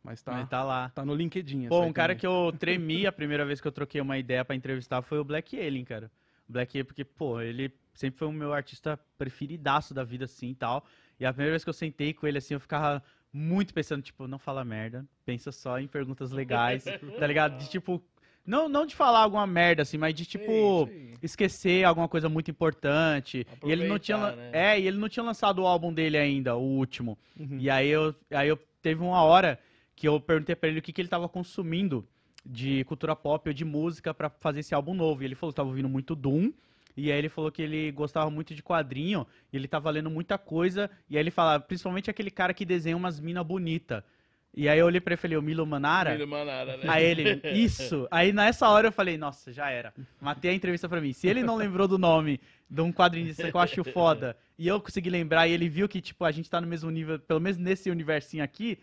[0.05, 0.90] Mas tá, Mas tá lá.
[0.90, 1.68] tá no LinkedIn.
[1.68, 4.55] Pô, um cara que eu tremi a primeira vez que eu troquei uma ideia pra
[4.55, 6.10] entrevistar foi o Black Alien, cara.
[6.47, 10.51] O Black Alien, porque, pô, ele sempre foi o meu artista preferidaço da vida, assim,
[10.51, 10.85] e tal.
[11.18, 13.02] E a primeira vez que eu sentei com ele, assim, eu ficava
[13.32, 16.85] muito pensando, tipo, não fala merda, pensa só em perguntas legais,
[17.18, 17.59] tá ligado?
[17.59, 18.02] De tipo,
[18.47, 21.14] não, não de falar alguma merda, assim, mas de tipo, Sim, sim.
[21.22, 23.47] esquecer alguma coisa muito importante.
[23.64, 24.51] E ele não tinha, né?
[24.52, 27.16] é, e ele não tinha lançado o álbum dele ainda, o último.
[27.40, 27.56] Uhum.
[27.59, 29.59] E aí eu, aí eu teve uma hora
[29.94, 32.06] que eu perguntei pra ele o que, que ele tava consumindo
[32.44, 35.22] de cultura pop ou de música pra fazer esse álbum novo.
[35.22, 36.52] E ele falou que tava ouvindo muito Doom.
[36.96, 40.38] E aí ele falou que ele gostava muito de quadrinho, e ele tava lendo muita
[40.38, 44.04] coisa, e aí ele falava, principalmente aquele cara que desenha umas mina bonita.
[44.56, 46.12] E aí eu olhei pra ele e falei, o Milo Manara?
[46.12, 46.84] Filho Manara, né?
[46.86, 48.06] Aí ele, isso.
[48.12, 49.92] Aí nessa hora eu falei, nossa, já era.
[50.20, 51.12] Matei a entrevista pra mim.
[51.12, 52.40] Se ele não lembrou do nome
[52.74, 56.01] de um quadrinista que eu acho foda, e eu consegui lembrar, e ele viu que,
[56.01, 58.78] tipo, a gente tá no mesmo nível, pelo menos nesse universinho aqui,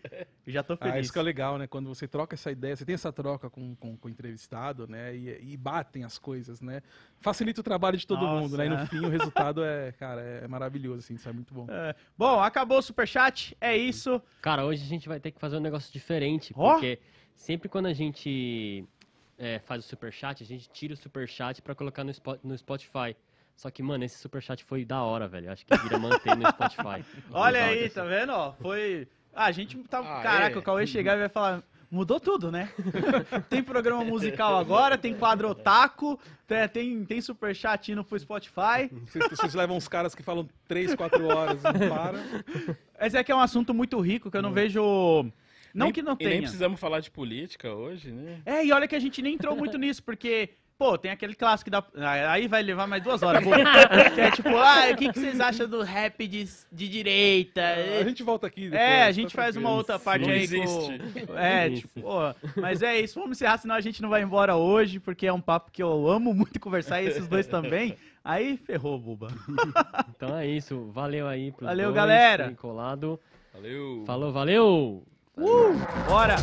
[0.46, 1.04] eu já tô Ah, feliz.
[1.04, 1.66] isso que é legal, né?
[1.66, 5.14] Quando você troca essa ideia, você tem essa troca com, com, com o entrevistado, né?
[5.14, 6.82] E, e batem as coisas, né?
[7.20, 8.64] Facilita o trabalho de todo Nossa, mundo, né?
[8.64, 8.70] E é.
[8.70, 11.66] no fim o resultado é, cara, é maravilhoso, assim, isso é muito bom.
[11.68, 11.94] É.
[12.16, 14.22] Bom, acabou o superchat, é isso.
[14.40, 16.72] Cara, hoje a gente vai ter que fazer um negócio diferente, Ó!
[16.72, 16.98] porque
[17.36, 18.84] sempre quando a gente
[19.38, 23.14] é, faz o superchat, a gente tira o superchat pra colocar no, Spo- no Spotify.
[23.62, 25.52] Só que, mano, esse superchat foi da hora, velho.
[25.52, 27.04] Acho que vira manter no Spotify.
[27.30, 28.32] Olha aí, tá vendo?
[28.32, 29.06] Ó, foi.
[29.32, 30.00] Ah, a gente tá.
[30.00, 30.58] Ah, Caraca, é.
[30.58, 31.62] o Cauê chegar e vai falar.
[31.88, 32.72] Mudou tudo, né?
[33.48, 38.90] tem programa musical agora, tem quadro otaku, tem, tem, tem superchat indo pro Spotify.
[39.06, 42.18] Vocês, vocês levam uns caras que falam 3, 4 horas e não param.
[43.00, 44.82] Esse aqui é um assunto muito rico que eu não vejo.
[45.72, 46.42] Não Nem- que não E nem tenha.
[46.42, 48.42] precisamos falar de política hoje, né?
[48.44, 50.50] É, e olha que a gente nem entrou muito nisso, porque,
[50.82, 51.84] pô, tem aquele clássico da.
[52.28, 53.42] Aí vai levar mais duas horas.
[54.14, 57.62] que é tipo, ah, o que, que vocês acham do rap de, de direita?
[58.00, 58.80] A gente volta aqui depois.
[58.80, 60.98] É, a tá gente faz uma outra parte Não aí existe.
[61.26, 61.38] com...
[61.38, 64.98] É, tipo, pô, mas é isso, vamos encerrar, senão a gente não vai embora hoje,
[64.98, 67.96] porque é um papo que eu amo muito conversar, e esses dois também.
[68.24, 69.28] Aí ferrou, buba.
[70.16, 70.90] Então é isso.
[70.92, 72.44] Valeu aí pros Valeu, dois galera.
[72.44, 73.18] terem colado.
[73.52, 74.04] Valeu!
[74.06, 75.02] Falou, valeu!
[76.08, 76.36] Bora!